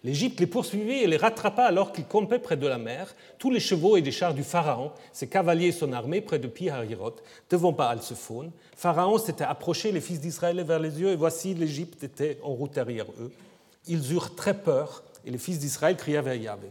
L'Égypte 0.05 0.39
les 0.39 0.45
poursuivit 0.45 1.01
et 1.01 1.07
les 1.07 1.17
rattrapa 1.17 1.63
alors 1.63 1.91
qu'ils 1.91 2.05
campaient 2.05 2.37
près 2.37 2.57
de 2.57 2.67
la 2.67 2.77
mer, 2.77 3.15
tous 3.39 3.49
les 3.49 3.59
chevaux 3.59 3.97
et 3.97 4.01
les 4.01 4.11
chars 4.11 4.35
du 4.35 4.43
Pharaon, 4.43 4.91
ses 5.11 5.27
cavaliers 5.27 5.69
et 5.69 5.71
son 5.71 5.91
armée 5.93 6.21
près 6.21 6.37
de 6.37 6.47
Pi-Hahiroth, 6.47 7.23
devant 7.49 7.71
Baal-Sephon. 7.71 8.51
Pharaon 8.75 9.17
s'était 9.17 9.43
approché 9.43 9.91
les 9.91 10.01
fils 10.01 10.19
d'Israël 10.21 10.61
vers 10.61 10.77
les 10.77 11.01
yeux, 11.01 11.09
et 11.09 11.15
voici 11.15 11.55
l'Égypte 11.55 12.03
était 12.03 12.37
en 12.43 12.49
route 12.49 12.73
derrière 12.73 13.07
eux. 13.19 13.31
Ils 13.87 14.13
eurent 14.13 14.35
très 14.35 14.53
peur, 14.53 15.03
et 15.25 15.31
les 15.31 15.39
fils 15.39 15.57
d'Israël 15.57 15.97
crièrent 15.97 16.21
vers 16.21 16.35
Yahvé. 16.35 16.67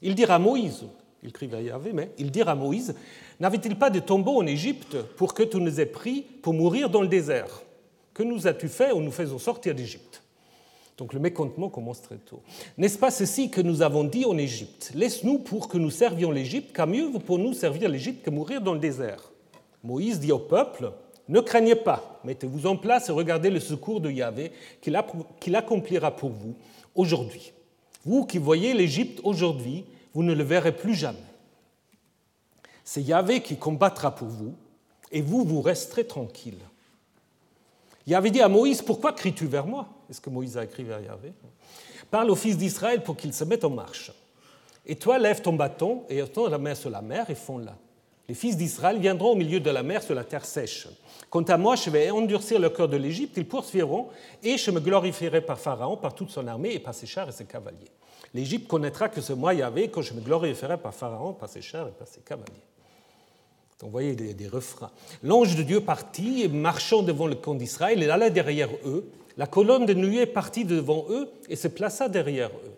Ils 0.00 0.14
dirent 0.14 0.30
à 0.30 0.38
Moïse, 0.38 0.86
ils 1.22 1.32
crient 1.34 1.48
vers 1.48 1.60
Yahvé, 1.60 1.92
mais 1.92 2.12
ils 2.16 2.30
dirent 2.30 2.48
à 2.48 2.54
Moïse, 2.54 2.94
n'avait-il 3.40 3.76
pas 3.76 3.90
de 3.90 3.98
tombeaux 3.98 4.38
en 4.40 4.46
Égypte 4.46 4.96
pour 5.16 5.34
que 5.34 5.42
tu 5.42 5.56
nous 5.56 5.80
aies 5.80 5.86
pris 5.86 6.22
pour 6.42 6.54
mourir 6.54 6.90
dans 6.90 7.02
le 7.02 7.08
désert? 7.08 7.62
Que 8.14 8.22
nous 8.22 8.46
as-tu 8.46 8.68
fait 8.68 8.92
en 8.92 9.00
nous 9.00 9.10
faisant 9.10 9.38
sortir 9.38 9.74
d'Égypte? 9.74 10.22
Donc 11.00 11.14
le 11.14 11.20
mécontentement 11.20 11.70
commence 11.70 12.02
très 12.02 12.18
tôt. 12.18 12.42
N'est-ce 12.76 12.98
pas 12.98 13.10
ceci 13.10 13.48
que 13.48 13.62
nous 13.62 13.80
avons 13.80 14.04
dit 14.04 14.26
en 14.26 14.36
Égypte? 14.36 14.92
Laisse-nous 14.94 15.38
pour 15.38 15.68
que 15.68 15.78
nous 15.78 15.90
servions 15.90 16.30
l'Égypte, 16.30 16.76
car 16.76 16.86
mieux 16.86 17.06
vaut 17.06 17.18
pour 17.18 17.38
nous 17.38 17.54
servir 17.54 17.88
l'Égypte 17.88 18.22
que 18.22 18.28
mourir 18.28 18.60
dans 18.60 18.74
le 18.74 18.80
désert. 18.80 19.32
Moïse 19.82 20.20
dit 20.20 20.30
au 20.30 20.38
peuple 20.38 20.92
Ne 21.26 21.40
craignez 21.40 21.74
pas, 21.74 22.20
mettez-vous 22.24 22.66
en 22.66 22.76
place 22.76 23.08
et 23.08 23.12
regardez 23.12 23.48
le 23.48 23.60
secours 23.60 24.02
de 24.02 24.10
Yahvé 24.10 24.52
qu'il 24.82 25.56
accomplira 25.56 26.10
pour 26.10 26.28
vous 26.28 26.54
aujourd'hui. 26.94 27.52
Vous 28.04 28.26
qui 28.26 28.36
voyez 28.36 28.74
l'Égypte 28.74 29.20
aujourd'hui, 29.24 29.86
vous 30.12 30.22
ne 30.22 30.34
le 30.34 30.44
verrez 30.44 30.76
plus 30.76 30.94
jamais. 30.94 31.18
C'est 32.92 33.02
Yahvé 33.02 33.40
qui 33.40 33.56
combattra 33.56 34.12
pour 34.12 34.26
vous, 34.26 34.52
et 35.12 35.22
vous, 35.22 35.44
vous 35.44 35.60
resterez 35.60 36.08
tranquille. 36.08 36.58
Yahvé 38.04 38.32
dit 38.32 38.40
à 38.40 38.48
Moïse 38.48 38.82
Pourquoi 38.82 39.12
cries-tu 39.12 39.46
vers 39.46 39.64
moi? 39.64 39.86
Est-ce 40.10 40.20
que 40.20 40.28
Moïse 40.28 40.58
a 40.58 40.64
écrit 40.64 40.82
vers 40.82 41.00
Yahvé? 41.00 41.32
Parle 42.10 42.30
aux 42.30 42.34
fils 42.34 42.58
d'Israël 42.58 43.04
pour 43.04 43.16
qu'ils 43.16 43.32
se 43.32 43.44
mettent 43.44 43.62
en 43.62 43.70
marche. 43.70 44.10
Et 44.84 44.96
toi, 44.96 45.20
lève 45.20 45.40
ton 45.40 45.52
bâton 45.52 46.02
et 46.08 46.18
étends 46.18 46.48
la 46.48 46.58
main 46.58 46.74
sur 46.74 46.90
la 46.90 47.00
mer 47.00 47.30
et 47.30 47.36
fonds-la. 47.36 47.76
Les 48.28 48.34
fils 48.34 48.56
d'Israël 48.56 48.98
viendront 48.98 49.34
au 49.34 49.36
milieu 49.36 49.60
de 49.60 49.70
la 49.70 49.84
mer 49.84 50.02
sur 50.02 50.16
la 50.16 50.24
terre 50.24 50.44
sèche. 50.44 50.88
Quant 51.30 51.42
à 51.42 51.56
moi, 51.56 51.76
je 51.76 51.90
vais 51.90 52.10
endurcir 52.10 52.58
le 52.58 52.70
cœur 52.70 52.88
de 52.88 52.96
l'Égypte, 52.96 53.36
ils 53.36 53.46
poursuivront, 53.46 54.08
et 54.42 54.58
je 54.58 54.68
me 54.72 54.80
glorifierai 54.80 55.42
par 55.42 55.60
Pharaon, 55.60 55.96
par 55.96 56.12
toute 56.12 56.30
son 56.30 56.44
armée, 56.48 56.72
et 56.72 56.80
par 56.80 56.94
ses 56.94 57.06
chars 57.06 57.28
et 57.28 57.32
ses 57.32 57.44
cavaliers. 57.44 57.92
L'Égypte 58.34 58.66
connaîtra 58.66 59.08
que 59.08 59.20
c'est 59.20 59.36
moi 59.36 59.54
Yahvé 59.54 59.90
quand 59.90 60.02
je 60.02 60.12
me 60.12 60.20
glorifierai 60.20 60.76
par 60.76 60.92
Pharaon, 60.92 61.34
par 61.34 61.48
ses 61.48 61.62
chars 61.62 61.86
et 61.86 61.92
par 61.92 62.08
ses 62.08 62.22
cavaliers. 62.22 62.64
Vous 63.82 63.90
voyez 63.90 64.14
des, 64.14 64.34
des 64.34 64.48
refrains. 64.48 64.90
L'ange 65.22 65.56
de 65.56 65.62
Dieu 65.62 65.80
partit, 65.80 66.48
marchant 66.48 67.02
devant 67.02 67.26
le 67.26 67.34
camp 67.34 67.54
d'Israël, 67.54 67.98
il 68.02 68.10
alla 68.10 68.28
derrière 68.28 68.68
eux, 68.84 69.10
la 69.36 69.46
colonne 69.46 69.86
de 69.86 69.94
nuée 69.94 70.26
partit 70.26 70.64
devant 70.64 71.06
eux 71.08 71.30
et 71.48 71.56
se 71.56 71.68
plaça 71.68 72.08
derrière 72.08 72.50
eux. 72.50 72.74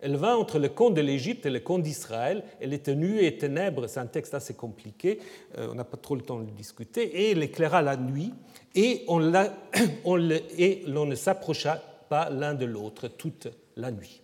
Elle 0.00 0.16
vint 0.16 0.36
entre 0.36 0.58
le 0.58 0.68
camp 0.68 0.90
de 0.90 1.00
l'Égypte 1.00 1.46
et 1.46 1.50
le 1.50 1.60
camp 1.60 1.78
d'Israël. 1.78 2.44
Elle 2.60 2.74
était 2.74 2.94
nuée 2.94 3.24
et 3.24 3.38
ténèbres, 3.38 3.86
c'est 3.86 4.00
un 4.00 4.06
texte 4.06 4.34
assez 4.34 4.52
compliqué, 4.52 5.18
euh, 5.56 5.68
on 5.70 5.74
n'a 5.76 5.84
pas 5.84 5.96
trop 5.96 6.14
le 6.14 6.20
temps 6.20 6.38
de 6.38 6.44
le 6.44 6.50
discuter, 6.50 7.04
et 7.04 7.30
elle 7.30 7.42
éclaira 7.42 7.80
la 7.80 7.96
nuit, 7.96 8.34
et 8.74 9.02
on, 9.08 9.32
et 10.58 10.82
l'on 10.86 11.06
ne 11.06 11.14
s'approcha 11.14 11.82
pas 12.10 12.28
l'un 12.28 12.52
de 12.52 12.66
l'autre 12.66 13.08
toute 13.08 13.48
la 13.76 13.90
nuit. 13.90 14.20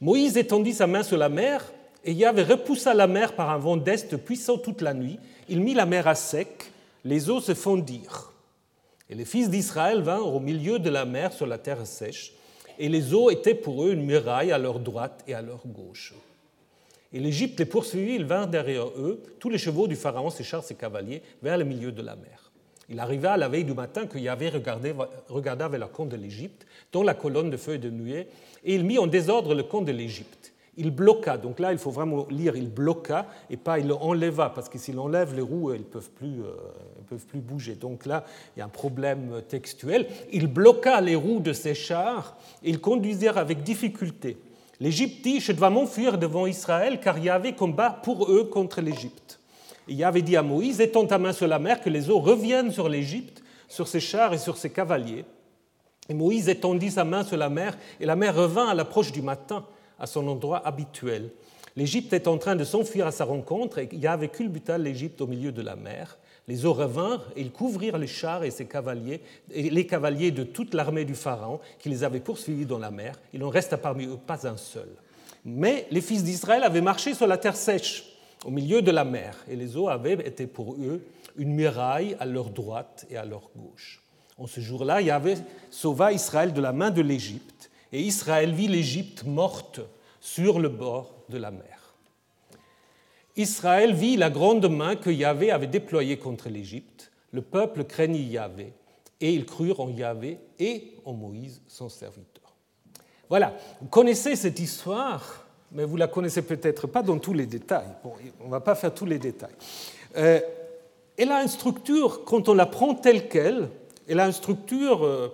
Moïse 0.00 0.38
étendit 0.38 0.72
sa 0.72 0.86
main 0.86 1.02
sur 1.02 1.18
la 1.18 1.28
mer, 1.28 1.70
et 2.04 2.12
Yahvé 2.12 2.42
repoussa 2.42 2.94
la 2.94 3.06
mer 3.06 3.34
par 3.34 3.50
un 3.50 3.58
vent 3.58 3.76
d'est 3.76 4.16
puissant 4.16 4.58
toute 4.58 4.80
la 4.80 4.94
nuit. 4.94 5.18
Il 5.48 5.60
mit 5.60 5.74
la 5.74 5.86
mer 5.86 6.06
à 6.06 6.14
sec, 6.14 6.70
les 7.04 7.30
eaux 7.30 7.40
se 7.40 7.54
fondirent. 7.54 8.32
Et 9.10 9.14
les 9.14 9.24
fils 9.24 9.50
d'Israël 9.50 10.02
vinrent 10.02 10.34
au 10.34 10.40
milieu 10.40 10.78
de 10.78 10.90
la 10.90 11.04
mer 11.04 11.32
sur 11.32 11.46
la 11.46 11.58
terre 11.58 11.86
sèche, 11.86 12.32
et 12.78 12.88
les 12.88 13.14
eaux 13.14 13.30
étaient 13.30 13.54
pour 13.54 13.84
eux 13.84 13.92
une 13.92 14.04
muraille 14.04 14.52
à 14.52 14.58
leur 14.58 14.78
droite 14.78 15.24
et 15.26 15.34
à 15.34 15.42
leur 15.42 15.66
gauche. 15.66 16.14
Et 17.12 17.18
l'Égypte 17.18 17.58
les 17.58 17.64
poursuivit, 17.64 18.16
ils 18.16 18.26
vinrent 18.26 18.48
derrière 18.48 18.86
eux, 18.88 19.22
tous 19.40 19.48
les 19.48 19.58
chevaux 19.58 19.88
du 19.88 19.96
Pharaon, 19.96 20.30
ses 20.30 20.44
chars, 20.44 20.62
ses 20.62 20.74
cavaliers, 20.74 21.22
vers 21.42 21.56
le 21.56 21.64
milieu 21.64 21.90
de 21.90 22.02
la 22.02 22.16
mer. 22.16 22.52
Il 22.90 23.00
arriva 23.00 23.32
à 23.32 23.36
la 23.36 23.48
veille 23.48 23.64
du 23.64 23.72
matin 23.72 24.06
que 24.06 24.18
Yahvé 24.18 24.50
regarda 25.28 25.68
vers 25.68 25.80
le 25.80 25.86
camp 25.86 26.06
de 26.06 26.16
l'Égypte, 26.16 26.66
dont 26.92 27.02
la 27.02 27.14
colonne 27.14 27.50
de 27.50 27.56
feu 27.56 27.74
et 27.74 27.78
de 27.78 27.90
nuée, 27.90 28.28
et 28.62 28.74
il 28.74 28.84
mit 28.84 28.98
en 28.98 29.06
désordre 29.06 29.54
le 29.54 29.62
camp 29.62 29.80
de 29.80 29.92
l'Égypte 29.92 30.47
il 30.78 30.92
bloqua. 30.92 31.36
Donc 31.36 31.58
là, 31.58 31.72
il 31.72 31.78
faut 31.78 31.90
vraiment 31.90 32.26
lire 32.30 32.56
il 32.56 32.70
bloqua 32.70 33.26
et 33.50 33.56
pas 33.56 33.78
il 33.78 33.92
enleva, 33.92 34.50
parce 34.50 34.68
que 34.68 34.78
s'il 34.78 34.98
enlève 34.98 35.34
les 35.34 35.42
roues, 35.42 35.74
ils 35.74 35.80
ne 35.80 35.84
peuvent, 35.84 36.10
plus, 36.10 36.40
euh, 36.40 36.54
peuvent 37.10 37.26
plus 37.26 37.40
bouger. 37.40 37.74
Donc 37.74 38.06
là, 38.06 38.24
il 38.56 38.60
y 38.60 38.62
a 38.62 38.64
un 38.64 38.70
problème 38.70 39.42
textuel. 39.48 40.06
Il 40.32 40.46
bloqua 40.46 41.00
les 41.00 41.16
roues 41.16 41.40
de 41.40 41.52
ses 41.52 41.74
chars 41.74 42.36
et 42.62 42.70
ils 42.70 42.80
conduisirent 42.80 43.36
avec 43.36 43.62
difficulté. 43.62 44.38
L'Égypte 44.80 45.24
dit 45.24 45.40
Je 45.40 45.52
dois 45.52 45.68
m'enfuir 45.68 46.16
devant 46.16 46.46
Israël, 46.46 47.00
car 47.00 47.18
il 47.18 47.24
y 47.24 47.30
avait 47.30 47.54
combat 47.54 47.90
pour 47.90 48.30
eux 48.30 48.44
contre 48.44 48.80
l'Égypte. 48.80 49.40
Il 49.88 49.96
y 49.96 50.04
avait 50.04 50.22
dit 50.22 50.36
à 50.36 50.42
Moïse 50.42 50.80
Étends 50.80 51.06
ta 51.06 51.18
main 51.18 51.32
sur 51.32 51.48
la 51.48 51.58
mer, 51.58 51.80
que 51.80 51.90
les 51.90 52.08
eaux 52.08 52.20
reviennent 52.20 52.70
sur 52.70 52.88
l'Égypte, 52.88 53.42
sur 53.66 53.88
ses 53.88 54.00
chars 54.00 54.32
et 54.32 54.38
sur 54.38 54.56
ses 54.56 54.70
cavaliers. 54.70 55.24
Et 56.08 56.14
Moïse 56.14 56.48
étendit 56.48 56.92
sa 56.92 57.04
main 57.04 57.24
sur 57.24 57.36
la 57.36 57.48
mer, 57.48 57.76
et 57.98 58.06
la 58.06 58.14
mer 58.14 58.34
revint 58.34 58.68
à 58.68 58.74
l'approche 58.74 59.10
du 59.10 59.22
matin 59.22 59.64
à 59.98 60.06
son 60.06 60.26
endroit 60.28 60.66
habituel. 60.66 61.30
L'Égypte 61.76 62.12
est 62.12 62.26
en 62.26 62.38
train 62.38 62.56
de 62.56 62.64
s'enfuir 62.64 63.06
à 63.06 63.12
sa 63.12 63.24
rencontre 63.24 63.78
et 63.78 63.88
Yahvé 63.92 64.28
culbuta 64.28 64.78
l'Égypte 64.78 65.20
au 65.20 65.26
milieu 65.26 65.52
de 65.52 65.62
la 65.62 65.76
mer. 65.76 66.18
Les 66.48 66.64
eaux 66.64 66.72
revinrent 66.72 67.28
et 67.36 67.42
ils 67.42 67.52
couvrirent 67.52 67.98
les 67.98 68.06
chars 68.06 68.42
et 68.42 68.50
ses 68.50 68.66
cavaliers, 68.66 69.20
les 69.54 69.86
cavaliers 69.86 70.30
de 70.30 70.42
toute 70.42 70.74
l'armée 70.74 71.04
du 71.04 71.14
Pharaon 71.14 71.60
qui 71.78 71.88
les 71.88 72.04
avait 72.04 72.20
poursuivis 72.20 72.66
dans 72.66 72.78
la 72.78 72.90
mer. 72.90 73.14
Il 73.32 73.40
n'en 73.40 73.50
resta 73.50 73.76
parmi 73.76 74.06
eux 74.06 74.16
pas 74.16 74.46
un 74.48 74.56
seul. 74.56 74.88
Mais 75.44 75.86
les 75.90 76.00
fils 76.00 76.24
d'Israël 76.24 76.64
avaient 76.64 76.80
marché 76.80 77.14
sur 77.14 77.26
la 77.26 77.38
terre 77.38 77.56
sèche, 77.56 78.04
au 78.44 78.50
milieu 78.50 78.82
de 78.82 78.90
la 78.90 79.04
mer, 79.04 79.36
et 79.48 79.56
les 79.56 79.76
eaux 79.76 79.88
avaient 79.88 80.14
été 80.26 80.46
pour 80.46 80.74
eux 80.74 81.02
une 81.36 81.54
muraille 81.54 82.16
à 82.18 82.26
leur 82.26 82.50
droite 82.50 83.06
et 83.10 83.16
à 83.16 83.24
leur 83.24 83.50
gauche. 83.56 84.02
En 84.36 84.46
ce 84.46 84.60
jour-là, 84.60 85.00
Yahvé 85.00 85.34
sauva 85.70 86.12
Israël 86.12 86.52
de 86.52 86.60
la 86.60 86.72
main 86.72 86.90
de 86.90 87.02
l'Égypte 87.02 87.67
et 87.92 88.00
Israël 88.00 88.52
vit 88.52 88.68
l'Égypte 88.68 89.24
morte 89.24 89.80
sur 90.20 90.58
le 90.58 90.68
bord 90.68 91.14
de 91.28 91.38
la 91.38 91.50
mer. 91.50 91.94
Israël 93.36 93.94
vit 93.94 94.16
la 94.16 94.30
grande 94.30 94.68
main 94.68 94.96
que 94.96 95.10
Yahvé 95.10 95.50
avait 95.50 95.68
déployée 95.68 96.18
contre 96.18 96.48
l'Égypte. 96.48 97.12
Le 97.30 97.40
peuple 97.40 97.84
craignit 97.84 98.30
Yahvé 98.30 98.72
et 99.20 99.32
ils 99.32 99.46
crurent 99.46 99.80
en 99.80 99.90
Yahvé 99.90 100.38
et 100.58 100.94
en 101.04 101.12
Moïse, 101.12 101.62
son 101.68 101.88
serviteur. 101.88 102.54
Voilà, 103.28 103.54
vous 103.80 103.88
connaissez 103.88 104.36
cette 104.36 104.58
histoire, 104.58 105.46
mais 105.70 105.84
vous 105.84 105.96
la 105.96 106.08
connaissez 106.08 106.42
peut-être 106.42 106.86
pas 106.86 107.02
dans 107.02 107.18
tous 107.18 107.34
les 107.34 107.46
détails. 107.46 107.94
Bon, 108.02 108.14
on 108.40 108.46
ne 108.46 108.50
va 108.50 108.60
pas 108.60 108.74
faire 108.74 108.94
tous 108.94 109.06
les 109.06 109.18
détails. 109.18 109.54
Euh, 110.16 110.40
elle 111.16 111.30
a 111.30 111.42
une 111.42 111.48
structure, 111.48 112.24
quand 112.24 112.48
on 112.48 112.54
la 112.54 112.66
prend 112.66 112.94
telle 112.94 113.28
qu'elle, 113.28 113.68
elle 114.08 114.20
a 114.20 114.26
une 114.26 114.32
structure 114.32 115.04
euh, 115.04 115.28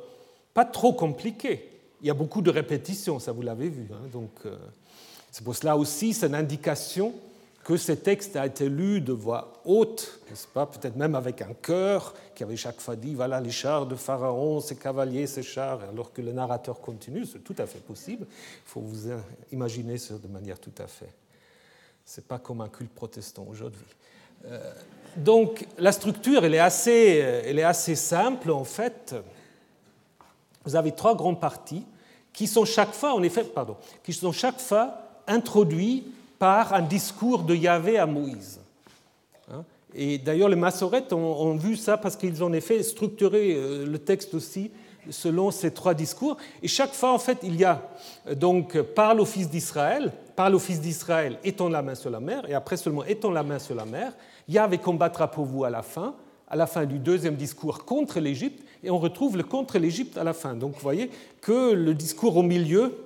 pas 0.52 0.64
trop 0.64 0.92
compliquée. 0.92 1.70
Il 2.04 2.08
y 2.08 2.10
a 2.10 2.14
beaucoup 2.14 2.42
de 2.42 2.50
répétitions, 2.50 3.18
ça 3.18 3.32
vous 3.32 3.40
l'avez 3.40 3.70
vu. 3.70 3.88
Hein. 3.90 4.08
donc, 4.12 4.28
euh, 4.44 4.58
c'est 5.32 5.42
pour 5.42 5.56
cela 5.56 5.74
aussi, 5.74 6.12
c'est 6.12 6.26
une 6.26 6.34
indication 6.34 7.14
que 7.64 7.78
ce 7.78 7.92
texte 7.92 8.36
a 8.36 8.44
été 8.44 8.68
lu 8.68 9.00
de 9.00 9.14
voix 9.14 9.54
haute, 9.64 10.20
n'est-ce 10.28 10.46
pas? 10.46 10.66
Peut-être 10.66 10.96
même 10.96 11.14
avec 11.14 11.40
un 11.40 11.54
chœur 11.54 12.12
qui 12.34 12.42
avait 12.42 12.58
chaque 12.58 12.78
fois 12.78 12.94
dit 12.94 13.14
voilà 13.14 13.40
les 13.40 13.50
chars 13.50 13.86
de 13.86 13.94
Pharaon, 13.94 14.60
ses 14.60 14.76
cavaliers, 14.76 15.26
ses 15.26 15.42
chars, 15.42 15.80
alors 15.88 16.12
que 16.12 16.20
le 16.20 16.32
narrateur 16.32 16.78
continue, 16.78 17.24
c'est 17.24 17.42
tout 17.42 17.56
à 17.56 17.64
fait 17.64 17.78
possible. 17.78 18.26
Il 18.28 18.66
faut 18.66 18.82
vous 18.82 19.08
imaginer 19.50 19.96
ça 19.96 20.18
de 20.18 20.28
manière 20.28 20.58
tout 20.58 20.74
à 20.76 20.86
fait. 20.86 21.08
C'est 22.04 22.28
pas 22.28 22.38
comme 22.38 22.60
un 22.60 22.68
culte 22.68 22.92
protestant 22.92 23.46
aujourd'hui. 23.48 23.86
Euh, 24.44 24.74
donc 25.16 25.66
la 25.78 25.90
structure, 25.90 26.44
elle 26.44 26.54
est, 26.54 26.58
assez, 26.58 27.24
elle 27.46 27.58
est 27.58 27.62
assez 27.62 27.94
simple 27.94 28.50
en 28.50 28.64
fait. 28.64 29.14
Vous 30.66 30.76
avez 30.76 30.92
trois 30.92 31.16
grandes 31.16 31.40
parties 31.40 31.86
qui 32.34 32.46
sont 32.46 32.66
chaque 32.66 32.92
fois, 32.92 33.14
en 33.14 33.22
effet, 33.22 33.44
pardon, 33.44 33.76
qui 34.02 34.12
sont 34.12 34.32
chaque 34.32 34.60
fois 34.60 34.98
introduits 35.26 36.04
par 36.38 36.74
un 36.74 36.82
discours 36.82 37.44
de 37.44 37.54
Yahvé 37.54 37.96
à 37.96 38.04
Moïse. 38.04 38.60
Hein? 39.50 39.64
Et 39.94 40.18
d'ailleurs, 40.18 40.48
les 40.48 40.56
massorettes 40.56 41.12
ont, 41.12 41.54
vu 41.54 41.76
ça 41.76 41.96
parce 41.96 42.16
qu'ils 42.16 42.42
ont 42.42 42.48
en 42.48 42.52
effet 42.52 42.82
structuré 42.82 43.54
euh, 43.54 43.86
le 43.86 43.98
texte 43.98 44.34
aussi 44.34 44.70
selon 45.10 45.50
ces 45.50 45.70
trois 45.70 45.94
discours. 45.94 46.36
Et 46.62 46.68
chaque 46.68 46.92
fois, 46.92 47.12
en 47.12 47.18
fait, 47.18 47.38
il 47.42 47.56
y 47.56 47.64
a 47.64 47.82
euh, 48.26 48.34
donc 48.34 48.78
parle 48.80 49.20
au 49.20 49.24
fils 49.24 49.48
d'Israël, 49.48 50.12
parle 50.34 50.56
au 50.56 50.58
fils 50.58 50.80
d'Israël, 50.80 51.38
étend 51.44 51.68
la 51.68 51.82
main 51.82 51.94
sur 51.94 52.10
la 52.10 52.20
mer, 52.20 52.48
et 52.48 52.54
après 52.54 52.76
seulement 52.76 53.04
étend 53.04 53.30
la 53.30 53.44
main 53.44 53.60
sur 53.60 53.76
la 53.76 53.84
mer. 53.84 54.12
Yahvé 54.48 54.78
combattra 54.78 55.30
pour 55.30 55.44
vous 55.44 55.64
à 55.64 55.70
la 55.70 55.82
fin, 55.82 56.14
à 56.48 56.56
la 56.56 56.66
fin 56.66 56.84
du 56.84 56.98
deuxième 56.98 57.36
discours 57.36 57.84
contre 57.84 58.18
l'Égypte, 58.18 58.64
et 58.84 58.90
on 58.90 58.98
retrouve 58.98 59.36
le 59.36 59.42
contre 59.42 59.78
l'Égypte 59.78 60.18
à 60.18 60.24
la 60.24 60.34
fin. 60.34 60.54
Donc 60.54 60.74
vous 60.74 60.80
voyez 60.80 61.10
que 61.40 61.72
le 61.72 61.94
discours 61.94 62.36
au 62.36 62.42
milieu, 62.42 62.96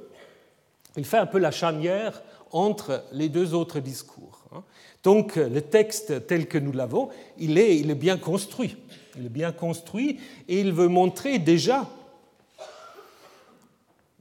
il 0.97 1.05
fait 1.05 1.19
un 1.19 1.27
peu 1.27 1.39
la 1.39 1.51
charnière 1.51 2.23
entre 2.51 3.05
les 3.13 3.29
deux 3.29 3.55
autres 3.55 3.79
discours. 3.79 4.41
Hein. 4.53 4.63
Donc 5.05 5.37
le 5.37 5.61
texte 5.61 6.27
tel 6.27 6.49
que 6.49 6.59
nous 6.59 6.73
l'avons, 6.73 7.11
il 7.39 7.59
est, 7.59 7.83
bien 7.95 8.19
construit. 8.19 8.77
Il 9.17 9.27
est 9.27 9.31
bien 9.31 9.53
construit 9.53 10.19
et 10.49 10.61
il 10.61 10.73
veut 10.73 10.89
montrer 10.89 11.39
déjà. 11.39 11.89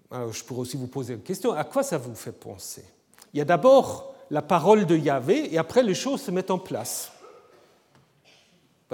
Alors, 0.10 0.32
je 0.32 0.44
pourrais 0.44 0.62
aussi 0.62 0.78
vous 0.78 0.88
poser 0.88 1.16
une 1.16 1.22
question. 1.22 1.52
À 1.54 1.64
quoi 1.64 1.84
ça 1.84 1.98
vous 1.98 2.16
fait 2.16 2.32
penser? 2.32 2.86
Il 3.34 3.40
y 3.40 3.42
a 3.42 3.46
d'abord 3.46 4.14
la 4.30 4.42
parole 4.42 4.86
de 4.86 4.96
Yahvé 4.96 5.54
et 5.54 5.58
après 5.58 5.84
les 5.84 5.96
choses 5.96 6.22
se 6.22 6.32
mettent 6.32 6.52
en 6.52 6.60
place. 6.60 7.12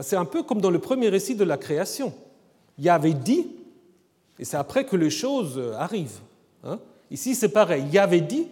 C'est 0.02 0.16
un 0.16 0.26
peu 0.26 0.42
comme 0.42 0.60
dans 0.60 0.72
le 0.72 0.80
premier 0.80 1.10
récit 1.10 1.36
de 1.36 1.44
la 1.44 1.58
création. 1.58 2.14
Yahvé 2.80 3.14
dit 3.14 3.48
et 4.40 4.46
c'est 4.46 4.58
après 4.58 4.86
que 4.86 4.96
les 4.96 5.10
choses 5.10 5.62
arrivent. 5.78 6.20
Hein. 6.64 6.80
Ici, 7.12 7.36
c'est 7.36 7.50
pareil. 7.50 7.86
Yahvé 7.92 8.22
dit 8.22 8.48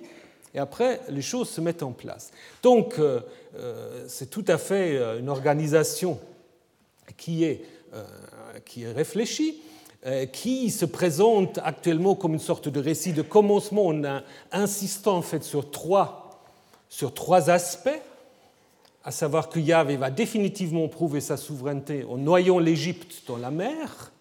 et 0.54 0.60
après, 0.60 1.02
les 1.10 1.22
choses 1.22 1.50
se 1.50 1.62
mettent 1.62 1.84
en 1.84 1.92
place. 1.92 2.32
Donc, 2.62 3.00
euh, 3.00 3.22
euh, 3.58 4.06
c'est 4.08 4.30
tout 4.30 4.46
à 4.48 4.58
fait 4.58 4.98
euh, 4.98 5.20
une 5.20 5.30
organisation 5.30 6.20
qui 7.18 7.44
est, 7.44 7.64
réfléchie, 8.96 9.62
qui 10.32 10.72
se 10.72 10.86
présente 10.86 11.60
actuellement 11.64 12.16
comme 12.16 12.34
une 12.34 12.40
sorte 12.40 12.70
de 12.70 12.80
récit 12.80 13.12
de 13.12 13.22
commencement 13.22 13.88
en 13.88 14.22
insistant 14.54 15.18
en 15.18 15.22
fait 15.22 15.44
sur 15.44 15.72
trois, 15.72 16.42
sur 16.88 17.14
trois 17.14 17.50
aspects, 17.50 18.02
à 19.04 19.12
savoir 19.12 19.50
que 19.50 19.60
Yahvé 19.60 19.98
va 19.98 20.12
définitivement 20.12 20.88
prouver 20.88 21.22
sa 21.22 21.38
souveraineté 21.38 22.04
en 22.04 22.18
noyant 22.18 22.60
l'Égypte 22.60 23.24
dans 23.28 23.38
la 23.38 23.52
mer. 23.52 24.12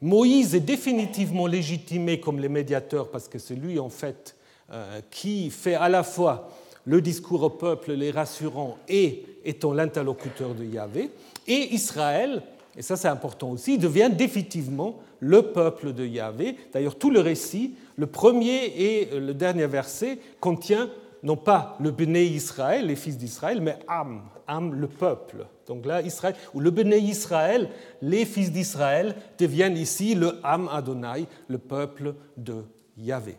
Moïse 0.00 0.54
est 0.54 0.60
définitivement 0.60 1.46
légitimé 1.46 2.20
comme 2.20 2.40
le 2.40 2.48
médiateur 2.48 3.10
parce 3.10 3.28
que 3.28 3.38
c'est 3.38 3.54
lui 3.54 3.78
en 3.78 3.88
fait 3.88 4.36
euh, 4.72 5.00
qui 5.10 5.50
fait 5.50 5.74
à 5.74 5.88
la 5.88 6.02
fois 6.02 6.50
le 6.84 7.00
discours 7.00 7.42
au 7.42 7.50
peuple, 7.50 7.92
les 7.92 8.10
rassurant, 8.10 8.78
et 8.88 9.24
étant 9.44 9.72
l'interlocuteur 9.72 10.54
de 10.54 10.64
Yahvé, 10.64 11.10
et 11.48 11.74
Israël, 11.74 12.42
et 12.76 12.82
ça 12.82 12.96
c'est 12.96 13.08
important 13.08 13.50
aussi, 13.50 13.76
devient 13.76 14.10
définitivement 14.12 15.00
le 15.18 15.42
peuple 15.42 15.92
de 15.92 16.06
Yahvé. 16.06 16.56
D'ailleurs, 16.72 16.96
tout 16.96 17.10
le 17.10 17.20
récit, 17.20 17.74
le 17.96 18.06
premier 18.06 18.66
et 18.66 19.18
le 19.18 19.34
dernier 19.34 19.66
verset, 19.66 20.18
contient 20.40 20.88
non 21.22 21.36
pas 21.36 21.76
le 21.80 21.90
Béné 21.90 22.24
Israël, 22.24 22.86
les 22.86 22.96
fils 22.96 23.18
d'Israël, 23.18 23.60
mais 23.60 23.78
Am, 23.88 24.22
Am, 24.46 24.74
le 24.74 24.86
peuple. 24.86 25.46
Donc 25.66 25.84
là, 25.86 26.02
Israël, 26.02 26.36
ou 26.54 26.60
le 26.60 26.70
Béné 26.70 26.98
Israël, 26.98 27.70
les 28.02 28.24
fils 28.24 28.52
d'Israël 28.52 29.16
deviennent 29.38 29.76
ici 29.76 30.14
le 30.14 30.38
Am 30.42 30.68
Adonai, 30.68 31.26
le 31.48 31.58
peuple 31.58 32.14
de 32.36 32.64
Yahvé. 32.96 33.36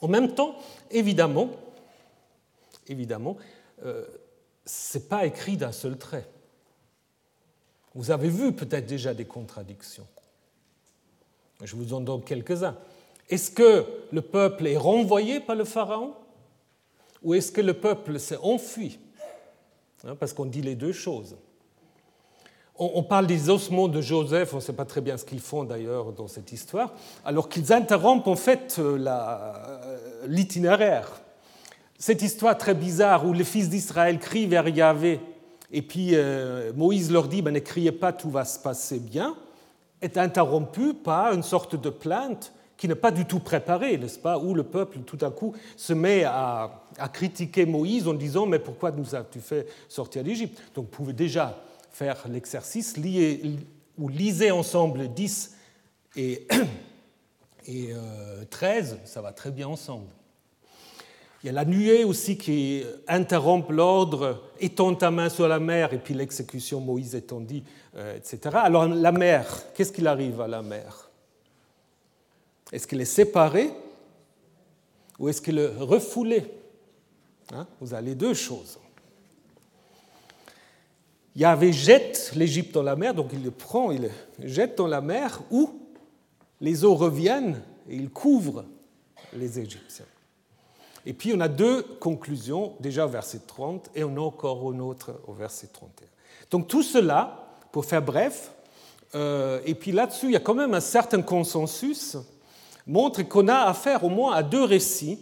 En 0.00 0.08
même 0.08 0.34
temps, 0.34 0.56
évidemment, 0.90 1.50
évidemment, 2.86 3.36
euh, 3.84 4.04
ce 4.66 4.98
n'est 4.98 5.04
pas 5.04 5.26
écrit 5.26 5.56
d'un 5.56 5.72
seul 5.72 5.96
trait. 5.96 6.28
Vous 7.94 8.10
avez 8.10 8.28
vu 8.28 8.52
peut-être 8.52 8.86
déjà 8.86 9.14
des 9.14 9.24
contradictions. 9.24 10.06
Je 11.62 11.76
vous 11.76 11.94
en 11.94 12.00
donne 12.00 12.22
quelques-uns. 12.22 12.76
Est-ce 13.30 13.50
que 13.50 13.86
le 14.12 14.20
peuple 14.20 14.66
est 14.66 14.76
renvoyé 14.76 15.40
par 15.40 15.56
le 15.56 15.64
Pharaon? 15.64 16.14
Ou 17.24 17.34
est-ce 17.34 17.50
que 17.50 17.60
le 17.60 17.74
peuple 17.74 18.20
s'est 18.20 18.38
enfui 18.42 18.98
hein, 20.06 20.14
Parce 20.14 20.32
qu'on 20.32 20.46
dit 20.46 20.62
les 20.62 20.76
deux 20.76 20.92
choses? 20.92 21.36
On 22.76 23.04
parle 23.04 23.28
des 23.28 23.50
ossements 23.50 23.86
de 23.86 24.00
Joseph, 24.00 24.52
on 24.52 24.56
ne 24.56 24.60
sait 24.60 24.72
pas 24.72 24.84
très 24.84 25.00
bien 25.00 25.16
ce 25.16 25.24
qu'ils 25.24 25.38
font 25.38 25.62
d'ailleurs 25.62 26.12
dans 26.12 26.26
cette 26.26 26.50
histoire, 26.50 26.92
alors 27.24 27.48
qu'ils 27.48 27.72
interrompent 27.72 28.26
en 28.26 28.34
fait 28.34 28.80
l'itinéraire. 30.26 31.20
Cette 31.98 32.20
histoire 32.20 32.58
très 32.58 32.74
bizarre 32.74 33.24
où 33.26 33.32
les 33.32 33.44
fils 33.44 33.68
d'Israël 33.68 34.18
crient 34.18 34.46
vers 34.46 34.68
Yahvé 34.68 35.20
et 35.74 35.82
puis 35.82 36.10
euh, 36.12 36.72
Moïse 36.74 37.10
leur 37.10 37.26
dit 37.26 37.42
ben, 37.42 37.52
ne 37.52 37.58
criez 37.58 37.92
pas, 37.92 38.12
tout 38.12 38.30
va 38.30 38.44
se 38.44 38.58
passer 38.60 39.00
bien, 39.00 39.34
est 40.00 40.16
interrompue 40.16 40.94
par 40.94 41.32
une 41.32 41.42
sorte 41.42 41.74
de 41.74 41.90
plainte 41.90 42.52
qui 42.76 42.88
n'est 42.88 42.94
pas 42.94 43.10
du 43.10 43.24
tout 43.24 43.40
préparée, 43.40 43.98
n'est-ce 43.98 44.18
pas, 44.18 44.38
où 44.38 44.54
le 44.54 44.64
peuple 44.64 44.98
tout 45.00 45.18
à 45.20 45.30
coup 45.30 45.54
se 45.76 45.92
met 45.92 46.24
à, 46.24 46.82
à 46.98 47.08
critiquer 47.08 47.66
Moïse 47.66 48.08
en 48.08 48.14
disant 48.14 48.46
mais 48.46 48.58
pourquoi 48.58 48.90
nous 48.90 49.14
as-tu 49.14 49.40
fait 49.40 49.66
sortir 49.88 50.24
d'Égypte 50.24 50.60
Donc 50.74 50.86
vous 50.86 50.90
pouvez 50.90 51.12
déjà 51.12 51.62
faire 51.90 52.24
l'exercice, 52.28 52.96
ou 53.96 54.08
lisez 54.08 54.50
ensemble 54.50 55.08
10 55.14 55.56
et, 56.16 56.46
et 57.66 57.90
13, 58.50 58.92
euh, 58.92 58.96
ça 59.06 59.22
va 59.22 59.32
très 59.32 59.52
bien 59.52 59.68
ensemble. 59.68 60.08
Il 61.42 61.48
y 61.48 61.50
a 61.50 61.52
la 61.52 61.64
nuée 61.64 62.04
aussi 62.04 62.38
qui 62.38 62.82
interrompt 63.06 63.70
l'ordre, 63.70 64.42
étend 64.60 64.94
ta 64.94 65.10
main 65.10 65.28
sur 65.28 65.46
la 65.46 65.60
mer, 65.60 65.92
et 65.92 65.98
puis 65.98 66.14
l'exécution, 66.14 66.80
Moïse 66.80 67.14
étendit, 67.14 67.62
euh, 67.96 68.16
etc. 68.16 68.56
Alors 68.62 68.88
la 68.88 69.12
mer, 69.12 69.46
qu'est-ce 69.74 69.92
qu'il 69.92 70.08
arrive 70.08 70.40
à 70.40 70.48
la 70.48 70.62
mer? 70.62 71.03
Est-ce 72.72 72.86
qu'elle 72.86 73.00
est 73.00 73.04
séparée 73.04 73.70
ou 75.18 75.28
est-ce 75.28 75.40
qu'elle 75.40 75.58
est 75.58 75.76
refoulée 75.76 76.44
hein? 77.52 77.66
Vous 77.80 77.94
avez 77.94 78.14
deux 78.14 78.34
choses. 78.34 78.78
Yahvé 81.36 81.72
jette 81.72 82.32
l'Égypte 82.36 82.72
dans 82.74 82.82
la 82.82 82.94
mer, 82.94 83.14
donc 83.14 83.30
il 83.32 83.42
le 83.42 83.50
prend, 83.50 83.90
il 83.90 84.02
le 84.38 84.48
jette 84.48 84.78
dans 84.78 84.86
la 84.86 85.00
mer, 85.00 85.42
où 85.50 85.80
les 86.60 86.84
eaux 86.84 86.94
reviennent 86.94 87.60
et 87.88 87.96
il 87.96 88.10
couvre 88.10 88.64
les 89.32 89.58
Égyptiens. 89.58 90.06
Et 91.06 91.12
puis 91.12 91.32
on 91.34 91.40
a 91.40 91.48
deux 91.48 91.82
conclusions, 91.82 92.74
déjà 92.80 93.06
au 93.06 93.08
verset 93.08 93.40
30 93.46 93.90
et 93.94 94.04
on 94.04 94.16
a 94.16 94.20
encore 94.20 94.72
une 94.72 94.80
autre 94.80 95.20
au 95.26 95.32
verset 95.32 95.68
31. 95.72 96.06
Donc 96.50 96.68
tout 96.68 96.82
cela, 96.82 97.48
pour 97.72 97.84
faire 97.84 98.02
bref, 98.02 98.52
euh, 99.14 99.60
et 99.66 99.74
puis 99.74 99.92
là-dessus 99.92 100.26
il 100.26 100.32
y 100.32 100.36
a 100.36 100.40
quand 100.40 100.54
même 100.54 100.72
un 100.72 100.80
certain 100.80 101.20
consensus, 101.20 102.16
montre 102.86 103.22
qu'on 103.22 103.48
a 103.48 103.64
affaire 103.64 104.04
au 104.04 104.08
moins 104.08 104.34
à 104.34 104.42
deux 104.42 104.64
récits 104.64 105.20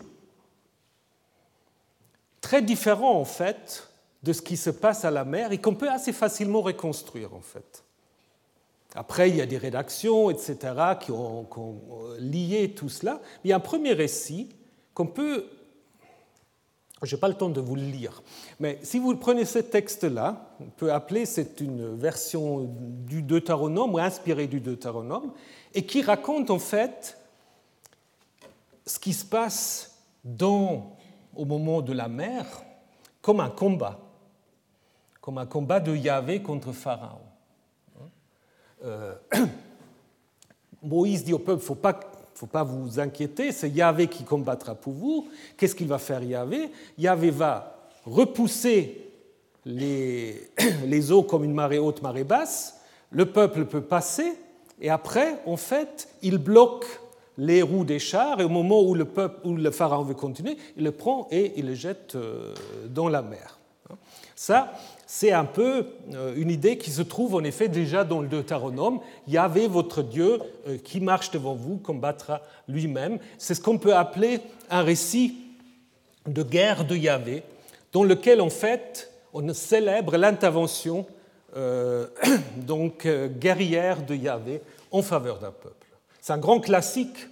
très 2.41 2.63
différents 2.63 3.19
en 3.19 3.25
fait 3.25 3.89
de 4.23 4.33
ce 4.33 4.43
qui 4.43 4.57
se 4.57 4.71
passe 4.71 5.05
à 5.05 5.11
la 5.11 5.25
mer 5.25 5.53
et 5.53 5.59
qu'on 5.59 5.75
peut 5.75 5.91
assez 5.91 6.13
facilement 6.13 6.61
reconstruire 6.61 7.35
en 7.35 7.41
fait. 7.41 7.85
Après, 8.95 9.31
il 9.31 9.37
y 9.37 9.41
a 9.41 9.47
des 9.47 9.57
rédactions, 9.57 10.29
etc., 10.29 10.59
qui 11.01 11.13
ont, 11.13 11.47
lié 12.19 12.75
tout 12.77 12.91
cela. 12.91 13.21
il 13.43 13.49
y 13.49 13.53
a 13.53 13.57
un 13.57 13.61
premier 13.61 13.93
récit 13.93 14.55
qu'on 14.95 15.07
peut... 15.07 15.47
Je 17.03 17.17
n'ai 17.17 17.21
pas 17.21 17.29
le 17.29 17.35
temps 17.35 17.49
de 17.49 17.61
vous 17.61 17.75
le 17.75 17.83
lire, 17.83 18.23
mais 18.61 18.79
si 18.83 19.01
vous 19.01 19.17
prenez 19.17 19.45
ce 19.45 19.59
texte-là, 19.59 20.55
on 20.61 20.67
peut 20.67 20.93
appeler 20.93 21.27
c'est 21.27 21.61
une 21.61 21.97
version 21.97 22.71
du 22.79 23.23
Deutéronome 23.23 23.95
ou 23.95 23.99
inspirée 23.99 24.47
du 24.47 24.61
Deutéronome, 24.61 25.33
et 25.75 25.85
qui 25.85 26.03
raconte 26.03 26.51
en 26.51 26.61
fait 26.61 27.19
ce 28.87 28.99
qui 28.99 29.13
se 29.13 29.25
passe 29.25 29.99
dans, 30.25 30.97
au 31.35 31.45
moment 31.45 31.83
de 31.83 31.93
la 31.93 32.09
mer 32.09 32.47
comme 33.21 33.41
un 33.41 33.51
combat 33.51 34.01
comme 35.23 35.39
un 35.39 35.47
combat 35.47 35.79
de 35.79 35.95
Yahvé 35.95 36.43
contre 36.43 36.73
Pharaon. 36.73 37.21
Euh, 38.85 39.15
Moïse 40.83 41.25
dit 41.25 41.33
au 41.33 41.39
peuple, 41.39 41.63
faut 41.63 41.77
pas, 41.77 41.99
faut 42.35 42.49
pas 42.49 42.65
vous 42.65 42.99
inquiéter, 42.99 43.53
c'est 43.53 43.71
Yahvé 43.71 44.09
qui 44.09 44.25
combattra 44.25 44.75
pour 44.75 44.93
vous. 44.93 45.29
Qu'est-ce 45.57 45.77
qu'il 45.77 45.87
va 45.87 45.99
faire 45.99 46.25
Yahvé? 46.25 46.73
Yahvé 46.99 47.31
va 47.31 47.89
repousser 48.05 49.13
les, 49.65 50.51
les 50.87 51.13
eaux 51.13 51.23
comme 51.23 51.45
une 51.45 51.55
marée 51.55 51.79
haute, 51.79 52.03
marée 52.03 52.25
basse, 52.25 52.81
le 53.11 53.27
peuple 53.27 53.65
peut 53.67 53.83
passer, 53.83 54.35
et 54.81 54.91
après, 54.91 55.41
en 55.47 55.57
fait, 55.57 56.09
il 56.21 56.39
bloque 56.39 56.87
les 57.39 57.63
roues 57.63 57.85
des 57.85 57.99
chars, 57.99 58.41
et 58.41 58.45
au 58.45 58.49
moment 58.49 58.83
où 58.83 58.95
le, 58.95 59.05
peuple, 59.05 59.47
où 59.47 59.57
le 59.57 59.71
pharaon 59.71 60.05
veut 60.05 60.15
continuer, 60.15 60.57
il 60.77 60.85
le 60.85 60.93
prend 60.93 61.29
et 61.31 61.53
il 61.57 61.67
le 61.67 61.75
jette 61.75 62.15
euh, 62.15 62.55
dans 62.89 63.09
la 63.09 63.23
mer. 63.23 63.59
Ça, 64.35 64.73
c'est 65.07 65.33
un 65.33 65.45
peu 65.45 65.87
euh, 66.15 66.35
une 66.37 66.51
idée 66.51 66.77
qui 66.77 66.91
se 66.91 67.03
trouve 67.03 67.35
en 67.35 67.45
effet 67.45 67.69
déjà 67.69 68.05
dans 68.05 68.21
le 68.21 68.29
Deutéronome. 68.29 69.01
Yahvé, 69.29 69.69
votre 69.69 70.03
Dieu, 70.03 70.41
euh, 70.67 70.79
qui 70.79 71.01
marche 71.01 71.31
devant 71.31 71.55
vous, 71.55 71.77
combattra 71.77 72.43
lui-même. 72.69 73.19
C'est 73.39 73.55
ce 73.55 73.61
qu'on 73.61 73.79
peut 73.79 73.95
appeler 73.95 74.41
un 74.71 74.83
récit 74.83 75.37
de 76.27 76.43
guerre 76.43 76.85
de 76.85 76.97
Yahvé, 76.97 77.43
dans 77.93 78.05
lequel 78.05 78.41
en 78.41 78.51
fait 78.51 79.11
on 79.33 79.53
célèbre 79.53 80.17
l'intervention 80.17 81.07
donc 82.57 83.07
guerrière 83.39 84.03
de 84.07 84.15
Yahvé 84.15 84.63
en 84.91 85.03
faveur 85.03 85.39
d'un 85.39 85.51
peuple. 85.51 85.82
C'est 86.23 86.33
un 86.33 86.39
grand 86.39 86.61
classique 86.61 87.29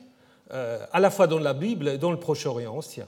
à 0.51 0.99
la 0.99 1.11
fois 1.11 1.28
dans 1.28 1.38
la 1.38 1.55
Bible 1.55 1.88
et 1.88 1.97
dans 1.97 2.11
le 2.11 2.18
Proche-Orient 2.18 2.76
ancien. 2.76 3.07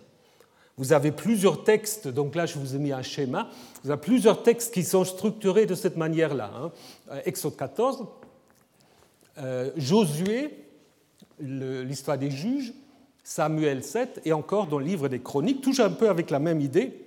Vous 0.79 0.93
avez 0.93 1.13
plusieurs 1.13 1.65
textes, 1.65 2.09
donc 2.09 2.35
là 2.35 2.47
je 2.47 2.59
vous 2.59 2.75
ai 2.75 2.79
mis 2.79 2.93
un 2.93 3.03
schéma, 3.03 3.49
vous 3.85 3.91
avez 3.91 4.01
plusieurs 4.01 4.43
textes 4.43 4.73
qui 4.73 4.85
sont 4.85 5.05
structurés 5.05 5.67
de 5.67 5.75
cette 5.75 5.97
manière-là. 5.97 6.51
Hein. 6.57 6.73
Euh, 7.11 7.21
Exode 7.27 7.57
14, 7.57 8.07
euh, 9.39 9.71
Josué, 9.77 10.65
l'histoire 11.41 12.17
des 12.17 12.31
juges, 12.31 12.73
Samuel 13.23 13.85
7 13.85 14.23
et 14.25 14.33
encore 14.33 14.67
dans 14.67 14.79
le 14.79 14.87
livre 14.87 15.09
des 15.09 15.21
chroniques, 15.21 15.61
toujours 15.61 15.87
un 15.87 15.91
peu 15.91 16.09
avec 16.09 16.31
la 16.31 16.39
même 16.39 16.61
idée. 16.61 17.07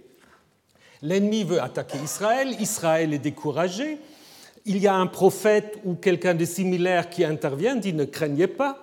L'ennemi 1.01 1.43
veut 1.43 1.61
attaquer 1.61 1.97
Israël, 1.97 2.55
Israël 2.59 3.13
est 3.13 3.19
découragé, 3.19 3.97
il 4.65 4.79
y 4.79 4.87
a 4.87 4.95
un 4.95 5.07
prophète 5.07 5.79
ou 5.85 5.93
quelqu'un 5.93 6.33
de 6.33 6.43
similaire 6.43 7.09
qui 7.09 7.23
intervient, 7.23 7.75
dit 7.75 7.93
ne 7.93 8.05
craignez 8.05 8.47
pas, 8.47 8.81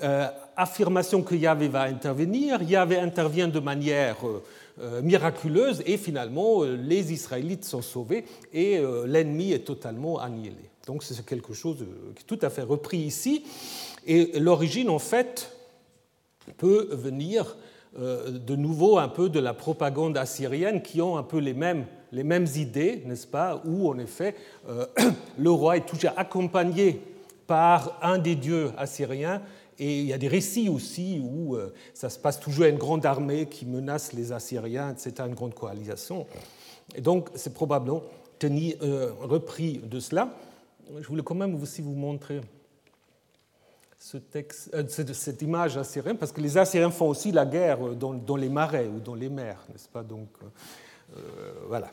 euh, 0.00 0.28
affirmation 0.56 1.22
que 1.22 1.34
Yahvé 1.34 1.68
va 1.68 1.82
intervenir, 1.82 2.62
Yahvé 2.62 2.98
intervient 2.98 3.48
de 3.48 3.58
manière 3.58 4.26
euh, 4.26 4.44
euh, 4.80 5.02
miraculeuse 5.02 5.82
et 5.86 5.96
finalement 5.96 6.62
les 6.62 7.12
Israélites 7.12 7.64
sont 7.64 7.82
sauvés 7.82 8.24
et 8.52 8.80
l'ennemi 9.06 9.52
est 9.52 9.64
totalement 9.66 10.20
annihilé. 10.20 10.70
Donc 10.86 11.02
c'est 11.02 11.24
quelque 11.26 11.52
chose 11.52 11.84
qui 12.14 12.22
est 12.22 12.26
tout 12.26 12.38
à 12.42 12.50
fait 12.50 12.62
repris 12.62 12.98
ici. 12.98 13.44
Et 14.06 14.38
l'origine 14.38 14.88
en 14.88 15.00
fait 15.00 15.52
peut 16.56 16.88
venir 16.92 17.56
de 17.96 18.56
nouveau 18.56 18.98
un 18.98 19.08
peu 19.08 19.28
de 19.28 19.40
la 19.40 19.54
propagande 19.54 20.16
assyrienne 20.16 20.80
qui 20.80 21.02
ont 21.02 21.16
un 21.18 21.24
peu 21.24 21.38
les 21.38 21.54
mêmes, 21.54 21.86
les 22.12 22.24
mêmes 22.24 22.46
idées, 22.56 23.02
n'est-ce 23.06 23.26
pas, 23.26 23.62
où 23.64 23.88
en 23.88 23.98
effet 23.98 24.34
le 25.38 25.50
roi 25.50 25.76
est 25.76 25.86
toujours 25.86 26.12
accompagné 26.16 27.00
par 27.46 27.98
un 28.02 28.18
des 28.18 28.34
dieux 28.34 28.70
assyriens 28.76 29.42
et 29.78 30.00
il 30.00 30.06
y 30.06 30.12
a 30.12 30.18
des 30.18 30.28
récits 30.28 30.68
aussi 30.68 31.20
où 31.22 31.54
euh, 31.54 31.72
ça 31.94 32.10
se 32.10 32.18
passe 32.18 32.40
toujours 32.40 32.64
à 32.64 32.68
une 32.68 32.78
grande 32.78 33.06
armée 33.06 33.46
qui 33.46 33.64
menace 33.64 34.12
les 34.12 34.32
Assyriens, 34.32 34.90
etc., 34.90 35.12
une 35.28 35.34
grande 35.34 35.54
coalition. 35.54 36.26
Et 36.94 37.00
donc, 37.00 37.28
c'est 37.36 37.54
probablement 37.54 38.02
tenu, 38.38 38.74
euh, 38.82 39.12
repris 39.20 39.78
de 39.78 40.00
cela. 40.00 40.34
Je 41.00 41.06
voulais 41.06 41.22
quand 41.22 41.36
même 41.36 41.60
aussi 41.62 41.80
vous 41.80 41.94
montrer 41.94 42.40
ce 44.00 44.16
texte, 44.16 44.70
euh, 44.74 44.84
cette 44.88 45.42
image 45.42 45.76
assyrienne, 45.76 46.16
parce 46.16 46.32
que 46.32 46.40
les 46.40 46.56
Assyriens 46.56 46.90
font 46.90 47.08
aussi 47.08 47.30
la 47.30 47.46
guerre 47.46 47.78
dans, 47.94 48.14
dans 48.14 48.36
les 48.36 48.48
marais 48.48 48.88
ou 48.88 48.98
dans 48.98 49.14
les 49.14 49.28
mers, 49.28 49.64
n'est-ce 49.70 49.88
pas 49.88 50.02
Donc, 50.02 50.28
voilà. 51.66 51.90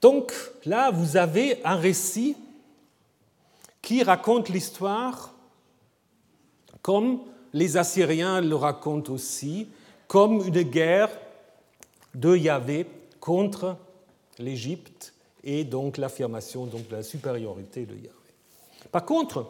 Donc, 0.00 0.32
là, 0.64 0.90
vous 0.90 1.16
avez 1.16 1.64
un 1.64 1.76
récit 1.76 2.36
qui 3.82 4.02
raconte 4.02 4.48
l'histoire 4.48 5.34
comme 6.82 7.20
les 7.52 7.76
Assyriens 7.76 8.40
le 8.40 8.54
racontent 8.54 9.12
aussi, 9.12 9.68
comme 10.06 10.46
une 10.46 10.62
guerre 10.62 11.10
de 12.14 12.36
Yahvé 12.36 12.86
contre 13.20 13.76
l'Égypte 14.38 15.12
et 15.44 15.64
donc 15.64 15.96
l'affirmation 15.96 16.66
de 16.66 16.78
la 16.90 17.02
supériorité 17.02 17.84
de 17.86 17.94
Yahvé. 17.94 18.12
Par 18.90 19.04
contre, 19.04 19.46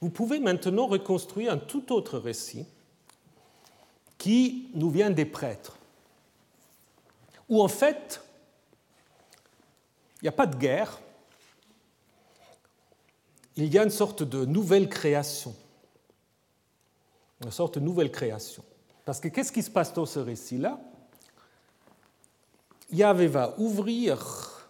vous 0.00 0.10
pouvez 0.10 0.38
maintenant 0.40 0.86
reconstruire 0.86 1.52
un 1.52 1.58
tout 1.58 1.92
autre 1.92 2.18
récit 2.18 2.66
qui 4.18 4.68
nous 4.74 4.90
vient 4.90 5.10
des 5.10 5.24
prêtres, 5.24 5.76
où 7.48 7.62
en 7.62 7.68
fait, 7.68 8.22
il 10.20 10.24
n'y 10.24 10.28
a 10.28 10.32
pas 10.32 10.46
de 10.46 10.56
guerre, 10.56 11.00
il 13.56 13.72
y 13.72 13.78
a 13.78 13.82
une 13.82 13.90
sorte 13.90 14.22
de 14.22 14.44
nouvelle 14.44 14.88
création 14.88 15.54
une 17.44 17.50
sorte 17.50 17.78
de 17.78 17.84
nouvelle 17.84 18.10
création. 18.10 18.62
Parce 19.04 19.20
que 19.20 19.28
qu'est-ce 19.28 19.52
qui 19.52 19.62
se 19.62 19.70
passe 19.70 19.92
dans 19.92 20.06
ce 20.06 20.18
récit-là? 20.18 20.80
Yahvé 22.92 23.26
va 23.26 23.54
ouvrir 23.58 24.68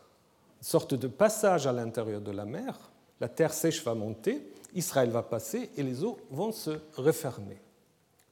une 0.61 0.65
sorte 0.65 0.95
de 0.95 1.09
passage 1.09 1.67
à 1.67 1.73
l'intérieur 1.73 2.21
de 2.21 2.31
la 2.31 2.45
mer, 2.45 2.79
la 3.21 3.29
terre 3.29 3.53
sèche 3.53 3.85
va 3.85 3.95
monter, 3.95 4.53
Israël 4.75 5.11
va 5.11 5.23
passer 5.23 5.71
et 5.77 5.83
les 5.83 6.03
eaux 6.05 6.19
vont 6.31 6.53
se 6.53 6.71
refermer. 6.97 7.61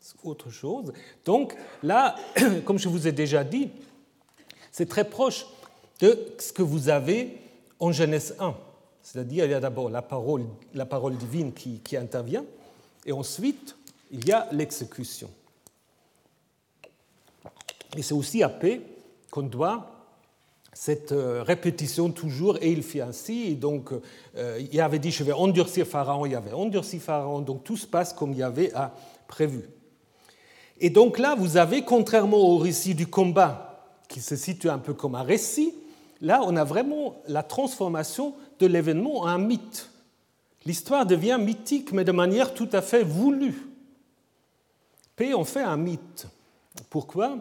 C'est 0.00 0.16
autre 0.24 0.48
chose. 0.50 0.92
Donc 1.24 1.54
là, 1.82 2.14
comme 2.64 2.78
je 2.78 2.88
vous 2.88 3.06
ai 3.06 3.12
déjà 3.12 3.44
dit, 3.44 3.70
c'est 4.72 4.88
très 4.88 5.04
proche 5.04 5.46
de 6.00 6.18
ce 6.38 6.52
que 6.52 6.62
vous 6.62 6.88
avez 6.88 7.38
en 7.78 7.92
Genèse 7.92 8.34
1. 8.38 8.54
C'est-à-dire, 9.02 9.44
il 9.44 9.50
y 9.50 9.54
a 9.54 9.60
d'abord 9.60 9.90
la 9.90 10.02
parole, 10.02 10.44
la 10.74 10.86
parole 10.86 11.16
divine 11.16 11.52
qui, 11.52 11.96
intervient, 11.96 12.44
et 13.06 13.12
ensuite, 13.12 13.76
il 14.10 14.26
y 14.26 14.32
a 14.32 14.46
l'exécution. 14.52 15.30
Et 17.96 18.02
c'est 18.02 18.14
aussi 18.14 18.42
à 18.42 18.48
paix 18.48 18.82
qu'on 19.30 19.42
doit 19.42 19.90
cette 20.72 21.12
euh, 21.12 21.42
répétition 21.42 22.10
toujours, 22.10 22.56
et 22.60 22.70
il 22.70 22.82
fit 22.82 23.00
ainsi. 23.00 23.48
Et 23.48 23.54
donc, 23.54 23.90
euh, 24.36 24.62
il 24.70 24.80
avait 24.80 25.00
dit 25.00 25.10
Je 25.10 25.24
vais 25.24 25.32
endurcir 25.32 25.86
Pharaon, 25.86 26.24
il 26.26 26.34
avait 26.36 26.52
endurci 26.52 27.00
Pharaon, 27.00 27.40
donc 27.40 27.64
tout 27.64 27.76
se 27.76 27.86
passe 27.86 28.12
comme 28.12 28.32
il 28.32 28.38
y 28.38 28.42
avait 28.42 28.72
prévu. 29.26 29.68
Et 30.78 30.90
donc 30.90 31.18
là, 31.18 31.34
vous 31.36 31.56
avez, 31.56 31.82
contrairement 31.82 32.38
au 32.38 32.58
récit 32.58 32.94
du 32.94 33.06
combat, 33.06 33.69
qui 34.10 34.20
se 34.20 34.36
situe 34.36 34.68
un 34.68 34.78
peu 34.78 34.92
comme 34.92 35.14
un 35.14 35.22
récit, 35.22 35.72
là, 36.20 36.42
on 36.44 36.56
a 36.56 36.64
vraiment 36.64 37.14
la 37.28 37.42
transformation 37.42 38.34
de 38.58 38.66
l'événement 38.66 39.20
en 39.20 39.26
un 39.28 39.38
mythe. 39.38 39.88
L'histoire 40.66 41.06
devient 41.06 41.38
mythique, 41.40 41.92
mais 41.92 42.04
de 42.04 42.12
manière 42.12 42.52
tout 42.52 42.68
à 42.72 42.82
fait 42.82 43.04
voulue. 43.04 43.68
P 45.16 45.32
en 45.32 45.44
fait 45.44 45.62
un 45.62 45.76
mythe. 45.76 46.26
Pourquoi? 46.90 47.38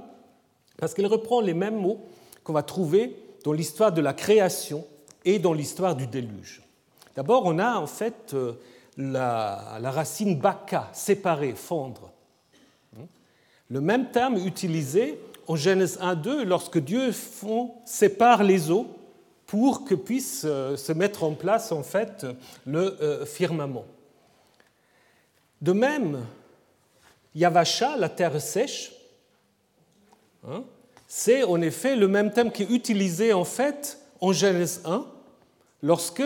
Parce 0.77 0.93
qu'il 0.93 1.07
reprend 1.07 1.41
les 1.41 1.55
mêmes 1.55 1.81
mots 1.81 2.05
qu'on 2.43 2.53
va 2.53 2.63
trouver 2.63 3.15
dans 3.43 3.51
l'histoire 3.51 3.91
de 3.91 4.01
la 4.01 4.13
création 4.13 4.85
et 5.25 5.39
dans 5.39 5.53
l'histoire 5.53 5.95
du 5.95 6.07
déluge. 6.07 6.61
D'abord, 7.15 7.45
on 7.45 7.57
a 7.57 7.77
en 7.77 7.87
fait 7.87 8.33
euh, 8.33 8.53
la, 8.95 9.79
racine 9.81 10.39
baka, 10.39 10.89
séparer, 10.93 11.53
fondre. 11.53 12.11
Le 13.69 13.81
même 13.81 14.11
terme 14.11 14.37
utilisé 14.37 15.19
en 15.49 15.55
Genèse 15.55 15.97
1-2 15.99 16.43
lorsque 16.43 16.77
Dieu 16.77 17.11
sépare 17.83 18.43
les 18.43 18.69
eaux 18.69 18.85
pour 19.47 19.83
que 19.83 19.95
puisse 19.95 20.43
euh, 20.45 20.77
se 20.77 20.93
mettre 20.93 21.23
en 21.23 21.33
place 21.33 21.71
en 21.71 21.81
fait 21.81 22.27
le 22.67 22.95
euh, 23.01 23.25
firmament. 23.25 23.85
De 25.59 25.71
même, 25.71 26.23
Yavasha, 27.33 27.97
la 27.97 28.09
terre 28.09 28.39
sèche, 28.39 28.93
hein, 30.47 30.63
c'est 31.07 31.41
en 31.43 31.59
effet 31.61 31.95
le 31.95 32.07
même 32.07 32.31
thème 32.31 32.51
qui 32.51 32.63
est 32.63 32.69
utilisé 32.69 33.33
en 33.33 33.43
fait 33.43 33.97
en 34.21 34.31
Genèse 34.31 34.83
1, 34.85 35.03
lorsque 35.81 36.21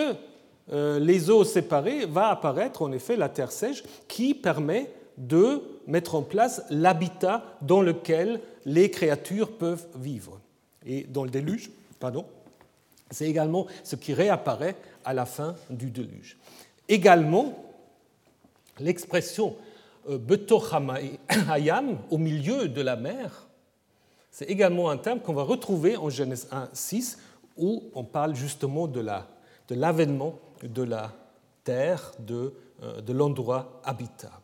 euh, 0.74 1.00
les 1.00 1.30
eaux 1.30 1.46
séparées 1.46 2.06
va 2.06 2.28
apparaître 2.28 2.82
en 2.82 2.92
effet 2.92 3.16
la 3.16 3.30
terre 3.30 3.54
sèche 3.54 3.84
qui 4.10 4.34
permet 4.34 4.92
de 5.18 5.62
mettre 5.88 6.16
en 6.16 6.22
place 6.22 6.64
l'habitat 6.70 7.44
dans 7.62 7.82
lequel 7.82 8.40
les 8.66 8.90
créatures 8.90 9.58
peuvent 9.58 9.86
vivre. 9.96 10.40
Et 10.86 11.04
dans 11.04 11.24
le 11.24 11.30
déluge, 11.30 11.70
pardon, 12.00 12.26
c'est 13.12 13.30
également 13.30 13.68
ce 13.84 13.96
qui 13.96 14.14
réapparaît 14.14 14.76
à 15.06 15.14
la 15.14 15.26
fin 15.26 15.56
du 15.70 15.90
déluge. 15.90 16.38
Également, 16.90 17.54
l'expression 18.80 19.56
euh, 20.10 20.18
Betochamayam, 20.18 21.98
au 22.10 22.18
milieu 22.18 22.68
de 22.68 22.82
la 22.82 22.96
mer, 22.96 23.48
c'est 24.32 24.50
également 24.50 24.90
un 24.90 24.98
terme 24.98 25.20
qu'on 25.20 25.34
va 25.34 25.44
retrouver 25.44 25.96
en 25.96 26.10
Genèse 26.10 26.48
1, 26.52 26.70
6, 26.74 27.20
où 27.56 27.84
on 27.94 28.04
parle 28.04 28.36
justement 28.36 28.88
de 28.88 29.06
l'avènement 29.70 30.40
de, 30.62 30.68
de 30.68 30.84
la 30.84 31.14
terre, 31.64 32.12
de, 32.20 32.54
euh, 32.82 33.00
de 33.02 33.14
l'endroit 33.14 33.80
habitable. 33.84 34.43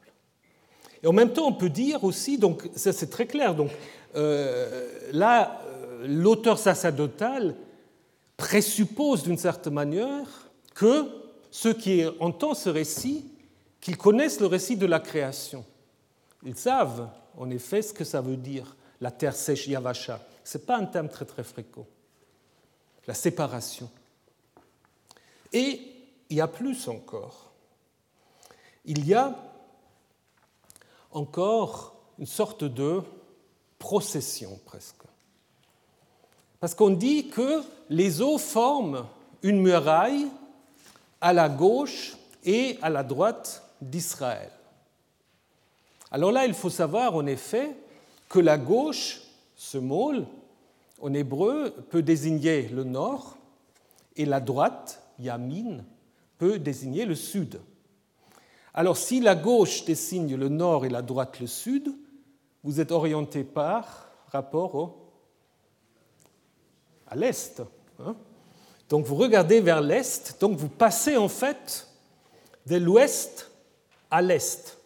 Et 1.04 1.08
en 1.08 1.14
même 1.14 1.32
temps, 1.32 1.48
on 1.48 1.54
peut 1.54 1.70
dire 1.70 2.04
aussi, 2.04 2.38
donc 2.38 2.70
ça 2.76 2.92
c'est 2.92 3.10
très 3.10 3.26
clair, 3.26 3.56
donc 3.56 3.72
euh, 4.16 4.90
là, 5.14 5.62
euh, 5.66 6.06
l'auteur 6.08 6.58
sacerdotal 6.58 7.56
présuppose 8.38 9.24
d'une 9.24 9.38
certaine 9.38 9.74
manière 9.74 10.50
que 10.76 11.06
ceux 11.52 11.74
qui 11.74 12.04
entendent 12.20 12.56
ce 12.56 12.70
récit, 12.70 13.26
qu'ils 13.82 13.98
connaissent 13.98 14.40
le 14.40 14.48
récit 14.48 14.78
de 14.78 14.86
la 14.86 15.00
création. 15.00 15.66
Ils 16.44 16.58
savent 16.58 17.10
en 17.38 17.50
effet 17.50 17.82
ce 17.82 17.94
que 17.94 18.04
ça 18.04 18.22
veut 18.22 18.38
dire, 18.38 18.76
la 19.02 19.12
terre 19.12 19.36
sèche 19.36 19.68
Yavasha. 19.68 20.20
Ce 20.44 20.58
n'est 20.58 20.64
pas 20.64 20.78
un 20.78 20.86
terme 20.86 21.10
très 21.10 21.26
très 21.26 21.44
fréquent. 21.44 21.86
La 23.08 23.14
séparation. 23.14 23.90
Et 25.52 25.82
il 26.30 26.38
y 26.38 26.42
a 26.42 26.48
plus 26.48 26.88
encore. 26.88 27.52
Il 28.86 29.06
y 29.08 29.14
a 29.14 29.36
encore 31.12 31.96
une 32.18 32.26
sorte 32.26 32.64
de 32.64 33.02
procession 33.78 34.60
presque. 34.66 34.96
Parce 36.60 36.76
qu'on 36.76 36.90
dit 36.90 37.30
que 37.30 37.62
les 37.90 38.22
eaux 38.22 38.38
forment 38.38 39.06
une 39.42 39.62
muraille 39.62 40.28
à 41.22 41.34
la 41.34 41.50
gauche 41.50 42.18
et 42.44 42.78
à 42.82 42.90
la 42.90 43.04
droite 43.04 43.64
d'Israël. 43.82 44.52
Alors 46.12 46.32
là, 46.32 46.46
il 46.46 46.54
faut 46.54 46.70
savoir 46.70 47.16
en 47.16 47.26
effet 47.26 47.76
que 48.28 48.40
la 48.40 48.58
gauche, 48.58 49.22
ce 49.56 49.78
mot, 49.78 50.14
en 51.02 51.14
hébreu, 51.14 51.74
peut 51.90 52.02
désigner 52.02 52.68
le 52.70 52.84
nord 52.84 53.38
et 54.16 54.26
la 54.26 54.40
droite, 54.40 55.02
yamin, 55.20 55.84
peut 56.38 56.60
désigner 56.60 57.06
le 57.06 57.16
sud. 57.16 57.60
Alors 58.74 58.98
si 58.98 59.20
la 59.20 59.36
gauche 59.36 59.86
désigne 59.86 60.36
le 60.36 60.50
nord 60.50 60.86
et 60.86 60.90
la 60.90 61.02
droite 61.02 61.40
le 61.40 61.48
sud, 61.48 61.92
vous 62.64 62.80
êtes 62.80 62.92
orienté 62.92 63.44
par 63.44 64.10
rapport 64.28 64.98
à 67.08 67.16
l'est. 67.16 67.62
Hein. 68.00 68.16
donc 68.88 69.06
vous 69.06 69.16
regardez 69.16 69.60
vers 69.60 69.82
l'est, 69.82 70.40
donc 70.40 70.58
vous 70.58 70.70
passez 70.70 71.18
en 71.18 71.28
fait 71.28 71.88
de 72.68 72.78
l'ouest 72.78 73.52
à 74.12 74.22
l'est, 74.22 74.78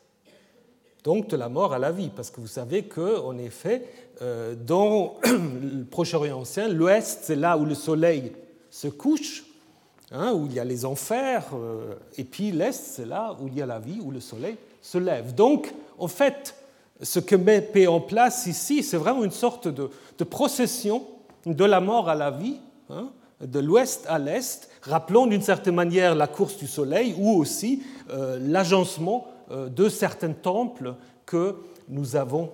donc 1.04 1.28
de 1.28 1.36
la 1.36 1.50
mort 1.50 1.74
à 1.74 1.80
la 1.80 1.92
vie, 1.92 2.10
parce 2.16 2.32
que 2.32 2.40
vous 2.40 2.48
savez 2.48 2.88
qu'en 2.88 3.38
effet, 3.38 3.86
euh, 4.22 4.56
dans 4.56 5.18
le 5.26 5.84
Proche-Orient 5.84 6.40
ancien, 6.40 6.70
l'ouest 6.70 7.20
c'est 7.24 7.36
là 7.36 7.58
où 7.58 7.66
le 7.66 7.76
soleil 7.76 8.32
se 8.70 8.88
couche, 8.88 9.44
Hein, 10.16 10.32
où 10.34 10.46
il 10.46 10.54
y 10.54 10.60
a 10.60 10.64
les 10.64 10.86
enfers, 10.86 11.44
euh, 11.56 11.96
et 12.20 12.24
puis 12.24 12.52
l'Est, 12.52 12.72
c'est 12.72 13.06
là 13.06 13.36
où 13.42 13.48
il 13.48 13.58
y 13.58 13.64
a 13.64 13.66
la 13.66 13.80
vie, 13.80 14.00
où 14.00 14.12
le 14.12 14.20
soleil 14.20 14.58
se 14.80 15.00
lève. 15.00 15.34
Donc, 15.34 15.74
en 15.98 16.08
fait, 16.08 16.56
ce 17.02 17.20
que 17.20 17.36
met 17.36 17.88
en 17.88 18.00
place 18.00 18.46
ici, 18.46 18.84
c'est 18.84 18.98
vraiment 18.98 19.24
une 19.24 19.32
sorte 19.32 19.68
de, 19.68 19.90
procession 20.24 21.04
de 21.48 21.66
la 21.66 21.80
mort 21.80 22.10
à 22.10 22.16
la 22.16 22.30
vie, 22.30 22.60
hein, 22.92 23.10
de 23.42 23.60
l'ouest 23.60 24.06
à 24.08 24.20
l'est, 24.20 24.70
rappelant 24.84 25.26
d'une 25.26 25.42
certaine 25.42 25.74
manière 25.74 26.14
la 26.14 26.28
course 26.28 26.58
du 26.58 26.68
soleil 26.68 27.16
ou 27.18 27.32
aussi 27.32 27.82
euh, 28.12 28.38
l'agencement 28.40 29.26
euh, 29.50 29.68
de 29.68 29.90
certains 29.90 30.34
temples 30.34 30.94
que 31.26 31.56
nous 31.90 32.16
avons 32.16 32.52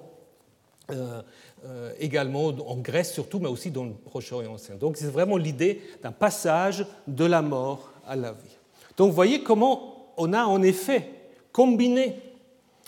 euh, 0.92 1.94
également 2.00 2.48
en 2.48 2.78
Grèce 2.78 3.12
surtout, 3.14 3.40
mais 3.40 3.50
aussi 3.50 3.70
dans 3.70 3.84
le 3.84 3.94
Proche-Orient 3.94 4.54
ancien. 4.54 4.76
Donc 4.76 4.98
c'est 4.98 5.08
vraiment 5.08 5.36
l'idée 5.38 5.82
d'un 6.02 6.12
passage 6.12 6.86
de 7.08 7.26
la 7.26 7.42
mort 7.42 7.92
à 8.08 8.16
la 8.16 8.32
vie. 8.32 8.58
Donc 8.96 9.10
vous 9.10 9.16
voyez 9.16 9.44
comment 9.44 10.14
on 10.18 10.34
a 10.34 10.46
en 10.46 10.62
effet 10.62 11.10
combiné 11.52 12.18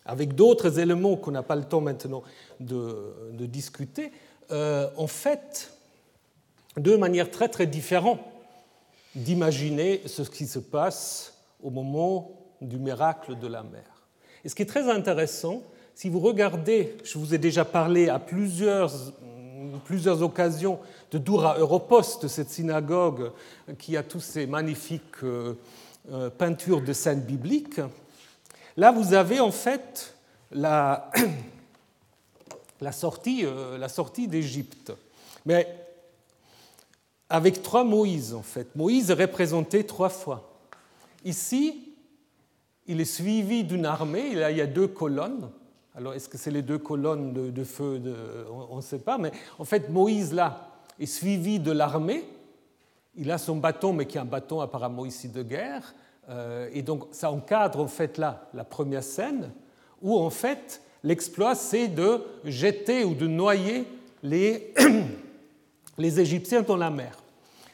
avec 0.06 0.36
d'autres 0.36 0.80
éléments 0.80 1.16
qu'on 1.16 1.32
n'a 1.32 1.43
pas 1.43 1.56
le 1.56 1.64
temps 1.64 1.82
maintenant 1.82 2.24
de, 2.60 3.45
discuter, 3.45 4.12
euh, 4.52 4.89
en 4.97 5.08
fait, 5.08 5.74
de 6.78 6.95
manière 6.95 7.30
très 7.30 7.49
très 7.49 7.68
différente 7.68 8.20
d'imaginer 9.16 10.02
ce 10.06 10.22
qui 10.22 10.47
se 10.47 10.60
passe 10.60 11.38
au 11.62 11.70
moment 11.70 12.32
du 12.62 12.78
miracle 12.78 13.38
de 13.38 13.47
la 13.47 13.64
mer. 13.64 13.84
Et 14.43 14.49
ce 14.49 14.56
qui 14.56 14.62
est 14.62 14.68
très 14.68 14.89
intéressant, 14.89 15.62
si 16.02 16.10
vous 16.10 16.20
regardez, 16.20 16.97
je 17.04 17.20
vous 17.20 17.36
ai 17.36 17.38
déjà 17.38 17.64
parlé 17.64 18.10
à 18.10 18.18
plusieurs, 18.18 18.91
plusieurs 19.86 20.24
occasions 20.24 20.80
de 21.12 21.20
Doura 21.20 21.60
Europost, 21.60 22.28
cette 22.28 22.49
synagogue 22.49 23.32
qui 23.78 23.95
a 23.95 24.02
tous 24.02 24.20
ces 24.20 24.47
magnifiques 24.47 25.24
euh, 25.24 25.54
euh, 26.12 26.32
peintures 26.32 26.82
de 26.82 26.91
scènes 26.91 27.22
bibliques. 27.22 27.82
Là, 28.78 28.91
vous 28.91 29.14
avez 29.14 29.39
en 29.39 29.52
fait 29.52 30.16
la 30.52 31.12
sortie, 32.91 33.45
euh, 33.45 33.78
la 33.78 33.88
sortie 33.88 34.28
d'Égypte. 34.28 34.91
Mais 35.45 35.68
avec 37.30 37.62
trois 37.62 37.84
Moïse, 37.84 38.34
en 38.34 38.41
fait. 38.41 38.76
Moïse 38.76 39.12
est 39.12 39.22
représenté 39.22 39.86
trois 39.86 40.10
fois. 40.10 40.52
Ici, 41.26 41.93
il 42.88 42.99
est 42.99 43.06
suivi 43.06 43.64
d'une 43.64 43.86
armée, 43.86 44.30
il 44.32 44.58
y 44.58 44.62
a 44.62 44.66
deux 44.66 44.88
colonnes. 44.88 45.52
Alors, 45.96 46.14
est-ce 46.14 46.30
que 46.30 46.38
c'est 46.38 46.52
les 46.52 46.62
deux 46.62 46.78
colonnes 46.78 47.34
de, 47.34 47.64
feu 47.64 48.02
On 48.70 48.78
ne 48.78 48.82
sait 48.82 49.00
pas, 49.00 49.18
mais 49.18 49.32
en 49.60 49.66
fait, 49.66 49.89
Moïse, 49.89 50.34
là, 50.34 50.70
est 51.00 51.06
suivi 51.06 51.60
de 51.60 51.72
l'armée. 51.72 52.24
Il 53.16 53.30
a 53.30 53.38
son 53.38 53.58
bâton, 53.58 53.92
mais 53.92 54.06
qui 54.06 54.18
est 54.18 54.22
un 54.22 54.26
bâton 54.26 54.62
apparemment 54.62 55.06
ici 55.06 55.28
de 55.28 55.44
guerre. 55.44 55.94
Euh, 56.30 56.70
et 56.74 56.82
donc, 56.82 57.08
ça 57.12 57.30
encadre, 57.30 57.80
en 57.82 57.88
fait, 57.88 58.18
là, 58.18 58.48
la 58.54 58.64
première 58.64 59.04
scène, 59.04 59.52
où, 60.02 60.18
en 60.18 60.30
fait, 60.30 60.82
l'exploit, 61.04 61.56
c'est 61.56 61.89
de 61.89 62.22
jeter 62.46 63.04
ou 63.04 63.14
de 63.14 63.28
noyer 63.28 63.86
les, 64.24 64.74
les 65.98 66.20
Égyptiens 66.22 66.62
dans 66.62 66.78
la 66.78 66.89
mer. 66.89 67.18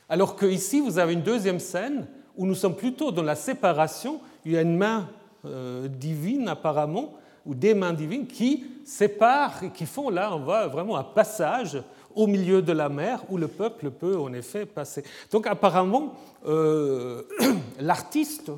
Alors 0.10 0.36
qu'ici, 0.38 0.80
vous 0.80 1.00
avez 1.00 1.14
une 1.14 1.22
deuxième 1.22 1.60
scène 1.60 2.08
où 2.38 2.46
nous 2.46 2.56
sommes 2.56 2.76
plutôt 2.76 3.12
dans 3.12 3.24
la 3.24 3.36
séparation. 3.36 4.22
Il 4.46 4.54
y 4.54 4.58
a 4.58 4.62
une 4.62 4.78
main 4.78 5.10
euh, 5.46 5.88
divine, 5.88 6.48
apparemment, 6.48 7.14
ou 7.48 7.56
des 7.56 7.74
mains 7.74 7.94
divines 7.94 8.28
qui 8.28 8.66
séparent 8.86 9.64
et 9.64 9.70
qui 9.72 9.86
font 9.86 10.10
là, 10.10 10.36
on 10.36 10.40
voit 10.40 10.68
vraiment 10.68 10.98
un 10.98 11.04
passage 11.04 11.82
au 12.14 12.28
milieu 12.28 12.62
de 12.62 12.74
la 12.74 12.90
mer 12.90 13.24
où 13.30 13.38
le 13.38 13.48
peuple 13.48 13.90
peut 13.90 14.18
en 14.18 14.34
effet 14.34 14.66
passer. 14.66 15.04
Donc 15.32 15.48
apparemment, 15.48 16.14
euh, 16.46 17.24
l'artiste 17.80 18.52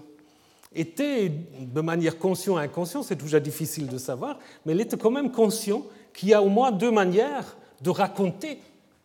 était 0.73 1.31
de 1.59 1.81
manière 1.81 2.17
consciente 2.17 2.59
et 2.59 2.63
inconsciente, 2.63 3.05
c'est 3.05 3.15
toujours 3.15 3.41
difficile 3.41 3.87
de 3.87 3.97
savoir, 3.97 4.39
mais 4.65 4.73
il 4.73 4.81
était 4.81 4.97
quand 4.97 5.11
même 5.11 5.31
conscient 5.31 5.83
qu'il 6.13 6.29
y 6.29 6.33
a 6.33 6.41
au 6.41 6.49
moins 6.49 6.71
deux 6.71 6.91
manières 6.91 7.57
de 7.81 7.89
raconter 7.89 8.59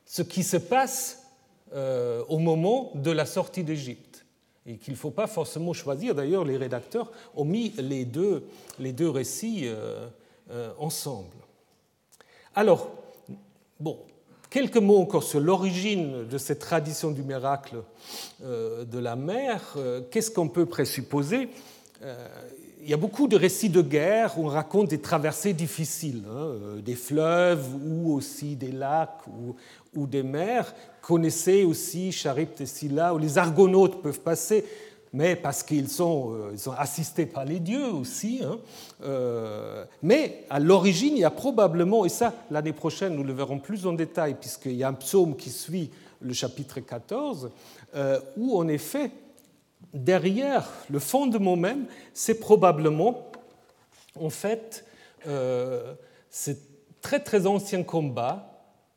ce 0.06 0.22
qui 0.22 0.42
se 0.42 0.56
passe 0.56 1.22
euh, 1.74 2.22
au 2.28 2.38
moment 2.38 2.92
de 2.94 3.10
la 3.10 3.26
sortie 3.26 3.64
d'Égypte 3.64 4.13
et 4.66 4.76
qu'il 4.76 4.94
ne 4.94 4.98
faut 4.98 5.10
pas 5.10 5.26
forcément 5.26 5.72
choisir. 5.72 6.14
D'ailleurs, 6.14 6.44
les 6.44 6.56
rédacteurs 6.56 7.10
ont 7.34 7.44
mis 7.44 7.74
les 7.78 8.04
deux, 8.04 8.42
récits 9.10 9.62
euh, 9.64 10.08
euh, 10.50 10.72
ensemble. 10.78 11.36
Alors, 12.54 12.90
bon, 13.78 13.98
quelques 14.48 14.78
mots 14.78 14.98
encore 14.98 15.24
sur 15.24 15.40
l'origine 15.40 16.26
de 16.26 16.38
cette 16.38 16.60
tradition 16.60 17.10
du 17.10 17.22
miracle 17.22 17.82
euh, 18.42 18.84
de 18.84 18.98
la 18.98 19.16
mer. 19.16 19.76
Qu'est-ce 20.10 20.30
qu'on 20.30 20.48
peut 20.48 20.66
présupposer? 20.66 21.48
Il 22.84 22.90
y 22.90 22.94
a 22.94 22.98
beaucoup 22.98 23.28
de 23.28 23.36
récits 23.36 23.70
de 23.70 23.80
guerre 23.80 24.38
où 24.38 24.44
on 24.44 24.48
raconte 24.48 24.88
des 24.88 25.00
traversées 25.00 25.54
difficiles, 25.54 26.22
hein, 26.30 26.80
des 26.84 26.94
fleuves 26.94 27.66
ou 27.82 28.12
aussi 28.12 28.56
des 28.56 28.72
lacs 28.72 29.20
ou, 29.96 30.06
des 30.06 30.22
mers. 30.22 30.74
Connaissez 31.00 31.64
aussi 31.64 32.12
Charybde 32.12 32.60
et 32.60 32.66
Scylla, 32.66 33.14
où 33.14 33.18
les 33.18 33.38
argonautes 33.38 34.02
peuvent 34.02 34.20
passer, 34.20 34.66
mais 35.14 35.34
parce 35.34 35.62
qu'ils 35.62 35.88
sont, 35.88 36.34
euh, 36.34 36.70
assistés 36.76 37.24
par 37.24 37.46
les 37.46 37.58
dieux 37.58 37.86
aussi. 37.86 38.40
Hein. 38.44 38.58
Euh, 39.04 39.84
mais 40.02 40.44
à 40.50 40.60
l'origine, 40.60 41.14
il 41.16 41.20
y 41.20 41.24
a 41.24 41.30
probablement, 41.30 42.04
et 42.04 42.10
ça 42.10 42.34
l'année 42.50 42.72
prochaine 42.72 43.14
nous 43.14 43.24
le 43.24 43.32
verrons 43.32 43.60
plus 43.60 43.86
en 43.86 43.94
détail, 43.94 44.36
puisqu'il 44.38 44.74
y 44.74 44.84
a 44.84 44.88
un 44.88 44.94
psaume 44.94 45.36
qui 45.36 45.50
suit 45.50 45.90
le 46.20 46.34
chapitre 46.34 46.80
14, 46.80 47.50
euh, 47.94 48.20
où 48.36 48.58
en 48.58 48.68
effet, 48.68 49.10
derrière 49.92 50.68
le 50.90 50.98
fondement 50.98 51.56
même, 51.56 51.86
c'est 52.12 52.40
probablement 52.40 53.30
en 54.20 54.30
fait 54.30 54.84
ce 55.24 56.50
très 57.04 57.20
très 57.20 57.46
ancien 57.46 57.82
combat 57.82 58.54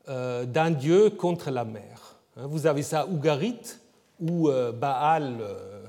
euh, 0.08 0.46
d'un 0.46 0.70
dieu 0.70 1.10
contre 1.10 1.50
la 1.50 1.66
mer. 1.66 2.16
Hein, 2.36 2.46
vous 2.46 2.66
avez 2.66 2.82
ça 2.82 3.02
à 3.02 3.06
Ougarit, 3.06 3.60
où 4.18 4.48
euh, 4.48 4.72
Baal 4.72 5.36
euh, 5.40 5.84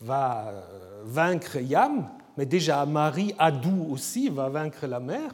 va 0.00 0.52
vaincre 1.04 1.56
Yam, 1.60 2.08
mais 2.36 2.46
déjà 2.46 2.86
Marie 2.86 3.34
Adou 3.38 3.88
aussi 3.90 4.28
va 4.28 4.48
vaincre 4.48 4.86
la 4.86 5.00
mer. 5.00 5.32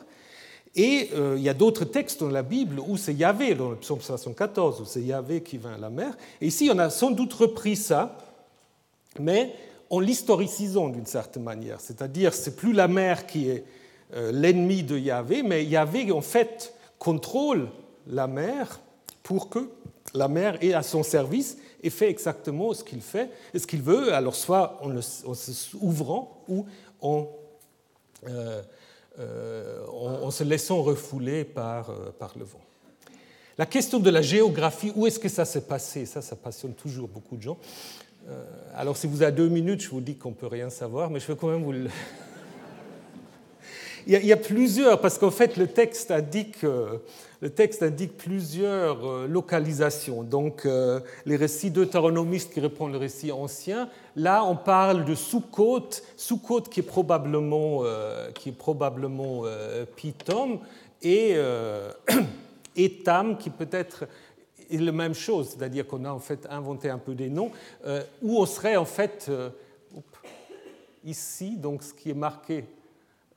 Et 0.74 1.10
euh, 1.14 1.34
il 1.36 1.42
y 1.42 1.48
a 1.50 1.54
d'autres 1.54 1.84
textes 1.84 2.20
dans 2.20 2.30
la 2.30 2.42
Bible 2.42 2.80
où 2.80 2.96
c'est 2.96 3.12
Yahvé, 3.12 3.54
dans 3.54 3.70
le 3.70 3.76
psaume 3.76 4.00
74, 4.00 4.80
où 4.80 4.84
c'est 4.86 5.02
Yahvé 5.02 5.42
qui 5.42 5.58
vint 5.58 5.74
à 5.74 5.78
la 5.78 5.90
mer. 5.90 6.16
Et 6.40 6.46
ici, 6.46 6.70
on 6.72 6.78
a 6.78 6.88
sans 6.88 7.10
doute 7.10 7.34
repris 7.34 7.76
ça, 7.76 8.16
mais 9.18 9.54
en 9.90 9.98
l'historicisant 9.98 10.88
d'une 10.88 11.06
certaine 11.06 11.42
manière. 11.42 11.80
C'est-à-dire, 11.80 12.32
c'est 12.32 12.54
plus 12.54 12.72
la 12.72 12.88
mer 12.88 13.26
qui 13.26 13.50
est 13.50 13.64
euh, 14.14 14.30
l'ennemi 14.32 14.82
de 14.82 14.96
Yahvé, 14.96 15.42
mais 15.42 15.64
Yahvé, 15.64 16.10
en 16.12 16.20
fait, 16.20 16.74
contrôle 16.98 17.68
la 18.06 18.26
mer 18.26 18.80
pour 19.22 19.50
que 19.50 19.70
la 20.14 20.28
mer 20.28 20.58
est 20.62 20.74
à 20.74 20.82
son 20.82 21.02
service 21.02 21.58
et 21.82 21.90
fait 21.90 22.08
exactement 22.08 22.72
ce 22.72 22.84
qu'il 22.84 23.00
fait, 23.00 23.30
ce 23.54 23.66
qu'il 23.66 23.82
veut, 23.82 24.12
alors 24.12 24.34
soit 24.34 24.80
en, 24.82 25.00
s'ouvrant 25.00 26.44
ou 26.48 26.66
en, 27.00 27.28
euh, 28.28 28.62
euh, 29.18 29.86
en, 29.86 30.30
se 30.30 30.44
laissant 30.44 30.82
refouler 30.82 31.44
par, 31.44 31.92
par 32.18 32.32
le 32.36 32.44
vent. 32.44 32.60
La 33.56 33.66
question 33.66 33.98
de 33.98 34.10
la 34.10 34.22
géographie, 34.22 34.92
où 34.96 35.06
est-ce 35.06 35.18
que 35.18 35.28
ça 35.28 35.44
s'est 35.44 35.66
passé? 35.66 36.06
Ça, 36.06 36.22
ça 36.22 36.34
passionne 36.34 36.74
toujours 36.74 37.08
beaucoup 37.08 37.36
de 37.36 37.42
gens. 37.42 37.58
Alors 38.74 38.96
si 38.96 39.06
vous 39.06 39.22
avez 39.22 39.32
deux 39.32 39.48
minutes, 39.48 39.82
je 39.82 39.90
vous 39.90 40.00
dis 40.00 40.16
qu'on 40.16 40.30
ne 40.30 40.34
peut 40.34 40.46
rien 40.46 40.70
savoir, 40.70 41.10
mais 41.10 41.20
je 41.20 41.26
vais 41.26 41.36
quand 41.36 41.48
même 41.48 41.62
vous 41.62 41.72
le... 41.72 41.86
il, 44.06 44.24
y 44.24 44.32
a, 44.32 44.36
plusieurs, 44.36 45.00
parce 45.00 45.18
qu'en 45.18 45.30
fait 45.30 45.56
le 45.56 45.66
texte 45.66 46.10
indique 46.10 46.64
le 47.40 47.48
texte 47.48 47.82
indique 47.82 48.18
plusieurs 48.18 49.06
euh, 49.06 49.26
localisations. 49.26 50.22
Donc, 50.22 50.66
euh, 50.66 51.00
les 51.24 51.36
récits 51.36 51.70
deutéronomistes 51.70 52.52
qui 52.52 52.60
reprennent 52.60 52.92
le 52.92 52.98
récit 52.98 53.32
ancien, 53.32 53.88
là, 54.14 54.44
on 54.44 54.56
parle 54.56 55.06
de 55.06 55.14
sous-côte, 55.14 56.02
sous-côte 56.16 56.68
qui 56.68 56.80
est 56.80 56.84
probablement, 56.84 57.80
euh, 57.84 58.30
qui 58.32 58.50
est 58.50 58.52
probablement 58.52 59.44
Pitom, 59.96 60.58
et 61.02 61.34
Etam, 62.76 63.38
qui 63.38 63.48
peut-être 63.48 64.04
est 64.70 64.78
la 64.78 64.92
même 64.92 65.14
chose, 65.14 65.50
c'est-à-dire 65.50 65.86
qu'on 65.86 66.04
a 66.04 66.10
en 66.10 66.18
fait 66.18 66.46
inventé 66.50 66.90
un 66.90 66.98
peu 66.98 67.14
des 67.14 67.28
noms, 67.28 67.50
où 68.22 68.38
on 68.38 68.46
serait 68.46 68.76
en 68.76 68.84
fait 68.84 69.30
ici, 71.04 71.56
donc 71.56 71.82
ce 71.82 71.92
qui 71.94 72.10
est 72.10 72.14
marqué, 72.14 72.64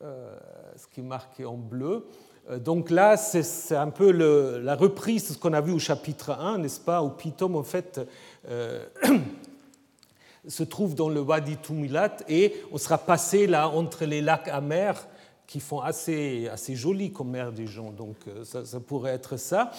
ce 0.02 0.88
qui 0.92 1.00
est 1.00 1.04
marqué 1.04 1.46
en 1.46 1.56
bleu, 1.56 2.06
euh, 2.50 2.60
donc 2.60 2.90
là, 2.90 3.18
c'est 3.18 3.76
un 3.76 3.90
peu 3.90 4.12
la 4.12 4.76
reprise 4.76 5.28
de 5.28 5.34
ce 5.34 5.38
qu'on 5.38 5.54
a 5.54 5.62
vu 5.62 5.72
au 5.72 5.80
chapitre 5.80 6.32
1, 6.32 6.60
n'est-ce 6.60 6.80
pas, 6.80 7.02
où 7.02 7.10
Pitom, 7.10 7.56
en 7.56 7.64
fait, 7.64 8.02
euh, 8.50 8.84
se 10.48 10.64
trouve 10.64 10.96
dans 10.96 11.10
le 11.10 11.22
Wadi 11.22 11.58
Tumilat 11.58 12.18
et 12.28 12.54
on 12.72 12.78
sera 12.78 12.98
passé 12.98 13.48
là 13.48 13.70
entre 13.70 14.06
les 14.06 14.22
lacs 14.22 14.50
amers 14.50 15.08
qui 15.48 15.60
font 15.60 15.80
assez, 15.80 16.48
assez 16.52 16.76
joli 16.76 17.12
comme 17.12 17.32
mer 17.32 17.52
des 17.52 17.68
gens, 17.68 17.92
donc 17.92 18.16
euh, 18.28 18.44
ça, 18.44 18.80
pourrait 18.80 19.12
être 19.12 19.38
ça. 19.38 19.72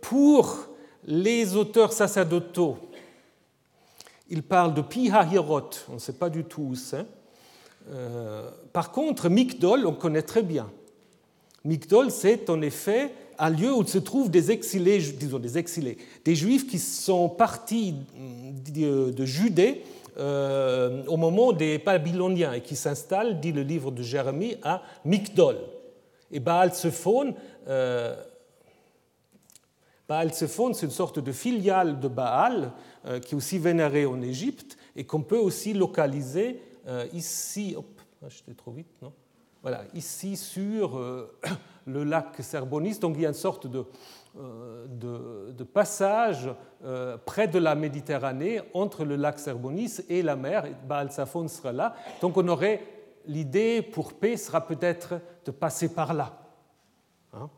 pour 0.00 0.68
les 1.06 1.56
auteurs 1.56 1.92
sacerdotaux, 1.92 2.78
ils 4.28 4.42
parlent 4.42 4.74
de 4.74 4.82
Pihahirot, 4.82 5.70
on 5.90 5.94
ne 5.94 5.98
sait 5.98 6.14
pas 6.14 6.30
du 6.30 6.44
tout 6.44 6.62
où 6.62 6.74
c'est. 6.74 7.06
par 8.72 8.90
contre, 8.90 9.28
Migdol, 9.28 9.86
on 9.86 9.92
connaît 9.94 10.22
très 10.22 10.42
bien. 10.42 10.70
Migdol, 11.64 12.10
c'est 12.10 12.48
en 12.48 12.62
effet 12.62 13.12
un 13.38 13.50
lieu 13.50 13.72
où 13.74 13.84
se 13.86 13.98
trouvent 13.98 14.30
des 14.30 14.50
exilés, 14.50 14.98
disons 14.98 15.38
des 15.38 15.58
exilés, 15.58 15.98
des 16.24 16.34
juifs 16.34 16.66
qui 16.66 16.78
sont 16.78 17.28
partis 17.28 17.94
de 18.72 19.24
Judée 19.24 19.82
euh, 20.18 21.04
au 21.06 21.16
moment 21.16 21.52
des 21.52 21.78
Babyloniens 21.78 22.52
et 22.52 22.60
qui 22.60 22.76
s'installent, 22.76 23.40
dit 23.40 23.52
le 23.52 23.62
livre 23.62 23.90
de 23.90 24.02
Jérémie, 24.02 24.56
à 24.62 24.82
Migdol. 25.04 25.58
Et 26.30 26.40
Baal 26.40 26.72
Zephon, 26.72 27.34
euh, 27.68 28.16
c'est 30.32 30.82
une 30.82 30.90
sorte 30.90 31.18
de 31.18 31.32
filiale 31.32 32.00
de 32.00 32.08
Baal 32.08 32.72
euh, 33.06 33.20
qui 33.20 33.34
est 33.34 33.36
aussi 33.36 33.58
vénérée 33.58 34.06
en 34.06 34.20
Égypte 34.20 34.76
et 34.96 35.04
qu'on 35.04 35.22
peut 35.22 35.38
aussi 35.38 35.72
localiser 35.72 36.60
ici. 37.14 37.74
Hop, 37.76 37.86
ah, 38.22 38.28
j'étais 38.28 38.54
trop 38.54 38.70
vite, 38.70 38.88
non? 39.00 39.12
Voilà, 39.64 39.84
ici 39.94 40.36
sur 40.36 40.98
euh, 40.98 41.38
le 41.86 42.04
lac 42.04 42.36
Serbonis. 42.40 42.98
Donc 42.98 43.14
il 43.16 43.22
y 43.22 43.24
a 43.24 43.30
une 43.30 43.34
sorte 43.34 43.66
de, 43.66 43.86
euh, 44.36 44.86
de, 44.88 45.62
passage 45.62 46.50
euh, 46.84 47.16
près 47.24 47.46
de 47.46 47.58
la 47.58 47.74
Méditerranée 47.74 48.60
entre 48.74 49.04
le 49.04 49.14
lac 49.16 49.38
Serbonis 49.38 50.00
et 50.08 50.22
la 50.22 50.34
mer. 50.34 50.66
Baal 50.88 51.12
Safon 51.12 51.46
sera 51.46 51.72
là. 51.72 51.94
Donc 52.20 52.36
on 52.36 52.48
aurait 52.48 52.82
l'idée 53.26 53.80
pour 53.80 54.12
paix 54.14 54.36
sera 54.36 54.66
peut-être 54.66 55.20
de 55.44 55.50
passer 55.50 55.94
par 55.94 56.14
là. 56.14 56.32
Hein. 57.32 57.48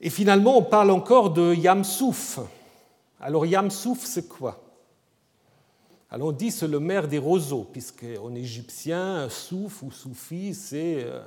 et 0.00 0.10
finalement, 0.10 0.56
on 0.56 0.62
parle 0.62 0.90
encore 0.90 1.30
de 1.30 1.54
Yamsouf. 1.54 2.40
Alors 3.20 3.44
Yamsouf, 3.44 4.04
c'est 4.04 4.28
quoi? 4.28 4.69
Alors 6.12 6.28
on 6.28 6.32
dit 6.32 6.50
c'est 6.50 6.66
le 6.66 6.80
maire 6.80 7.06
des 7.06 7.18
roseaux, 7.18 7.64
puisque 7.72 8.04
en 8.20 8.34
égyptien, 8.34 9.28
souf 9.28 9.84
ou 9.84 9.92
soufi, 9.92 10.54
c'est 10.54 11.04
euh, 11.04 11.20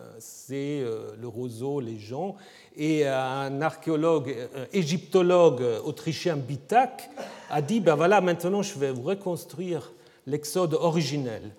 euh, 0.51 1.11
le 1.21 1.27
roseau, 1.29 1.79
les 1.79 1.97
gens. 1.97 2.35
Et 2.75 3.07
un 3.07 3.61
archéologue, 3.61 4.35
égyptologue 4.73 5.63
autrichien 5.85 6.35
Bitak 6.35 7.09
a 7.49 7.61
dit 7.61 7.79
ben 7.79 7.95
voilà, 7.95 8.19
maintenant 8.19 8.61
je 8.61 8.77
vais 8.77 8.91
vous 8.91 9.03
reconstruire 9.03 9.93
l'exode 10.27 10.73
originel. 10.73 11.51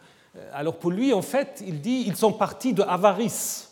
Alors 0.52 0.76
pour 0.76 0.90
lui, 0.90 1.14
en 1.14 1.22
fait, 1.22 1.62
il 1.66 1.80
dit 1.80 2.04
ils 2.06 2.16
sont 2.16 2.32
partis 2.32 2.74
de 2.74 2.82
Avaris. 2.82 3.68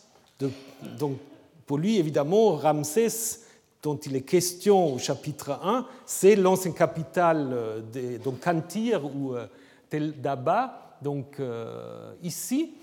donc 0.99 1.19
pour 1.67 1.77
lui, 1.77 1.99
évidemment, 1.99 2.57
Ramsès 2.57 3.42
dont 3.83 3.97
il 3.97 4.15
est 4.15 4.23
question 4.23 4.95
au 4.95 4.99
chapitre 4.99 5.59
1, 5.63 5.87
c'est 6.07 6.37
l'ancienne 6.37 6.75
capitale 6.75 7.51
euh, 7.53 7.81
de 7.81 8.23
donc 8.23 8.41
Kantir 8.41 9.05
ou 9.05 9.35
euh, 9.35 9.47
Tel 9.91 10.21
Daba. 10.21 10.97
Donc 11.03 11.41
euh, 11.41 12.13
ici, 12.23 12.75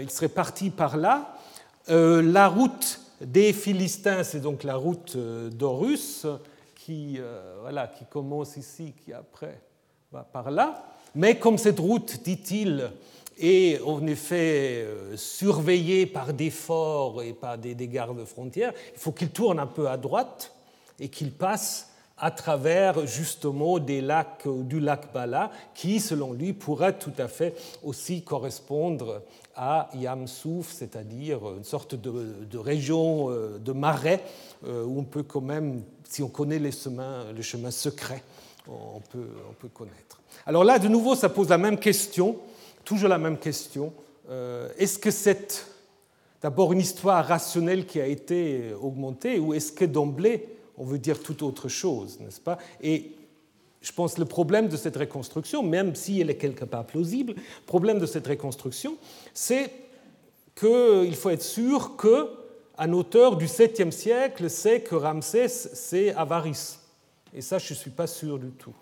il 0.00 0.08
serait 0.08 0.28
parti 0.28 0.70
par 0.70 0.96
là. 0.96 1.36
La 1.88 2.46
route 2.46 3.00
des 3.20 3.52
Philistins, 3.52 4.22
c'est 4.22 4.38
donc 4.38 4.62
la 4.62 4.76
route 4.76 5.16
d'Horus 5.16 6.28
qui, 6.76 7.18
voilà, 7.60 7.88
qui 7.88 8.04
commence 8.04 8.56
ici, 8.56 8.94
qui 9.04 9.12
après 9.12 9.60
va 10.12 10.22
par 10.22 10.52
là. 10.52 10.86
Mais 11.16 11.40
comme 11.40 11.58
cette 11.58 11.80
route, 11.80 12.22
dit-il, 12.22 12.92
est 13.38 13.80
en 13.82 14.06
effet 14.06 14.86
surveillée 15.16 16.06
par 16.06 16.32
des 16.32 16.50
forts 16.50 17.22
et 17.22 17.32
par 17.32 17.58
des, 17.58 17.74
gardes 17.88 18.24
frontières, 18.24 18.72
il 18.94 18.98
faut 18.98 19.12
qu'il 19.12 19.30
tourne 19.30 19.58
un 19.58 19.66
peu 19.66 19.88
à 19.88 19.96
droite 19.96 20.52
et 21.00 21.08
qu'il 21.08 21.32
passe 21.32 21.90
à 22.16 22.30
travers 22.30 23.06
justement 23.06 23.78
des 23.78 24.00
lacs, 24.00 24.46
du 24.46 24.78
lac 24.78 25.12
Bala, 25.12 25.50
qui, 25.74 25.98
selon 25.98 26.32
lui, 26.32 26.52
pourrait 26.52 26.96
tout 26.96 27.12
à 27.18 27.26
fait 27.26 27.54
aussi 27.82 28.22
correspondre 28.22 29.22
à 29.56 29.88
Yamsouf, 29.94 30.72
c'est-à-dire 30.72 31.40
une 31.56 31.64
sorte 31.64 31.94
de, 31.94 32.56
région 32.56 33.30
euh, 33.30 33.58
de 33.58 33.72
marais 33.72 34.22
euh, 34.66 34.84
où 34.84 35.00
on 35.00 35.04
peut 35.04 35.22
quand 35.22 35.40
même, 35.40 35.82
si 36.08 36.22
on 36.22 36.28
connaît 36.28 36.58
les 36.58 36.72
chemins, 36.72 37.70
secrets, 37.70 38.22
on 38.68 39.00
peut 39.00 39.68
connaître. 39.72 40.20
Alors 40.46 40.64
là, 40.64 40.78
de 40.78 40.88
nouveau, 40.88 41.14
ça 41.14 41.28
pose 41.28 41.48
la 41.48 41.58
même 41.58 41.78
question, 41.78 42.38
toujours 42.84 43.08
la 43.08 43.18
même 43.18 43.38
question. 43.38 43.92
Euh, 44.30 44.68
est-ce 44.78 44.98
que 44.98 45.10
c'est 45.10 45.66
d'abord 46.40 46.72
une 46.72 46.80
histoire 46.80 47.26
rationnelle 47.26 47.86
qui 47.86 48.00
a 48.00 48.06
été 48.06 48.72
augmentée 48.80 49.38
ou 49.38 49.54
est-ce 49.54 49.72
que 49.72 49.84
d'emblée 49.84 50.48
on 50.76 50.84
veut 50.84 50.98
dire 50.98 51.22
tout 51.22 51.44
autre 51.44 51.68
chose, 51.68 52.18
n'est-ce 52.20 52.40
pas? 52.40 52.58
Et 52.82 53.12
je 53.80 53.92
pense 53.92 54.14
que 54.14 54.20
le 54.20 54.26
problème 54.26 54.68
de 54.68 54.76
cette 54.76 54.96
reconstruction, 54.96 55.62
même 55.62 55.94
si 55.94 56.20
elle 56.20 56.30
est 56.30 56.36
quelque 56.36 56.64
part 56.64 56.86
plausible, 56.86 57.34
le 57.34 57.66
problème 57.66 57.98
de 57.98 58.06
cette 58.06 58.26
reconstruction, 58.26 58.96
c'est 59.32 59.70
qu'il 60.54 61.14
faut 61.14 61.30
être 61.30 61.42
sûr 61.42 61.96
qu'un 61.96 62.92
auteur 62.92 63.36
du 63.36 63.46
7e 63.46 63.90
siècle 63.90 64.48
sait 64.48 64.80
que 64.80 64.94
Ramsès, 64.94 65.48
c'est 65.48 66.14
Avaris. 66.14 66.78
Et 67.34 67.40
ça, 67.40 67.58
je 67.58 67.72
ne 67.72 67.78
suis 67.78 67.90
pas 67.90 68.06
sûr 68.06 68.38
du 68.38 68.50
tout. 68.50 68.74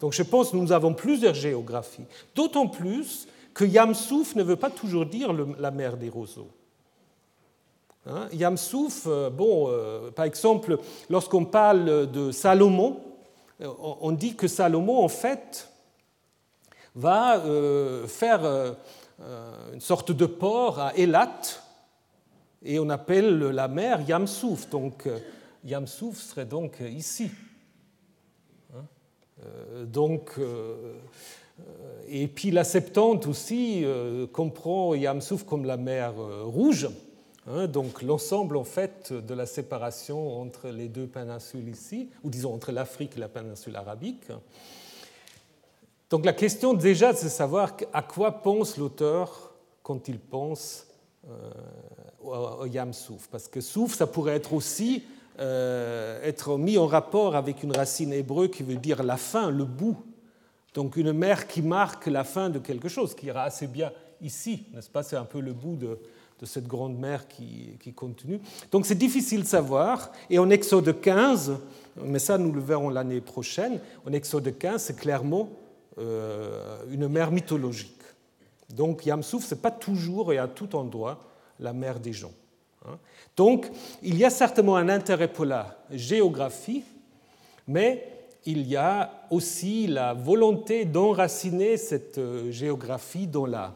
Donc 0.00 0.12
je 0.12 0.22
pense 0.22 0.50
que 0.50 0.56
nous 0.56 0.72
avons 0.72 0.94
plusieurs 0.94 1.34
géographies. 1.34 2.04
D'autant 2.34 2.68
plus 2.68 3.26
que 3.54 3.64
Yamsouf 3.64 4.34
ne 4.34 4.42
veut 4.42 4.56
pas 4.56 4.70
toujours 4.70 5.06
dire 5.06 5.32
la 5.32 5.70
mer 5.70 5.96
des 5.96 6.10
roseaux. 6.10 6.50
Hein, 8.08 8.28
Yamsouf, 8.32 9.06
euh, 9.06 9.30
bon, 9.30 9.66
euh, 9.68 10.10
par 10.12 10.26
exemple, 10.26 10.78
lorsqu'on 11.10 11.44
parle 11.44 12.10
de 12.10 12.30
Salomon, 12.30 13.00
euh, 13.60 13.68
on 13.80 14.12
dit 14.12 14.36
que 14.36 14.46
Salomon, 14.46 15.02
en 15.02 15.08
fait, 15.08 15.68
va 16.94 17.42
faire 18.06 18.74
une 19.74 19.80
sorte 19.80 20.12
de 20.12 20.24
port 20.24 20.78
à 20.78 20.96
Elat, 20.96 21.40
et 22.62 22.78
on 22.78 22.88
appelle 22.88 23.38
la 23.38 23.68
mer 23.68 24.00
Yamsouf. 24.08 24.70
Donc, 24.70 25.06
Yamsouf 25.64 26.18
serait 26.18 26.46
donc 26.46 26.80
ici. 26.80 27.30
Hein, 29.40 29.84
donc, 29.84 30.38
et 32.08 32.28
puis 32.28 32.50
la 32.50 32.64
Septante 32.64 33.26
aussi 33.26 33.84
comprend 34.32 34.94
Yamsouf 34.94 35.44
comme 35.44 35.64
la 35.64 35.76
mer 35.76 36.14
Rouge. 36.44 36.88
Hein, 37.48 37.68
donc 37.68 38.02
l'ensemble 38.02 38.56
en 38.56 38.64
fait 38.64 39.12
de 39.12 39.32
la 39.32 39.46
séparation 39.46 40.40
entre 40.40 40.68
les 40.68 40.88
deux 40.88 41.06
péninsules 41.06 41.68
ici, 41.68 42.10
ou 42.24 42.30
disons 42.30 42.52
entre 42.52 42.72
l'Afrique 42.72 43.12
et 43.16 43.20
la 43.20 43.28
péninsule 43.28 43.76
arabique. 43.76 44.24
Donc 46.10 46.24
la 46.24 46.32
question 46.32 46.74
déjà 46.74 47.14
c'est 47.14 47.26
de 47.26 47.30
savoir 47.30 47.76
à 47.92 48.02
quoi 48.02 48.42
pense 48.42 48.76
l'auteur 48.76 49.54
quand 49.84 50.08
il 50.08 50.18
pense 50.18 50.88
euh, 51.28 51.50
au 52.60 52.66
Yam 52.66 52.92
Souf, 52.92 53.28
parce 53.28 53.46
que 53.46 53.60
Souf 53.60 53.94
ça 53.94 54.08
pourrait 54.08 54.34
être 54.34 54.52
aussi 54.52 55.04
euh, 55.38 56.22
être 56.22 56.56
mis 56.56 56.78
en 56.78 56.86
rapport 56.86 57.36
avec 57.36 57.62
une 57.62 57.76
racine 57.76 58.12
hébreu 58.12 58.48
qui 58.48 58.62
veut 58.62 58.76
dire 58.76 59.02
la 59.02 59.16
fin, 59.16 59.50
le 59.50 59.64
bout. 59.64 59.96
Donc 60.74 60.96
une 60.96 61.12
mer 61.12 61.46
qui 61.46 61.62
marque 61.62 62.06
la 62.06 62.24
fin 62.24 62.48
de 62.48 62.58
quelque 62.58 62.88
chose, 62.88 63.14
qui 63.14 63.26
ira 63.26 63.42
assez 63.42 63.66
bien 63.66 63.92
ici, 64.22 64.64
n'est-ce 64.72 64.88
pas? 64.88 65.02
C'est 65.02 65.16
un 65.16 65.24
peu 65.24 65.40
le 65.40 65.52
bout 65.52 65.76
de, 65.76 65.98
cette 66.44 66.66
grande 66.66 66.98
mer 66.98 67.26
qui, 67.28 67.78
continue. 67.94 68.40
Donc 68.70 68.86
c'est 68.86 68.94
difficile 68.94 69.42
de 69.42 69.46
savoir. 69.46 70.10
Et 70.30 70.38
en 70.38 70.50
Exode 70.50 71.00
15, 71.00 71.58
mais 72.02 72.18
ça 72.18 72.38
nous 72.38 72.52
le 72.52 72.60
verrons 72.60 72.90
l'année 72.90 73.20
prochaine, 73.20 73.80
en 74.06 74.12
Exode 74.12 74.56
15, 74.56 74.82
c'est 74.82 74.96
clairement 74.96 75.50
euh, 75.98 76.82
une 76.90 77.08
mer 77.08 77.30
mythologique. 77.30 78.02
Donc 78.70 79.06
Yamsouf, 79.06 79.44
ce 79.44 79.54
n'est 79.54 79.60
pas 79.60 79.70
toujours 79.70 80.32
et 80.32 80.38
à 80.38 80.48
tout 80.48 80.76
endroit 80.76 81.20
la 81.58 81.72
mer 81.72 82.00
des 82.00 82.12
gens. 82.12 82.32
Hein. 82.86 82.98
Donc 83.36 83.70
il 84.02 84.16
y 84.16 84.24
a 84.24 84.30
certainement 84.30 84.76
un 84.76 84.88
intérêt 84.88 85.28
pour 85.28 85.44
la 85.44 85.76
géographie, 85.90 86.84
mais 87.66 88.16
il 88.44 88.66
y 88.66 88.76
a 88.76 89.26
aussi 89.30 89.86
la 89.86 90.14
volonté 90.14 90.84
d'enraciner 90.84 91.76
cette 91.76 92.18
euh, 92.18 92.50
géographie 92.52 93.26
dans 93.26 93.46
la, 93.46 93.74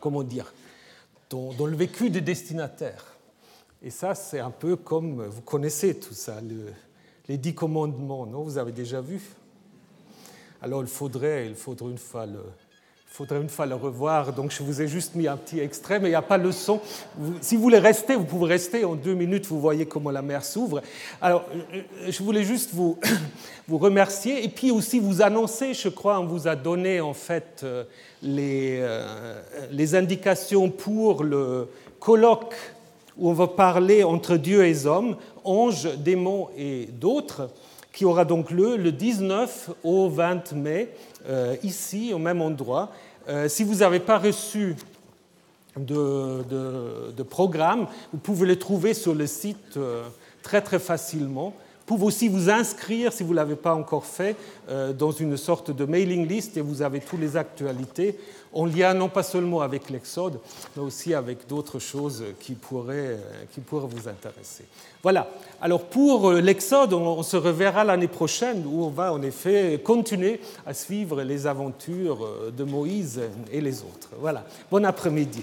comment 0.00 0.22
dire, 0.22 0.52
dans, 1.30 1.66
le 1.66 1.76
vécu 1.76 2.10
des 2.10 2.20
destinataires. 2.20 3.16
Et 3.82 3.90
ça, 3.90 4.14
c'est 4.14 4.38
un 4.38 4.50
peu 4.50 4.76
comme, 4.76 5.24
vous 5.24 5.40
connaissez 5.40 5.98
tout 5.98 6.14
ça, 6.14 6.36
les 7.26 7.38
dix 7.38 7.54
commandements, 7.54 8.24
non? 8.24 8.42
Vous 8.42 8.58
avez 8.58 8.70
déjà 8.70 9.00
vu? 9.00 9.20
Alors 10.62 10.80
il 10.80 10.86
faudrait, 10.86 11.46
il 11.46 11.54
faudrait 11.54 11.90
une 11.90 11.98
fois 11.98 12.24
le, 12.24 12.40
faudrait 13.14 13.40
une 13.40 13.48
fois 13.48 13.64
le 13.64 13.76
revoir, 13.76 14.32
donc 14.32 14.50
je 14.50 14.60
vous 14.64 14.82
ai 14.82 14.88
juste 14.88 15.14
mis 15.14 15.28
un 15.28 15.36
petit 15.36 15.60
extrait, 15.60 16.00
mais 16.00 16.08
il 16.08 16.10
n'y 16.10 16.16
a 16.16 16.22
pas 16.22 16.36
le 16.36 16.50
son. 16.50 16.80
si 17.40 17.54
vous 17.54 17.62
voulez 17.62 17.78
rester, 17.78 18.16
vous 18.16 18.24
pouvez 18.24 18.48
rester. 18.48 18.84
En 18.84 18.96
deux 18.96 19.14
minutes, 19.14 19.46
vous 19.46 19.60
voyez 19.60 19.86
comment 19.86 20.10
la 20.10 20.20
mer 20.20 20.44
s'ouvre. 20.44 20.82
Alors, 21.22 21.44
je 22.08 22.22
voulais 22.24 22.42
juste 22.42 22.70
vous, 22.74 22.98
vous 23.68 23.78
remercier 23.78 24.44
et 24.44 24.48
puis 24.48 24.72
aussi 24.72 24.98
vous 24.98 25.22
annoncer, 25.22 25.74
je 25.74 25.90
crois, 25.90 26.18
on 26.18 26.26
vous 26.26 26.48
a 26.48 26.56
donné 26.56 27.00
en 27.00 27.14
fait 27.14 27.60
euh, 27.62 27.84
les, 28.20 28.80
euh, 28.80 29.40
les 29.70 29.94
indications 29.94 30.68
pour 30.68 31.22
le 31.22 31.68
colloque 32.00 32.56
où 33.16 33.30
on 33.30 33.32
va 33.32 33.46
parler 33.46 34.02
entre 34.02 34.36
Dieu 34.36 34.64
et 34.64 34.70
les 34.70 34.88
hommes, 34.88 35.16
anges, 35.44 35.88
démons 35.98 36.48
et 36.58 36.88
d'autres, 36.90 37.48
qui 37.94 38.04
aura 38.04 38.24
donc 38.24 38.50
lieu 38.50 38.76
le 38.76 38.92
19 38.92 39.70
au 39.84 40.08
20 40.08 40.52
mai, 40.52 40.90
euh, 41.28 41.56
ici, 41.62 42.12
au 42.12 42.18
même 42.18 42.42
endroit. 42.42 42.90
Euh, 43.28 43.48
si 43.48 43.62
vous 43.62 43.76
n'avez 43.76 44.00
pas 44.00 44.18
reçu 44.18 44.76
de, 45.76 47.22
programme, 47.22 47.86
vous 48.12 48.18
pouvez 48.18 48.46
le 48.46 48.58
trouver 48.58 48.94
sur 48.94 49.14
le 49.14 49.26
site 49.26 49.76
euh, 49.76 50.02
très 50.42 50.60
très 50.60 50.80
facilement. 50.80 51.54
Pouvez 51.86 52.04
aussi 52.04 52.28
vous 52.28 52.48
inscrire, 52.48 53.12
si 53.12 53.22
vous 53.22 53.30
ne 53.30 53.36
l'avez 53.36 53.56
pas 53.56 53.74
encore 53.74 54.06
fait, 54.06 54.36
euh, 54.70 54.92
dans 54.92 55.10
une 55.10 55.36
sorte 55.36 55.70
de 55.70 55.84
mailing 55.84 56.26
list 56.26 56.56
et 56.56 56.62
vous 56.62 56.80
avez 56.80 57.00
toutes 57.00 57.20
les 57.20 57.36
actualités 57.36 58.18
en 58.54 58.64
lien 58.64 58.94
non 58.94 59.08
pas 59.08 59.22
seulement 59.22 59.60
avec 59.60 59.90
l'Exode, 59.90 60.38
mais 60.76 60.82
aussi 60.82 61.12
avec 61.12 61.46
d'autres 61.48 61.78
choses 61.78 62.24
qui 62.40 62.54
pourraient, 62.54 63.18
qui 63.52 63.60
pourraient 63.60 63.88
vous 63.90 64.08
intéresser. 64.08 64.64
Voilà. 65.02 65.28
Alors 65.60 65.84
pour 65.84 66.32
l'Exode, 66.32 66.92
on, 66.92 67.22
se 67.22 67.36
reverra 67.36 67.84
l'année 67.84 68.08
prochaine 68.08 68.64
où 68.66 68.84
on 68.84 68.90
va 68.90 69.12
en 69.12 69.22
effet 69.22 69.80
continuer 69.82 70.40
à 70.64 70.72
suivre 70.72 71.22
les 71.22 71.46
aventures 71.46 72.26
de 72.56 72.64
Moïse 72.64 73.20
et 73.52 73.60
les 73.60 73.80
autres. 73.80 74.10
Voilà. 74.20 74.44
Bon 74.70 74.84
après-midi. 74.84 75.42